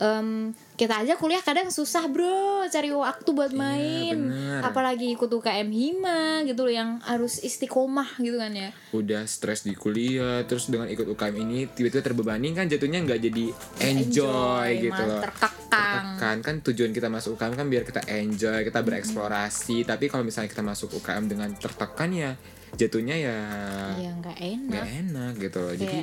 em, 0.00 0.56
kita 0.78 1.04
aja 1.04 1.14
kuliah 1.20 1.44
kadang 1.44 1.68
susah 1.68 2.08
bro 2.08 2.64
cari 2.70 2.90
waktu 2.90 3.28
buat 3.34 3.52
main. 3.52 4.16
bener. 4.16 4.60
apalagi 4.64 5.14
ikut 5.14 5.28
UKM 5.28 5.68
hima 5.68 6.42
gitu 6.48 6.64
loh 6.66 6.74
yang 6.74 6.90
harus 7.04 7.42
istiqomah 7.42 8.18
gitu 8.18 8.40
kan 8.40 8.52
ya. 8.54 8.70
Udah 8.96 9.28
stres 9.28 9.66
di 9.66 9.76
kuliah 9.76 10.42
terus 10.48 10.70
dengan 10.72 10.88
ikut 10.88 11.04
UKM 11.04 11.36
ini 11.38 11.68
tiba-tiba 11.68 12.02
terbebani 12.02 12.54
kan 12.56 12.66
jatuhnya 12.66 13.04
nggak 13.04 13.20
jadi 13.20 13.44
enjoy, 13.82 14.68
gitu 14.78 14.94
malah 14.94 15.18
loh 15.18 15.22
terkekang 15.22 16.06
kan 16.20 16.36
kan 16.44 16.54
tujuan 16.60 16.92
kita 16.92 17.08
masuk 17.08 17.36
UKM 17.36 17.54
kan 17.56 17.66
biar 17.68 17.82
kita 17.84 18.00
enjoy 18.08 18.60
kita 18.64 18.80
bereksplorasi. 18.80 19.84
Tapi 19.86 20.08
kalau 20.08 20.24
misalnya 20.26 20.50
kita 20.50 20.64
masuk 20.64 20.94
UKM 20.98 21.24
dengan 21.28 21.50
tertekan 21.56 22.10
ya 22.12 22.32
jatuhnya 22.76 23.16
ya 23.16 23.36
ya 24.00 24.10
nggak 24.16 24.36
nggak 24.38 24.38
enak 24.40 24.86
enak 24.88 25.32
gitu 25.38 25.58
loh. 25.60 25.74
Jadi 25.76 25.98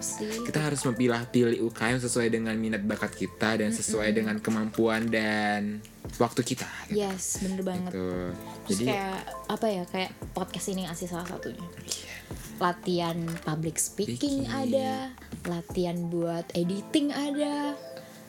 sih. 0.00 0.42
kita 0.48 0.58
harus 0.60 0.80
memilah-pilih 0.82 1.62
UKM 1.70 1.98
sesuai 2.02 2.28
dengan 2.32 2.56
minat 2.56 2.82
bakat 2.82 3.12
kita 3.14 3.60
dan 3.60 3.70
sesuai 3.70 4.10
dengan 4.10 4.36
kemampuan 4.40 5.06
dan 5.06 5.78
waktu 6.18 6.42
kita 6.42 6.66
gitu. 6.90 7.00
yes 7.06 7.44
bener 7.44 7.60
banget. 7.62 7.92
Gitu. 7.92 8.08
terus 8.66 8.78
jadi 8.80 8.84
kayak 8.90 9.18
apa 9.46 9.66
ya 9.68 9.82
kayak 9.86 10.10
podcast 10.32 10.66
ini 10.72 10.88
ngasih 10.88 11.06
salah 11.06 11.28
satunya. 11.28 11.66
Latihan 12.60 13.16
public 13.40 13.80
speaking, 13.80 14.44
Speaking. 14.44 14.52
ada 14.52 15.16
latihan 15.48 15.96
buat 16.12 16.44
editing 16.52 17.08
ada 17.08 17.72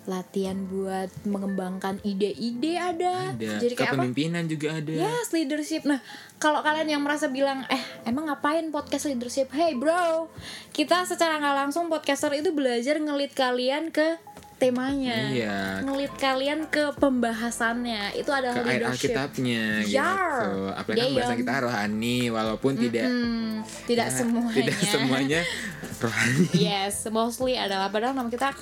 latihan 0.04 0.58
buat 0.66 1.14
mengembangkan 1.24 2.02
ide-ide 2.02 2.74
ada. 2.74 3.32
Ada. 3.32 3.62
Jadi 3.62 3.74
kayak 3.74 3.94
apa? 3.94 4.02
Kepemimpinan 4.02 4.44
juga 4.46 4.68
ada. 4.74 4.90
Yes, 4.90 5.30
leadership. 5.30 5.86
Nah, 5.86 6.02
kalau 6.36 6.60
kalian 6.60 6.90
yang 6.90 7.02
merasa 7.02 7.28
bilang, 7.28 7.62
eh, 7.68 7.78
emang 8.04 8.26
ngapain 8.26 8.66
podcast 8.68 9.06
leadership? 9.06 9.50
Hey 9.50 9.74
bro, 9.74 10.26
kita 10.72 11.06
secara 11.06 11.38
nggak 11.38 11.56
langsung 11.60 11.86
podcaster 11.86 12.34
itu 12.34 12.50
belajar 12.50 12.98
ngelit 12.98 13.32
kalian 13.32 13.90
ke 13.90 14.18
temanya, 14.58 15.18
Iya. 15.28 15.58
ngelit 15.82 16.14
kalian 16.16 16.66
ke 16.66 16.94
pembahasannya. 16.96 18.14
Itu 18.14 18.30
adalah 18.30 18.58
Ke 18.58 18.66
leadership. 18.68 19.10
Alkitabnya 19.12 19.64
Yar. 19.84 20.18
gitu. 20.40 20.54
Apalagi 20.72 20.86
kan 20.92 21.02
Yayam. 21.04 21.18
bahasa 21.18 21.34
kita 21.36 21.54
rohani 21.60 22.18
walaupun 22.28 22.74
tidak 22.76 23.06
Hmm, 23.06 23.54
tidak 23.86 24.08
ya, 24.08 24.14
semuanya. 24.16 24.54
tidak 24.56 24.78
semuanya 24.80 25.42
rohani. 26.04 26.46
Yes, 26.54 27.06
mostly 27.08 27.54
adalah 27.56 27.90
padahal 27.90 28.14
nama 28.14 28.30
kita 28.30 28.54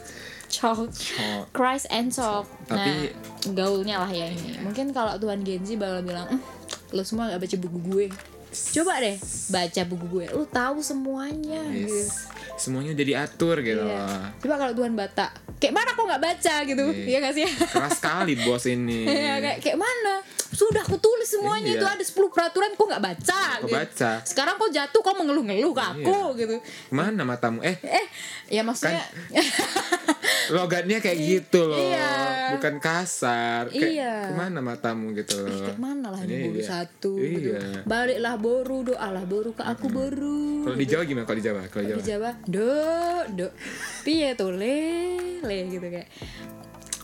Chalk, 0.50 0.90
Chalk. 0.92 1.46
Christ 1.54 1.86
and 1.94 2.10
Chalk. 2.10 2.50
Tapi- 2.66 3.14
nah, 3.14 3.54
gaulnya 3.54 3.96
lah 4.02 4.12
ya 4.12 4.28
ini. 4.28 4.58
Mungkin 4.60 4.92
kalau 4.92 5.16
Tuhan 5.16 5.46
Genzi 5.46 5.78
bakal 5.78 6.02
bilang, 6.04 6.28
"Hmm, 6.28 6.42
lo 6.92 7.06
semua 7.06 7.30
gak 7.30 7.46
baca 7.46 7.58
buku 7.62 7.80
gue. 7.94 8.06
Coba 8.50 8.98
deh 8.98 9.18
baca 9.54 9.82
buku 9.86 10.06
gue, 10.10 10.26
lo 10.34 10.44
tahu 10.50 10.82
semuanya. 10.82 11.62
Gitu. 11.70 12.10
Semuanya 12.60 12.92
udah 12.92 13.08
diatur 13.08 13.56
gitu. 13.60 13.82
Iya. 13.82 14.36
Coba 14.38 14.56
kalau 14.58 14.74
Tuhan 14.76 14.94
Bata, 14.94 15.26
kayak 15.56 15.74
mana 15.74 15.90
kok 15.92 16.06
nggak 16.06 16.22
baca 16.22 16.56
gitu? 16.64 16.86
Iya. 16.86 17.06
Iya 17.06 17.18
gak 17.22 17.34
sih? 17.34 17.48
Keras 17.48 17.92
sekali 17.96 18.34
bos 18.38 18.64
ini. 18.66 19.00
Iya, 19.10 19.36
kayak, 19.40 19.58
kayak 19.60 19.78
mana? 19.78 20.16
Sudah 20.50 20.82
aku 20.82 20.98
tulis 20.98 21.30
semuanya 21.30 21.72
Iya. 21.72 21.78
itu 21.78 21.86
ada 21.88 22.04
10 22.04 22.28
peraturan 22.28 22.72
kok 22.74 22.86
nggak 22.86 23.04
baca. 23.06 23.42
Kok 23.56 23.64
gitu. 23.64 23.76
baca? 23.76 24.12
Sekarang 24.24 24.56
kok 24.58 24.70
jatuh 24.70 25.00
kok 25.00 25.16
mengeluh-ngeluh 25.16 25.72
ke 25.72 25.84
aku 25.86 26.18
Iya. 26.34 26.38
gitu. 26.38 26.56
Mana 26.90 27.22
matamu? 27.24 27.62
Eh, 27.62 27.78
Eh, 27.80 28.06
ya 28.50 28.62
maksudnya 28.62 29.00
logatnya 30.50 30.98
kayak 30.98 31.18
gitu 31.30 31.62
loh. 31.64 31.78
Iya. 31.80 32.10
Bukan 32.58 32.76
kasar. 32.80 33.70
Kayak 33.70 33.92
Iya. 33.94 34.14
ke 34.26 34.34
mana 34.36 34.60
matamu 34.60 35.14
gitu 35.14 35.38
loh. 35.40 35.54
kayak 35.64 35.78
mana 35.80 36.08
lah 36.10 36.20
ini 36.20 36.50
boru 36.50 36.58
Iya. 36.58 36.66
satu 36.68 37.12
gitu. 37.16 37.50
Iya. 37.54 37.86
Baliklah 37.86 38.36
boru, 38.36 38.78
doalah 38.84 39.24
boru 39.24 39.52
ke 39.54 39.64
aku 39.64 39.86
boru. 39.88 40.66
Kalau 40.66 40.76
di 40.76 40.88
Jawa 40.88 41.04
gimana? 41.06 41.26
Kalau 41.26 41.38
di 41.38 41.46
Jawa? 41.46 41.62
Kalau 41.68 41.84
di 41.86 42.04
Jawa. 42.04 42.30
Do 42.50 42.74
do 43.30 43.48
piye 44.02 44.34
tuh 44.34 44.50
le 44.52 44.78
le 45.40 45.58
gitu 45.70 45.86
kayak 45.86 46.10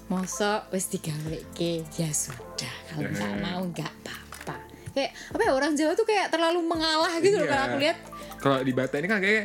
mosok 0.06 0.70
wis 0.70 0.86
digawe 0.88 1.38
ke 1.52 1.82
ya 1.92 2.10
sudah 2.10 2.74
kalau 2.88 3.06
nggak 3.06 3.26
Eh. 3.28 3.40
mau 3.40 3.62
nggak 3.64 3.92
apa-apa 4.02 4.56
kayak 4.92 5.12
apa 5.28 5.42
ya 5.44 5.52
orang 5.52 5.74
Jawa 5.74 5.94
tuh 5.94 6.04
kayak 6.04 6.30
terlalu 6.30 6.62
mengalah 6.62 7.14
gitu 7.20 7.36
loh 7.36 7.44
Iya. 7.44 7.52
kalau 7.52 7.66
aku 7.68 7.78
lihat 7.80 7.98
Kalau 8.36 8.58
di 8.60 8.74
Bata 8.74 8.96
ini 8.96 9.08
kan 9.08 9.18
kayak 9.20 9.44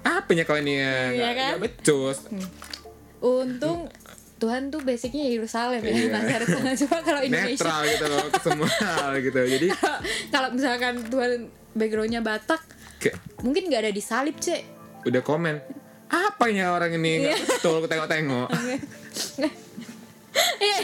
apanya 0.00 0.44
kalau 0.44 0.58
ini 0.58 0.72
ya? 0.74 0.80
Iya 0.80 0.96
Nggak- 1.10 1.34
kan? 1.34 1.50
nggak 1.50 1.62
becus. 1.62 2.18
untung 3.18 3.80
Tuhan 4.38 4.62
tuh 4.68 4.80
basicnya 4.80 5.24
Yerusalem 5.26 5.76
ya 5.78 5.88
Iya. 5.90 6.08
Nazaret 6.10 6.48
sana 6.48 6.72
coba 6.74 6.96
kalau 7.02 7.20
Indonesia 7.22 7.60
Netral 7.60 7.80
gitu 7.86 8.04
loh 8.06 8.24
ke 8.26 8.40
semua 8.40 8.70
hal 8.72 9.12
gitu. 9.20 9.36
Jadi 9.38 9.68
kalau 10.32 10.48
misalkan 10.50 10.94
Tuhan 11.02 11.32
backgroundnya 11.70 12.20
Batak 12.20 12.60
kayak 12.98 13.16
mungkin 13.38 13.68
nggak 13.68 13.80
ada 13.82 13.92
di 13.92 14.00
salib 14.00 14.36
cek 14.38 14.79
udah 15.02 15.22
komen 15.22 15.56
apanya 16.06 16.70
orang 16.70 16.90
ini 16.92 17.22
Iya. 17.22 17.32
nggak 17.32 17.46
betul 17.48 17.72
aku 17.76 17.86
tengok-tengok 17.86 18.48
Iya. 20.60 20.78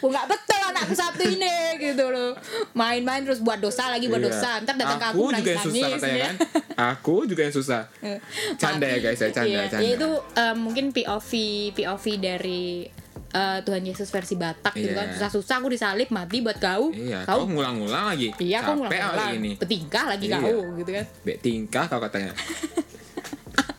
Gue 0.00 0.10
nggak 0.10 0.26
betul 0.26 0.58
anakku 0.60 0.90
satu 0.92 1.22
ini 1.22 1.54
gitu 1.78 2.02
loh. 2.04 2.34
Main-main 2.72 3.22
terus 3.22 3.38
buat 3.38 3.56
dosa 3.56 3.86
lagi 3.88 4.10
buat 4.10 4.18
Iya. 4.18 4.28
dosa. 4.28 4.50
Ntar 4.60 4.74
datang 4.74 4.98
ke 4.98 5.06
aku 5.06 5.20
aku 5.20 5.30
juga 5.32 5.46
yang 5.48 5.62
susah 5.62 5.70
nangis-nangis. 5.78 5.94
katanya 5.94 6.18
ya. 6.18 6.26
kan 6.26 6.36
aku 6.74 7.14
juga 7.24 7.40
yang 7.40 7.54
susah 7.54 7.80
canda 8.60 8.86
ya 8.88 8.98
guys 8.98 9.20
ya 9.20 9.30
canda 9.30 9.46
Iya, 9.48 9.62
canda 9.68 9.84
ya 9.84 9.90
itu 9.94 10.10
um, 10.10 10.56
mungkin 10.60 10.84
POV 10.90 11.30
POV 11.72 12.04
dari 12.18 12.90
uh, 13.30 13.58
Tuhan 13.62 13.82
Yesus 13.84 14.08
versi 14.08 14.34
Batak 14.34 14.74
gitu 14.74 14.90
Iya. 14.90 14.98
kan. 14.98 15.06
Susah-susah 15.14 15.54
aku 15.56 15.68
disalib 15.70 16.08
mati 16.10 16.42
buat 16.42 16.58
kau. 16.58 16.90
iya 16.90 17.22
kau 17.22 17.38
kau 17.38 17.46
ngulang-ngulang 17.48 18.04
lagi 18.10 18.34
Iya, 18.36 18.58
kau 18.60 18.74
capek 18.74 18.98
ngulang 18.98 19.14
kali 19.14 19.34
ini 19.36 19.50
Betingkah 19.54 20.04
lagi 20.08 20.26
Iya. 20.26 20.38
kau 20.40 20.58
gitu 20.74 20.90
kan. 20.90 21.04
Bek 21.22 21.36
tingkah 21.38 21.84
kau 21.86 22.00
katanya 22.00 22.34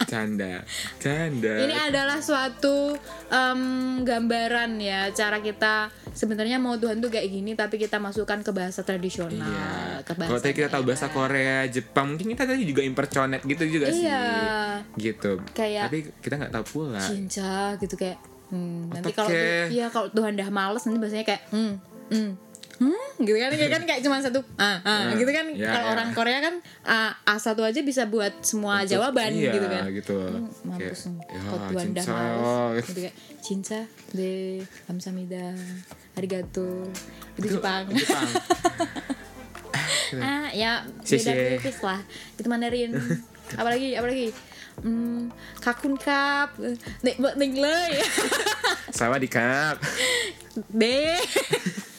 canda 0.04 0.62
canda 0.98 1.54
Ini 1.60 1.76
adalah 1.88 2.18
suatu 2.18 2.94
em, 3.28 3.62
gambaran 4.02 4.78
ya 4.78 5.10
cara 5.10 5.38
kita 5.38 5.88
sebenarnya 6.10 6.58
mau 6.58 6.76
Tuhan 6.76 6.98
tuh 6.98 7.10
kayak 7.10 7.26
gini 7.26 7.52
tapi 7.54 7.76
kita 7.76 7.98
masukkan 7.98 8.40
ke 8.40 8.52
bahasa 8.52 8.82
tradisional. 8.82 9.42
Iya. 9.44 10.02
Ke 10.02 10.14
Kalau 10.14 10.38
tadi 10.38 10.54
kita 10.54 10.70
tahu 10.70 10.84
bahasa. 10.86 11.08
Korea, 11.08 11.66
Jepang, 11.66 12.12
mungkin 12.12 12.28
kita 12.28 12.44
tadi 12.44 12.64
juga 12.64 12.82
imperconet 12.82 13.42
gitu 13.44 13.64
juga 13.68 13.88
sih. 13.88 14.04
Iya. 14.04 14.82
Gitu. 14.94 15.42
Kayak- 15.52 15.88
Tapi 15.88 15.98
kita 16.20 16.34
nggak 16.38 16.54
tahu 16.54 16.66
pula. 16.66 17.00
cinta 17.00 17.74
gitu 17.78 17.94
kayak 17.94 18.18
hmm, 18.50 18.92
nanti 18.92 19.12
kalau 19.12 19.30
iya 19.68 19.88
kalau 19.88 20.08
Tuhan 20.10 20.34
dah 20.34 20.50
males 20.50 20.84
nanti 20.84 20.98
biasanya 20.98 21.26
kayak 21.26 21.42
hmm 21.50 21.74
hmm 22.10 22.30
hmm 22.84 23.12
gitu 23.18 23.38
kan? 23.38 23.50
Kayak 23.50 23.72
kan 23.72 23.84
kayak 23.86 24.02
cuma 24.02 24.20
satu 24.20 24.44
ah 24.58 24.78
ah 24.82 25.08
Nah, 25.08 25.16
gitu 25.16 25.30
kan? 25.30 25.46
ya, 25.50 25.70
kalau 25.70 25.86
ya. 25.86 25.94
orang 25.94 26.10
Korea 26.12 26.40
kan 26.40 26.56
ah, 26.84 27.16
a 27.24 27.36
satu 27.38 27.62
aja 27.62 27.80
bisa 27.80 28.04
buat 28.06 28.34
semua 28.42 28.82
Untuk- 28.82 28.92
jawaban 28.94 29.32
iya, 29.32 29.52
gitu 29.52 29.68
kan? 29.68 29.84
gitu. 29.90 30.18
Hmm, 30.20 30.52
mampus 30.66 31.00
Kayak, 31.06 31.24
ya, 31.26 31.40
kalau 31.42 31.60
Tuhan 31.70 31.88
dah 31.90 32.04
cinta. 32.04 32.14
males 32.14 32.84
gitu 32.84 33.00
kayak 33.00 33.16
cinta 33.40 33.80
de 34.12 34.34
kamsamida 34.84 35.46
arigato 36.14 36.92
itu 37.36 37.48
Jepang. 37.50 37.88
Jepang. 37.90 38.28
ah 40.20 40.48
ya 40.52 40.72
beda 41.00 41.32
tipis 41.58 41.80
lah. 41.82 42.00
Itu 42.34 42.46
Mandarin. 42.46 42.92
Apalagi 43.60 43.94
apalagi? 43.94 44.30
Hmm, 44.76 45.30
kakun 45.60 45.94
kap. 45.96 46.58
Nek 47.00 47.16
buat 47.18 47.38
ning 47.38 47.54
le 47.56 48.02
Sama 48.90 49.18
di 49.18 49.26
kap. 49.28 49.78
deh 50.70 51.18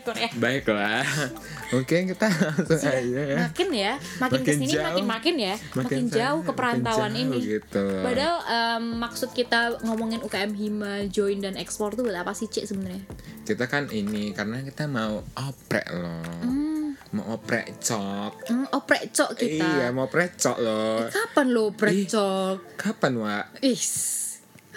Korea 0.00 0.28
Baiklah. 0.34 1.02
Oke, 1.76 2.06
kita 2.06 2.26
langsung 2.26 2.80
aja 2.80 2.98
ya. 2.98 3.36
makin 3.42 3.68
ya 3.70 3.92
makin, 4.16 4.40
Makin 4.40 4.40
ke 4.42 4.52
sini 4.54 4.66
jauh. 4.70 4.84
makin 4.84 5.04
makin 5.04 5.34
ya 5.36 5.54
makin, 5.54 5.76
Makin 5.78 6.04
jauh 6.08 6.40
ke 6.40 6.52
perantauan 6.52 7.10
jauh 7.10 7.22
ini 7.22 7.38
gitu. 7.40 7.84
padahal 8.00 8.36
em, 8.42 8.84
maksud 8.96 9.30
kita 9.30 9.58
ngomongin 9.82 10.20
UKM 10.20 10.52
Hima 10.52 10.92
join 11.06 11.38
dan 11.38 11.54
ekspor 11.54 11.92
tuh 11.92 12.02
buat 12.02 12.16
apa 12.16 12.32
sih 12.32 12.46
cek 12.46 12.64
sebenarnya 12.64 13.04
Kita 13.42 13.64
kan 13.64 13.88
ini 13.88 14.30
karena 14.30 14.60
kita 14.60 14.84
mau 14.84 15.24
oprek 15.34 15.88
loh. 15.90 16.92
Mau 17.08 17.32
oprek 17.32 17.80
cok. 17.80 18.32
hmm, 18.44 18.66
oprek 18.70 19.08
cok 19.08 19.30
kita 19.34 19.64
Iya, 19.64 19.86
mau 19.88 20.04
oprek 20.04 20.36
cok 20.36 20.56
loh. 20.58 21.08
kapan 21.08 21.46
lo 21.48 21.72
oprek 21.72 22.04
cok 22.06 22.76
Kapan, 22.76 23.12
Wak? 23.16 23.44
Is 23.62 24.27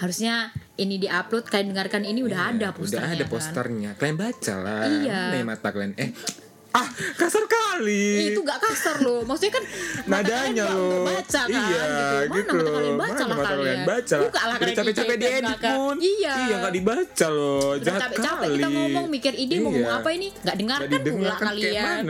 harusnya 0.02 0.50
ini 0.74 0.98
diupload 0.98 1.46
kalian 1.46 1.70
dengarkan 1.70 2.02
ini 2.02 2.26
udah 2.26 2.50
ada 2.50 2.74
posternya 2.74 3.06
Udah 3.06 3.14
ada 3.14 3.24
kan? 3.24 3.30
posternya. 3.30 3.90
Kalian 3.94 4.16
baca 4.18 4.54
lah. 4.58 4.80
Iya. 4.90 5.20
Mata 5.46 5.68
kalian? 5.70 5.94
Eh, 5.94 6.10
ah, 6.72 6.86
kasar 7.14 7.44
kali. 7.44 8.30
itu 8.30 8.40
gak 8.40 8.58
kasar 8.58 8.96
loh. 9.00 9.20
Maksudnya 9.22 9.52
kan 9.52 9.64
nadanya 10.06 10.64
loh. 10.68 11.04
baca 11.04 11.40
kan 11.42 11.50
iya 11.50 11.84
gitu. 12.26 12.34
gitu. 12.34 12.52
mana 12.54 12.62
mata 12.62 12.72
kalian 12.72 12.96
baca 12.96 13.12
Mana 13.22 13.34
lah 13.34 13.38
kalian? 13.46 13.78
baca? 13.84 14.16
Buka 14.18 14.40
lah 14.42 14.54
Udah 14.54 14.74
capek-capek 14.74 15.16
diedit 15.16 15.58
pun. 15.58 15.96
iya. 15.98 16.34
Iya 16.42 16.54
nggak 16.58 16.74
dibaca 16.74 17.26
loh. 17.28 17.68
Udah 17.74 17.84
jahat 17.84 18.00
capek-capek 18.02 18.40
kali. 18.42 18.54
kita 18.54 18.68
ngomong 18.70 19.06
mikir 19.08 19.32
ide 19.34 19.54
mau 19.54 19.60
Iya. 19.62 19.64
ngomong 19.74 19.92
apa 19.92 20.08
ini? 20.10 20.28
Nggak 20.34 20.56
dengarkan 20.56 20.88
Nggak 20.92 21.14
pula 21.14 21.34
kalian. 21.38 22.02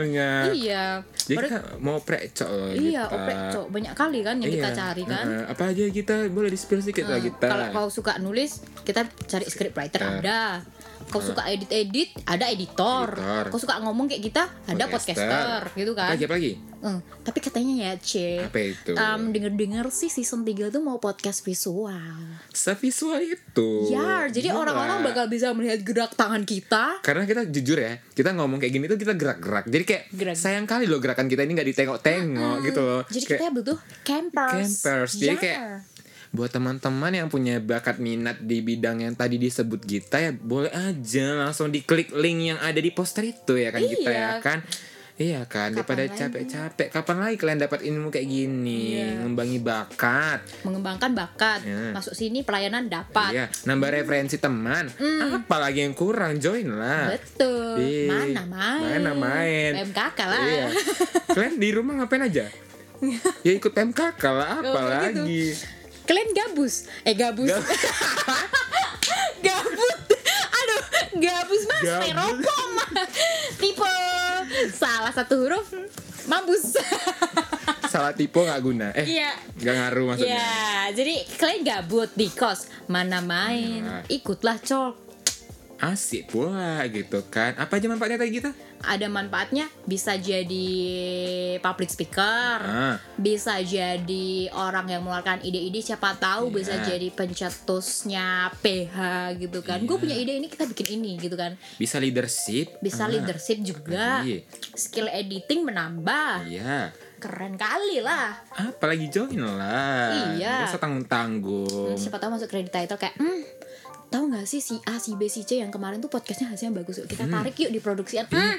iya. 0.53 0.85
Jadi 1.23 1.35
Padahal- 1.39 1.63
kita 1.63 1.79
mau 1.79 1.97
precok 1.99 2.49
loh 2.49 2.67
iya 2.69 3.03
kita. 3.03 3.15
oprek 3.15 3.37
cok. 3.49 3.65
Banyak 3.69 3.93
kali 3.93 4.19
kan 4.21 4.35
yang 4.37 4.51
kita 4.51 4.69
Iya. 4.69 4.77
cari 4.77 5.03
kan. 5.05 5.25
Heeh. 5.25 5.43
apa 5.45 5.63
aja 5.65 5.83
kita 5.89 6.15
boleh 6.27 6.49
di 6.49 6.57
spill 6.57 6.79
sedikit 6.79 7.05
lah 7.05 7.15
Nah, 7.15 7.23
kita. 7.23 7.47
Kalau 7.47 7.65
kau 7.71 7.87
suka 7.89 8.13
nulis, 8.17 8.51
kita 8.81 9.01
cari 9.23 9.45
script 9.45 9.73
writer 9.73 10.01
ada. 10.01 10.59
Kau 11.05 11.19
suka 11.19 11.43
edit-edit, 11.45 12.13
ada 12.23 12.47
editor. 12.47 13.07
Editor. 13.09 13.45
Kau 13.49 13.57
suka 13.57 13.79
ngomong 13.79 14.07
kayak 14.07 14.23
kita, 14.23 14.43
ada 14.65 14.83
podcaster, 14.85 15.61
gitu 15.73 15.91
kan. 15.93 16.11
lagi 16.11 16.23
apa 16.23 16.35
lagi 16.35 16.53
Hmm, 16.83 16.99
tapi 17.23 17.39
katanya 17.39 17.73
ya, 17.81 17.93
C. 17.95 18.43
apa 18.43 18.59
itu 18.59 18.91
denger-denger 18.91 19.87
sih 19.87 20.11
season 20.11 20.43
3 20.43 20.67
tuh 20.67 20.83
mau 20.83 20.99
podcast 20.99 21.39
visual. 21.41 21.95
sevisual 22.51 23.19
itu 23.19 23.87
ya, 23.87 24.27
jadi 24.27 24.51
Gila. 24.51 24.59
orang-orang 24.61 24.99
bakal 25.01 25.25
bisa 25.27 25.51
melihat 25.51 25.79
gerak 25.79 26.11
tangan 26.11 26.43
kita. 26.43 26.99
karena 26.99 27.23
kita 27.23 27.47
jujur 27.47 27.79
ya 27.79 28.03
kita 28.11 28.31
ngomong 28.33 28.59
kayak 28.59 28.73
gini 28.73 28.85
tuh 28.85 28.97
kita 28.97 29.15
gerak-gerak 29.15 29.63
jadi 29.65 29.83
kayak 29.85 30.03
Gerak. 30.11 30.35
sayang 30.35 30.65
kali 30.65 30.83
loh 30.83 30.99
gerakan 30.99 31.25
kita 31.25 31.41
ini 31.41 31.51
nggak 31.53 31.69
ditengok-tengok 31.71 32.55
gitu 32.61 32.81
loh 32.81 33.01
Jadi 33.07 33.25
Kayak- 33.25 33.39
kita 33.39 33.51
butuh 33.53 33.77
campers. 34.03 34.51
campers 34.75 35.11
jadi 35.15 35.27
Ya. 35.29 35.39
kayak 35.39 35.59
buat 36.33 36.49
teman-teman 36.49 37.13
yang 37.13 37.29
punya 37.29 37.61
bakat 37.61 37.97
minat 37.97 38.41
di 38.41 38.59
bidang 38.59 38.99
yang 38.99 39.13
tadi 39.13 39.37
disebut 39.37 39.79
kita 39.79 40.17
ya 40.19 40.31
boleh 40.33 40.73
aja 40.73 41.37
langsung 41.39 41.69
diklik 41.69 42.09
link 42.11 42.49
yang 42.49 42.59
ada 42.59 42.77
di 42.77 42.89
poster 42.89 43.21
itu 43.23 43.53
ya 43.53 43.69
kan 43.69 43.79
kita 43.79 44.01
Iya. 44.03 44.17
ya 44.17 44.29
kan 44.39 44.59
iya 45.13 45.41
kan 45.45 45.69
daripada 45.71 46.01
lagi? 46.01 46.17
capek-capek 46.17 46.89
kapan 46.89 47.17
lagi 47.21 47.35
kalian 47.37 47.61
dapat 47.61 47.85
ilmu 47.85 48.09
kayak 48.09 48.25
gini 48.25 48.97
Iya. 48.97 49.21
ngembangi 49.21 49.59
bakat 49.61 50.41
mengembangkan 50.65 51.13
bakat. 51.13 51.59
Ya. 51.61 51.93
Masuk 51.93 52.17
sini 52.17 52.41
pelayanan 52.41 52.89
dapat. 52.89 53.29
iya 53.29 53.45
nambah 53.63 53.93
referensi 53.93 54.41
teman 54.41 54.89
apalagi 55.37 55.85
yang 55.85 55.93
kurang 55.93 56.41
join 56.41 56.65
lah 56.65 57.13
Betul. 57.13 57.77
Ih, 57.77 58.09
Mana 58.09 58.41
main? 58.43 58.81
mana 58.81 59.11
main. 59.13 59.71
PMKK 59.79 60.19
lah. 60.25 60.41
Iya. 60.41 60.65
Kalian 61.37 61.55
di 61.55 61.69
rumah 61.69 61.93
ngapain 61.95 62.25
aja? 62.25 62.49
ya 63.45 63.51
ikut 63.53 63.69
MKK 63.69 64.23
lah, 64.25 64.49
apa 64.59 64.65
Oh, 64.71 64.85
kayak 64.89 65.13
gitu 65.29 65.82
kalian 66.03 66.29
gabus. 66.35 66.87
Eh 67.07 67.15
gabus. 67.15 67.49
Gab 67.49 67.63
gabut. 69.47 69.99
Aduh 70.53 70.81
gabus 71.19 71.63
mas 71.69 71.83
merokom 72.01 72.71
tipe 73.61 73.93
salah 74.73 75.13
satu 75.13 75.45
huruf 75.45 75.67
mampus 76.25 76.77
salah 77.93 78.15
tipe 78.15 78.39
nggak 78.39 78.61
guna. 78.63 78.89
Eh 78.97 79.05
iya. 79.19 79.31
nggak 79.59 79.75
ngaruh 79.75 80.05
maksudnya. 80.13 80.39
Ya 80.39 80.53
jadi 80.95 81.15
kalian 81.37 81.61
gabut 81.61 82.09
di 82.17 82.27
mana 82.89 83.21
main? 83.21 83.81
Nah. 83.85 84.03
Ikutlah 84.09 84.57
cok. 84.59 85.12
Asik 85.83 86.31
pula 86.31 86.79
gitu 86.87 87.19
kan. 87.27 87.51
Apa 87.55 87.75
aja 87.75 87.85
manfaatnya 87.85 88.15
tadi 88.15 88.31
kita? 88.33 88.55
Ada 88.79 89.07
manfaatnya 89.07 89.67
Bisa 89.81 90.15
jadi 90.15 90.67
public 91.57 91.87
speaker 91.87 92.59
Ah, 92.59 92.95
Bisa 93.15 93.59
jadi 93.59 94.27
orang 94.49 94.87
yang 94.87 95.01
mengeluarkan 95.01 95.39
ide-ide 95.41 95.79
Siapa 95.79 96.15
tahu 96.15 96.47
Iya. 96.49 96.53
bisa 96.53 96.73
jadi 96.81 97.07
pencetusnya 97.09 98.27
PH 98.57 98.97
gitu 99.37 99.59
kan 99.59 99.79
Gue 99.81 99.95
Iya. 99.95 100.01
punya 100.01 100.15
ide 100.17 100.33
ini 100.35 100.47
kita 100.47 100.63
bikin 100.65 100.99
ini 100.99 101.15
gitu 101.17 101.33
kan 101.33 101.55
bisa 101.75 101.95
leadership. 101.97 102.79
Bisa 102.79 103.03
Ah, 103.03 103.09
leadership 103.09 103.59
juga 103.59 104.19
Iya. 104.21 104.43
Skill 104.73 105.07
editing 105.09 105.63
menambah 105.63 106.43
Iya. 106.45 106.91
Keren 107.17 107.55
kali 107.55 107.99
lah 107.99 108.35
Apalagi 108.51 109.07
join 109.07 109.39
lah. 109.39 110.35
Iya. 110.35 110.63
Gak 110.63 110.71
usah 110.71 110.81
tanggung-tanggung. 110.81 111.95
siapa 111.95 112.19
tahu 112.19 112.35
masuk 112.35 112.47
kredit 112.47 112.71
title 112.73 112.95
kayak 112.97 113.15
hmm 113.15 113.62
tahu 114.13 114.29
nggak 114.29 114.45
sih 114.45 114.61
si 114.61 114.77
A 114.85 114.95
si 114.95 115.13
B 115.13 115.25
si 115.25 115.41
C 115.41 115.57
yang 115.57 115.67
kemarin 115.67 115.97
tuh 115.97 116.07
podcastnya 116.07 116.47
hasilnya 116.47 116.73
bagus 116.75 116.95
yuk 116.95 117.07
kita 117.07 117.25
tarik 117.25 117.57
yuk 117.57 117.69
di 117.69 117.79
produksian 117.79 118.29
hmm. 118.29 118.57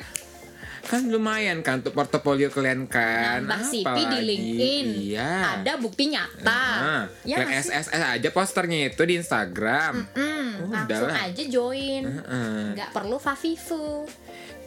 Kan 0.84 1.08
lumayan 1.08 1.64
kan 1.64 1.80
untuk 1.80 1.96
portofolio 1.96 2.52
kalian 2.52 2.84
kan. 2.84 3.40
nambah 3.40 3.56
CV 3.64 3.88
di 4.04 4.18
LinkedIn 4.22 4.86
Iya. 5.08 5.32
ada 5.56 5.80
bukti 5.80 6.12
nyata 6.12 7.08
ya 7.24 7.40
sih? 7.40 7.72
SSS 7.72 7.88
aja 7.88 8.28
posternya 8.28 8.92
itu 8.92 9.00
di 9.02 9.16
Instagram. 9.16 10.04
Hmm, 10.12 10.68
Udah 10.68 10.84
langsung 10.84 11.08
lah. 11.08 11.24
aja 11.24 11.42
join 11.42 12.04
Heeh. 12.04 12.76
nggak 12.76 12.90
perlu 12.92 13.16
fafifu 13.16 14.04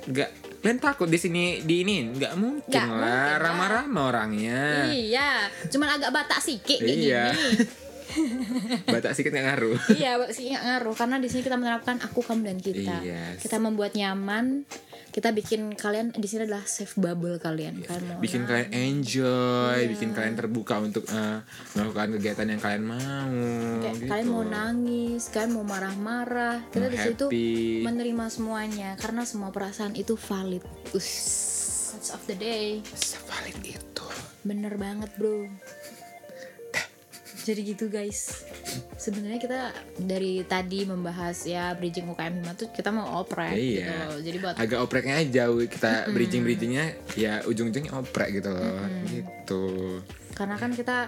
Nggak, 0.07 0.29
kalian 0.57 0.79
takut 0.79 1.05
di 1.05 1.19
sini 1.19 1.43
di 1.61 1.83
ini 1.83 2.09
nggak 2.09 2.33
mungkin 2.33 2.65
mungkin 2.65 2.97
lah. 2.97 3.37
ramah-ramah 3.37 4.03
orangnya. 4.07 4.89
iya 4.89 5.45
cuman 5.69 6.01
agak 6.01 6.09
batak 6.09 6.41
sikit 6.41 6.79
kayak 6.79 6.97
Iya. 6.97 7.23
gini 7.29 7.61
Batak 8.87 9.11
sedikit 9.11 9.31
nggak 9.31 9.45
ngaruh. 9.45 9.77
iya 9.93 10.15
sih 10.29 10.49
nggak 10.49 10.63
ngaruh 10.65 10.95
karena 10.95 11.15
di 11.17 11.27
sini 11.27 11.41
kita 11.41 11.55
menerapkan 11.55 11.97
aku 11.99 12.19
kamu 12.21 12.41
dan 12.45 12.57
kita 12.57 12.95
Iya. 12.97 13.35
kita 13.37 13.57
membuat 13.57 13.93
nyaman 13.93 14.63
kita 15.09 15.31
bikin 15.31 15.73
kalian 15.73 16.13
di 16.13 16.23
sini 16.23 16.45
adalah 16.45 16.61
safe 16.63 16.93
bubble 16.95 17.37
kalian 17.37 17.81
kalian 17.81 18.03
mau 18.07 18.19
bikin 18.19 18.43
nangis, 18.43 18.49
kalian 18.49 18.69
enjoy, 18.69 19.77
Iya. 19.79 19.89
bikin 19.89 20.09
kalian 20.11 20.35
terbuka 20.35 20.75
untuk 20.77 21.03
eh, 21.05 21.39
melakukan 21.73 22.07
kegiatan 22.15 22.47
yang 22.47 22.61
kalian 22.61 22.83
mau. 22.83 23.33
kayak 23.81 23.95
gitu. 23.97 24.07
kalian 24.07 24.27
mau 24.27 24.43
nangis 24.43 25.21
kalian 25.27 25.51
mau 25.51 25.65
marah-marah 25.65 26.61
kita 26.69 26.87
di 26.87 26.97
situ 26.97 27.25
menerima 27.81 28.25
semuanya 28.27 28.93
karena 28.95 29.23
semua 29.23 29.49
perasaan 29.49 29.93
itu 29.93 30.13
valid 30.15 30.61
us 30.93 31.09
of 32.07 32.21
the 32.25 32.35
day 32.35 32.79
Sevalid 32.93 33.57
itu. 33.63 34.05
bener 34.41 34.75
banget 34.75 35.11
bro 35.17 35.49
jadi 37.47 37.61
gitu 37.65 37.87
guys 37.87 38.43
sebenarnya 38.93 39.39
kita 39.39 39.59
dari 39.97 40.43
tadi 40.43 40.83
membahas 40.83 41.43
ya 41.43 41.71
bridging 41.71 42.03
UKM 42.05 42.33
Hima 42.35 42.53
tuh 42.53 42.67
kita 42.69 42.89
mau 42.89 43.17
oprek 43.17 43.51
gitu 43.51 43.79
Iya. 43.79 44.03
loh 44.05 44.19
jadi 44.19 44.37
buat 44.37 44.55
Agak 44.57 44.79
opreknya 44.81 45.15
aja 45.17 45.29
jauh 45.41 45.63
kita 45.63 45.91
bridging 46.09 46.43
bridgingnya 46.43 46.85
ya 47.13 47.39
ujung-ujungnya 47.41 47.95
oprek 47.95 48.35
gitu 48.35 48.49
loh. 48.49 48.83
Gitu. 49.05 49.63
karena 50.33 50.55
kan 50.55 50.69
kita 50.71 51.07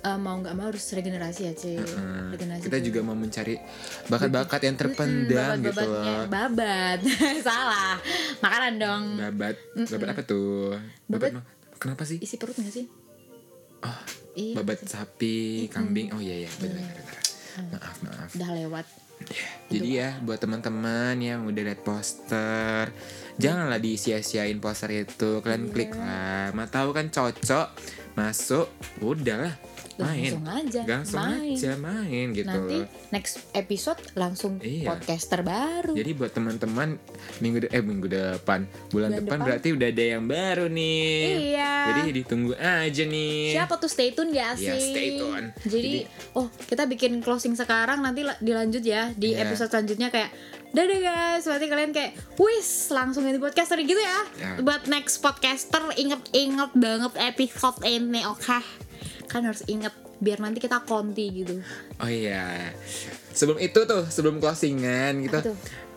eh, 0.00 0.18
mau 0.18 0.36
nggak 0.36 0.52
mau 0.52 0.66
harus 0.66 0.84
regenerasi 0.88 1.40
ya 1.42 1.52
cuy 1.52 1.76
Hmm, 1.76 2.28
regenerasi 2.30 2.64
kita 2.64 2.78
juga 2.80 3.00
mau 3.00 3.14
mencari 3.14 3.54
bakat-bakat 4.06 4.60
yang 4.62 4.76
terpendam 4.76 5.52
gitu 5.58 5.68
babat-babatnya. 5.70 6.14
loh. 6.14 6.24
babat 6.26 6.98
salah 7.46 7.96
makanan 8.40 8.72
dong 8.76 9.02
Babat, 9.18 9.56
babat 9.86 10.08
apa 10.10 10.22
tuh? 10.22 10.76
Babat- 11.06 11.32
Babat, 11.34 11.44
kenapa 11.76 12.02
sih? 12.02 12.18
isi 12.18 12.34
perut 12.34 12.54
gak 12.54 12.72
sih 12.72 12.88
Oh, 13.80 14.00
iya 14.34 14.54
babat 14.58 14.82
sapi, 14.84 15.66
kambing. 15.70 16.10
Oh 16.14 16.20
iya 16.20 16.46
iya, 16.46 16.50
benar 16.58 16.82
benar. 16.82 17.22
Maaf 17.70 17.96
maaf. 18.02 18.30
udah 18.34 18.50
lewat 18.50 18.86
Jadi 19.70 19.88
ya 19.96 20.20
buat 20.20 20.36
teman-teman 20.42 21.16
yang 21.22 21.46
udah 21.48 21.62
liat 21.64 21.80
poster, 21.80 22.92
janganlah 23.40 23.80
disia-siain 23.80 24.60
poster 24.60 24.90
itu. 24.92 25.40
Kalian 25.40 25.70
klik 25.72 25.94
lah. 25.96 26.52
Mau 26.52 26.68
tahu 26.68 26.92
kan 26.92 27.08
cocok, 27.08 27.72
masuk, 28.18 28.68
udahlah 29.00 29.54
main. 29.96 30.32
langsung 30.32 30.44
aja 30.46 30.80
Langsung 30.84 31.20
main. 31.20 31.54
aja 31.54 31.72
main 31.76 32.26
gitu. 32.30 32.46
nanti 32.46 32.76
next 33.08 33.34
episode 33.52 34.00
langsung 34.14 34.58
Iya. 34.58 34.90
podcaster 34.90 35.40
baru 35.40 35.92
Jadi 35.92 36.10
buat 36.12 36.30
teman-teman 36.30 36.98
minggu 37.38 37.58
de- 37.60 37.70
eh 37.70 37.80
minggu 37.80 38.06
depan, 38.06 38.64
bulan, 38.88 39.10
Bulan 39.10 39.10
depan, 39.14 39.24
depan. 39.24 39.38
berarti 39.44 39.68
udah 39.70 39.88
ada 39.88 40.04
yang 40.08 40.24
baru 40.24 40.66
nih. 40.66 41.18
Iya. 41.52 41.74
Jadi 41.86 42.00
ditunggu 42.14 42.52
aja 42.54 43.04
nih. 43.04 43.52
siapa 43.52 43.74
tuh 43.76 43.86
stay 43.86 44.10
tune 44.10 44.30
gak 44.30 44.56
sih 44.56 44.66
Iya, 44.66 44.74
stay 44.80 45.08
tune. 45.16 45.46
jadi, 45.64 45.92
oh 46.32 46.46
kita 46.64 46.84
bikin 46.84 47.20
closing 47.20 47.54
sekarang 47.54 48.00
nanti 48.00 48.22
la- 48.22 48.38
dilanjut 48.38 48.80
ya 48.80 49.10
di 49.12 49.32
Iya. 49.32 49.44
episode 49.44 49.70
selanjutnya 49.70 50.08
kayak 50.08 50.30
dadah 50.70 50.98
guys 50.98 51.44
berarti 51.44 51.66
kalian 51.66 51.92
kayak 51.92 52.12
wis 52.34 52.66
langsung 52.90 53.22
ganti 53.22 53.38
podcaster 53.38 53.78
gitu 53.78 53.94
ya 53.94 54.20
Ya. 54.34 54.58
buat 54.58 54.84
next 54.84 55.20
podcaster 55.20 55.78
inget-inget 55.94 56.74
banget 56.74 57.14
episode 57.16 57.78
ini 57.84 58.26
oke 58.26 58.58
kan 59.26 59.42
harus 59.42 59.64
inget 59.66 59.92
biar 60.16 60.38
nanti 60.38 60.58
kita 60.58 60.82
konti 60.82 61.26
gitu 61.34 61.58
Oh 61.98 62.06
iya. 62.06 62.70
Sebelum 63.30 63.58
itu 63.58 63.82
tuh, 63.82 64.06
sebelum 64.06 64.38
closingan 64.38 65.20
gitu. 65.22 65.42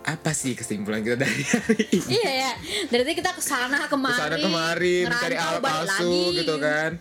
Apa 0.01 0.31
sih 0.31 0.55
kesimpulan 0.55 1.03
kita 1.03 1.19
dari 1.19 1.43
hari 1.43 1.83
ini? 1.91 2.15
iya 2.15 2.31
ya 2.47 2.51
dari 2.87 3.03
tadi 3.03 3.15
kita 3.15 3.35
ke 3.35 3.43
sana 3.43 3.85
kemari 3.85 4.15
Ke 4.15 4.21
sana 4.23 4.37
kemari 4.39 4.95
mencari 5.03 5.35
ngerantau, 5.35 5.51
al 5.51 5.59
balik 5.59 5.75
palsu 5.83 6.07
lagi. 6.07 6.37
gitu 6.39 6.55
kan. 6.57 6.91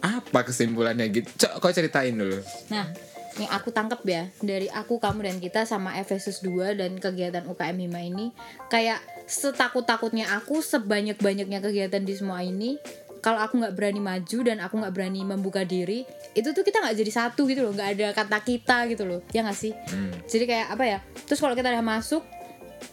Apa 0.00 0.38
kesimpulannya 0.44 1.06
gitu? 1.08 1.28
Cok, 1.36 1.52
kau 1.58 1.72
ceritain 1.72 2.12
dulu. 2.12 2.36
Nah, 2.68 2.88
yang 3.36 3.50
aku 3.50 3.68
tangkap 3.70 4.00
ya 4.04 4.28
dari 4.40 4.68
aku, 4.68 4.96
kamu 4.96 5.24
dan 5.24 5.36
kita 5.38 5.64
sama 5.64 5.96
Efesus 5.96 6.40
2 6.40 6.76
dan 6.76 6.96
kegiatan 6.96 7.44
UKM 7.44 7.76
Hima 7.78 8.00
ini 8.00 8.32
kayak 8.68 9.00
setakut-takutnya 9.24 10.28
aku, 10.36 10.60
sebanyak-banyaknya 10.60 11.60
kegiatan 11.60 12.02
di 12.02 12.12
semua 12.12 12.40
ini 12.40 12.76
kalau 13.20 13.38
aku 13.38 13.60
nggak 13.60 13.72
berani 13.72 14.00
maju 14.00 14.38
dan 14.42 14.58
aku 14.58 14.74
nggak 14.76 14.92
berani 14.92 15.20
membuka 15.22 15.62
diri 15.62 16.02
itu 16.32 16.48
tuh 16.50 16.60
kita 16.60 16.80
nggak 16.80 16.96
jadi 16.96 17.12
satu 17.12 17.44
gitu 17.44 17.60
loh 17.62 17.72
nggak 17.72 17.88
ada 17.94 18.06
kata 18.12 18.38
kita 18.40 18.88
gitu 18.88 19.04
loh 19.04 19.20
ya 19.30 19.44
nggak 19.44 19.54
sih 19.54 19.72
Hmm. 19.92 20.12
jadi 20.24 20.44
kayak 20.44 20.66
apa 20.72 20.84
ya 20.86 20.98
terus 21.24 21.38
kalau 21.38 21.52
kita 21.52 21.68
udah 21.68 21.84
masuk 21.84 22.24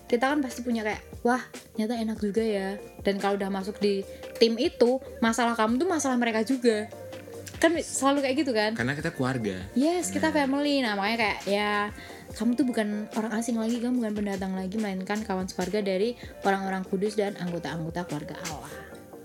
kita 0.05 0.27
kan 0.27 0.39
pasti 0.39 0.63
punya 0.63 0.83
kayak 0.83 0.99
wah 1.21 1.39
ternyata 1.73 1.95
enak 1.95 2.17
juga 2.17 2.43
ya 2.43 2.75
dan 3.01 3.15
kalau 3.17 3.35
udah 3.35 3.47
masuk 3.47 3.79
di 3.79 4.03
tim 4.35 4.55
itu 4.55 4.99
masalah 5.19 5.55
kamu 5.55 5.79
tuh 5.79 5.87
masalah 5.87 6.15
mereka 6.15 6.43
juga 6.43 6.91
kan 7.57 7.73
selalu 7.73 8.21
kayak 8.21 8.35
gitu 8.37 8.51
kan 8.53 8.71
Karena 8.77 8.93
kita 8.93 9.09
keluarga. 9.09 9.57
Yes, 9.73 10.13
kita 10.13 10.29
family. 10.29 10.85
Nah, 10.85 10.93
makanya 10.93 11.17
kayak 11.17 11.39
ya 11.49 11.71
kamu 12.37 12.53
tuh 12.53 12.69
bukan 12.69 12.87
orang 13.17 13.33
asing 13.33 13.57
lagi, 13.57 13.81
kamu 13.81 13.97
bukan 13.97 14.13
pendatang 14.13 14.53
lagi, 14.53 14.77
melainkan 14.77 15.25
kawan 15.25 15.49
sekeluarga 15.49 15.81
dari 15.81 16.13
orang-orang 16.45 16.85
kudus 16.85 17.17
dan 17.17 17.33
anggota-anggota 17.33 18.05
keluarga 18.05 18.37
Allah. 18.45 18.69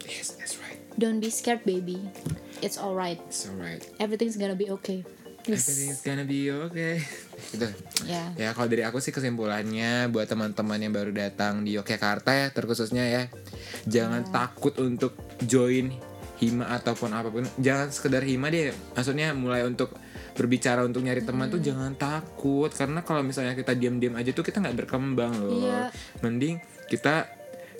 Yes, 0.08 0.32
that's 0.32 0.56
right. 0.56 0.61
Don't 0.94 1.18
be 1.18 1.28
scared, 1.28 1.64
baby. 1.64 1.98
It's 2.60 2.76
alright. 2.76 3.18
It's 3.26 3.48
alright. 3.48 3.82
Everything's 3.98 4.36
gonna 4.36 4.54
be 4.54 4.68
okay. 4.78 5.02
Yes. 5.42 5.66
Everything's 5.66 6.02
gonna 6.02 6.22
be 6.22 6.52
okay. 6.70 7.02
Gitu. 7.52 7.66
Ya. 8.06 8.30
Ya 8.38 8.48
kalau 8.54 8.70
dari 8.70 8.86
aku 8.86 9.02
sih 9.02 9.10
kesimpulannya 9.10 10.06
buat 10.08 10.30
teman-teman 10.30 10.78
yang 10.78 10.94
baru 10.94 11.10
datang 11.10 11.66
di 11.66 11.74
Yogyakarta 11.74 12.30
ya 12.30 12.46
terkhususnya 12.54 13.02
ya 13.02 13.22
jangan 13.84 14.22
takut 14.30 14.78
untuk 14.78 15.18
join 15.42 15.90
hima 16.38 16.70
ataupun 16.70 17.10
apa 17.10 17.30
pun 17.30 17.42
jangan 17.58 17.90
sekedar 17.90 18.22
hima 18.22 18.50
deh 18.50 18.70
maksudnya 18.94 19.34
mulai 19.34 19.62
untuk 19.62 19.94
berbicara 20.34 20.82
untuk 20.82 21.02
nyari 21.02 21.22
teman 21.22 21.46
tuh 21.46 21.58
jangan 21.58 21.94
takut 21.94 22.70
karena 22.70 23.02
kalau 23.02 23.22
misalnya 23.22 23.54
kita 23.54 23.74
diam-diam 23.74 24.14
aja 24.14 24.30
tuh 24.30 24.42
kita 24.42 24.58
nggak 24.58 24.86
berkembang 24.86 25.34
loh 25.38 25.66
Iya. 25.66 25.90
mending 26.22 26.58
kita 26.86 27.26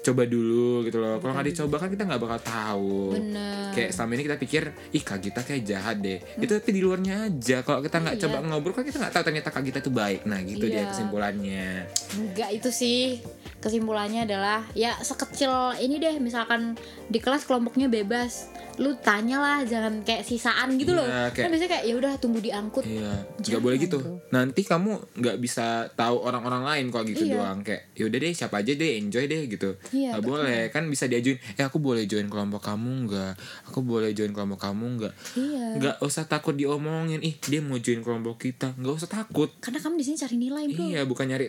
coba 0.03 0.23
dulu 0.25 0.83
gitu 0.83 0.99
loh. 0.99 1.17
Kalau 1.17 1.33
nggak 1.33 1.49
dicoba 1.49 1.77
kan 1.77 1.89
kita 1.89 2.03
nggak 2.05 2.21
bakal 2.21 2.39
tahu. 2.41 3.15
Bener. 3.15 3.71
kayak 3.73 3.91
selama 3.91 4.13
ini 4.13 4.23
kita 4.23 4.37
pikir 4.37 4.63
ih 4.91 5.01
kak 5.01 5.19
Gita 5.19 5.41
kayak 5.41 5.63
jahat 5.63 5.97
deh. 5.99 6.19
Itu 6.37 6.53
tapi 6.53 6.71
di 6.71 6.81
luarnya 6.81 7.25
aja. 7.25 7.63
Kalau 7.63 7.81
kita 7.81 7.97
nggak 7.99 8.17
Iya. 8.17 8.23
coba 8.23 8.37
ngobrol 8.45 8.75
kan 8.75 8.83
kita 8.83 8.99
nggak 8.99 9.13
tahu 9.13 9.25
ternyata 9.25 9.49
kak 9.49 9.63
Gita 9.63 9.79
itu 9.79 9.89
baik. 9.91 10.21
Nah 10.25 10.39
gitu 10.41 10.65
dia 10.65 10.83
Iya. 10.83 10.91
kesimpulannya. 10.91 11.69
Enggak 12.13 12.51
itu 12.53 12.69
sih. 12.69 13.23
Kesimpulannya 13.59 14.27
adalah 14.27 14.67
ya 14.73 14.99
sekecil 14.99 15.49
ini 15.79 15.97
deh. 15.97 16.19
Misalkan 16.19 16.75
di 17.07 17.17
kelas 17.17 17.45
kelompoknya 17.45 17.87
bebas. 17.87 18.51
Lu 18.75 18.97
tanyalah 18.97 19.63
jangan 19.63 20.01
kayak 20.01 20.25
sisaan 20.25 20.75
gitu 20.75 20.93
loh. 20.93 21.05
Iya, 21.05 21.29
kayak- 21.29 21.37
kan 21.39 21.51
biasanya 21.51 21.71
kayak 21.71 21.85
ya 21.85 21.95
udah 21.95 22.13
tunggu 22.17 22.41
diangkut. 22.41 22.83
Iya. 22.83 23.13
Nggak 23.39 23.63
boleh 23.63 23.79
gitu. 23.79 23.99
bro. 23.99 24.17
nanti 24.33 24.63
kamu 24.63 24.91
nggak 25.15 25.37
bisa 25.39 25.67
tahu 25.93 26.17
orang-orang 26.19 26.65
lain 26.65 26.85
kok 26.89 27.05
gitu 27.05 27.23
Iya. 27.23 27.37
doang. 27.39 27.61
Kayak 27.63 27.93
yaudah 27.95 28.19
deh 28.19 28.33
siapa 28.33 28.57
aja 28.59 28.73
deh 28.73 28.93
enjoy 28.97 29.25
deh 29.25 29.45
gitu 29.47 29.77
Iya, 29.93 30.17
nggak 30.17 30.25
boleh. 30.25 30.61
Kan 30.73 30.89
bisa 30.89 31.05
diajuin 31.05 31.37
eh 31.37 31.65
aku 31.65 31.77
boleh 31.77 32.09
join 32.09 32.27
kelompok 32.27 32.65
kamu 32.65 33.07
nggak? 33.07 33.33
Aku 33.69 33.85
boleh 33.85 34.17
join 34.17 34.33
kelompok 34.33 34.65
kamu 34.65 34.85
nggak? 34.99 35.15
Iya. 35.37 35.65
Nggak 35.79 35.97
usah 36.01 36.25
takut 36.25 36.57
diomongin 36.57 37.21
ih 37.21 37.37
dia 37.39 37.61
mau 37.61 37.77
join 37.77 38.01
kelompok 38.01 38.41
kita. 38.41 38.73
Nggak 38.75 38.95
usah 39.05 39.11
takut. 39.13 39.53
Karena 39.61 39.79
kamu 39.79 40.01
di 40.01 40.05
sini 40.05 40.17
cari 40.17 40.37
nilai 40.41 40.65
bro. 40.73 40.83
Iya 40.83 41.03
bukan 41.05 41.29
nyari 41.29 41.49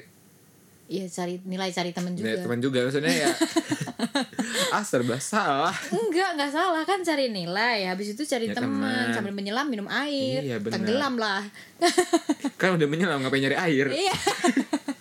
ya 0.83 1.07
cari 1.07 1.39
nilai 1.47 1.71
cari 1.71 1.89
temen 1.95 2.13
juga. 2.13 2.27
Ya, 2.27 2.35
teman 2.43 2.59
juga 2.59 2.79
maksudnya 2.83 3.09
ya. 3.09 3.31
Ah 4.73 4.81
serba 4.81 5.21
salah. 5.21 5.73
Enggak 5.89 6.33
enggak 6.33 6.51
salah. 6.51 6.81
Kan 6.83 7.05
cari 7.05 7.29
nilai 7.29 7.85
habis 7.85 8.13
itu 8.13 8.25
cari 8.25 8.49
Ya, 8.49 8.57
teman 8.57 8.81
teman. 8.81 9.13
sambil 9.13 9.33
menyelam 9.33 9.69
minum 9.69 9.85
air. 9.85 10.41
Iya, 10.41 10.57
benar. 10.57 10.81
tenggelam 10.81 11.13
lah. 11.15 11.41
Kan 12.57 12.77
udah 12.77 12.87
menyelam 12.89 13.21
ngapain 13.21 13.41
nyari 13.41 13.57
air? 13.57 13.85
Iya 13.93 14.13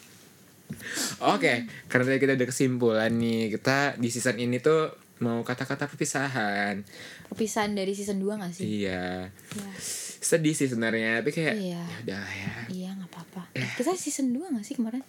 Oke, 1.25 1.53
karena 1.87 2.05
tadi 2.05 2.19
kita 2.19 2.33
udah 2.35 2.49
kesimpulan 2.49 3.13
nih, 3.13 3.53
kita 3.53 3.97
di 3.97 4.09
season 4.09 4.37
ini 4.37 4.59
tuh 4.59 4.91
mau 5.19 5.41
kata-kata 5.41 5.87
perpisahan. 5.87 6.83
perpisahan 7.27 7.73
dari 7.73 7.93
season 7.93 8.19
2 8.19 8.37
gak 8.37 8.53
sih 8.53 8.83
Iya, 8.83 9.31
Iya. 9.31 9.71
sedih 10.19 10.53
sih 10.53 10.67
sebenarnya, 10.67 11.21
tapi 11.21 11.31
kayak 11.31 11.55
Iya. 11.55 11.81
ya 11.81 11.97
udah 12.03 12.27
ya. 12.29 12.53
iya 12.69 12.91
nggak 12.93 13.09
apa-apa 13.09 13.43
Eh, 13.53 13.69
kita 13.75 13.95
season 13.95 14.31
2 14.31 14.51
gak 14.51 14.63
sih 14.63 14.75
kemarin 14.75 15.01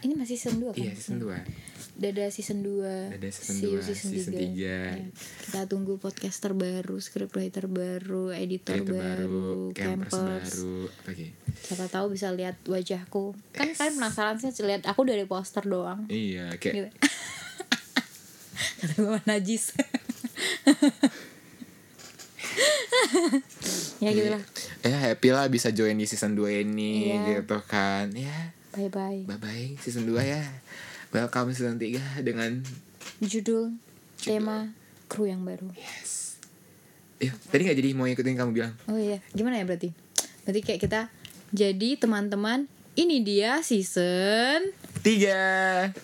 ini 0.00 0.14
masih 0.14 0.34
season 0.34 0.60
2 0.60 0.70
kan 0.70 0.80
Iya, 0.80 0.92
season 0.92 1.18
2. 1.18 1.36
Dadah 1.96 2.28
season 2.28 2.60
2 2.60 3.16
Dadah 3.16 3.32
season 3.32 3.54
See 3.56 3.72
you 3.72 3.80
2, 3.80 3.88
season, 3.88 4.08
season 4.12 4.32
3. 4.36 4.38
tiga. 4.38 4.78
Ya. 4.92 5.08
Kita 5.40 5.64
tunggu 5.64 5.96
podcaster 5.96 6.52
baru 6.52 6.96
Scriptwriter 6.96 7.64
baru 7.66 8.28
Editor 8.30 8.76
Itu 8.78 8.92
baru, 8.92 9.00
baru, 9.00 9.72
campers, 9.72 10.12
Campers 10.12 10.52
baru, 10.52 10.76
apa 10.86 11.08
lagi? 11.08 11.26
Siapa 11.56 11.84
tahu 11.88 12.06
bisa 12.12 12.28
lihat 12.30 12.60
wajahku 12.62 13.32
Kan 13.50 13.72
kalian 13.72 13.96
penasaran 13.96 14.36
sih 14.36 14.52
lihat 14.60 14.84
aku 14.84 15.02
dari 15.02 15.24
poster 15.24 15.64
doang 15.64 16.04
Iya, 16.06 16.52
kayak 16.54 16.74
gitu. 16.76 16.90
Kata 18.76 18.94
gue 18.98 19.20
najis 19.24 19.72
Ya 23.98 24.12
gitu 24.12 24.28
lah 24.28 24.42
ya 24.82 24.96
happy 25.02 25.28
lah 25.28 25.48
bisa 25.48 25.72
join 25.72 25.96
di 25.96 26.04
season 26.04 26.36
2 26.36 26.62
ini 26.62 27.10
Iya. 27.10 27.40
gitu 27.40 27.58
kan. 27.64 28.12
Ya, 28.12 28.52
Bye 28.70 28.86
bye 28.86 29.24
bye 29.24 29.40
bye 29.40 29.68
season 29.80 30.04
2 30.04 30.20
ya. 30.22 30.44
Welcome 31.14 31.54
season 31.54 31.78
3 31.78 32.26
dengan 32.26 32.66
Judul 33.22 33.78
Tema 34.18 34.74
Kru 35.06 35.30
yang 35.30 35.46
baru 35.46 35.70
yes. 35.78 36.42
Ya, 37.22 37.30
tadi 37.46 37.70
gak 37.70 37.78
jadi 37.78 37.94
mau 37.94 38.10
ikutin 38.10 38.34
kamu 38.34 38.50
bilang. 38.50 38.74
Oh 38.90 38.98
iya, 38.98 39.22
gimana 39.30 39.62
ya 39.62 39.64
berarti? 39.64 39.94
Berarti 40.42 40.60
kayak 40.66 40.80
kita 40.82 41.00
jadi 41.54 41.94
teman-teman 41.94 42.66
ini 42.98 43.22
dia 43.22 43.62
season 43.62 44.74
3. 45.06 45.94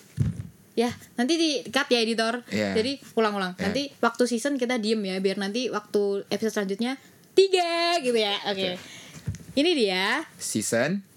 ya 0.73 0.89
nanti 1.19 1.33
di 1.37 1.49
cut 1.69 1.85
ya 1.91 1.99
editor. 2.01 2.41
Iya. 2.49 2.73
Jadi 2.73 2.97
ulang-ulang. 3.19 3.59
Iya. 3.59 3.63
Nanti 3.69 3.91
waktu 3.99 4.23
season 4.25 4.55
kita 4.55 4.79
diem 4.79 5.03
ya 5.03 5.19
biar 5.19 5.35
nanti 5.35 5.67
waktu 5.67 6.25
episode 6.31 6.63
selanjutnya 6.63 6.95
tiga 7.35 7.99
gitu 7.99 8.17
ya. 8.17 8.39
Oke. 8.49 8.79
Ini 9.53 9.71
dia 9.77 10.25
Season 10.39 11.12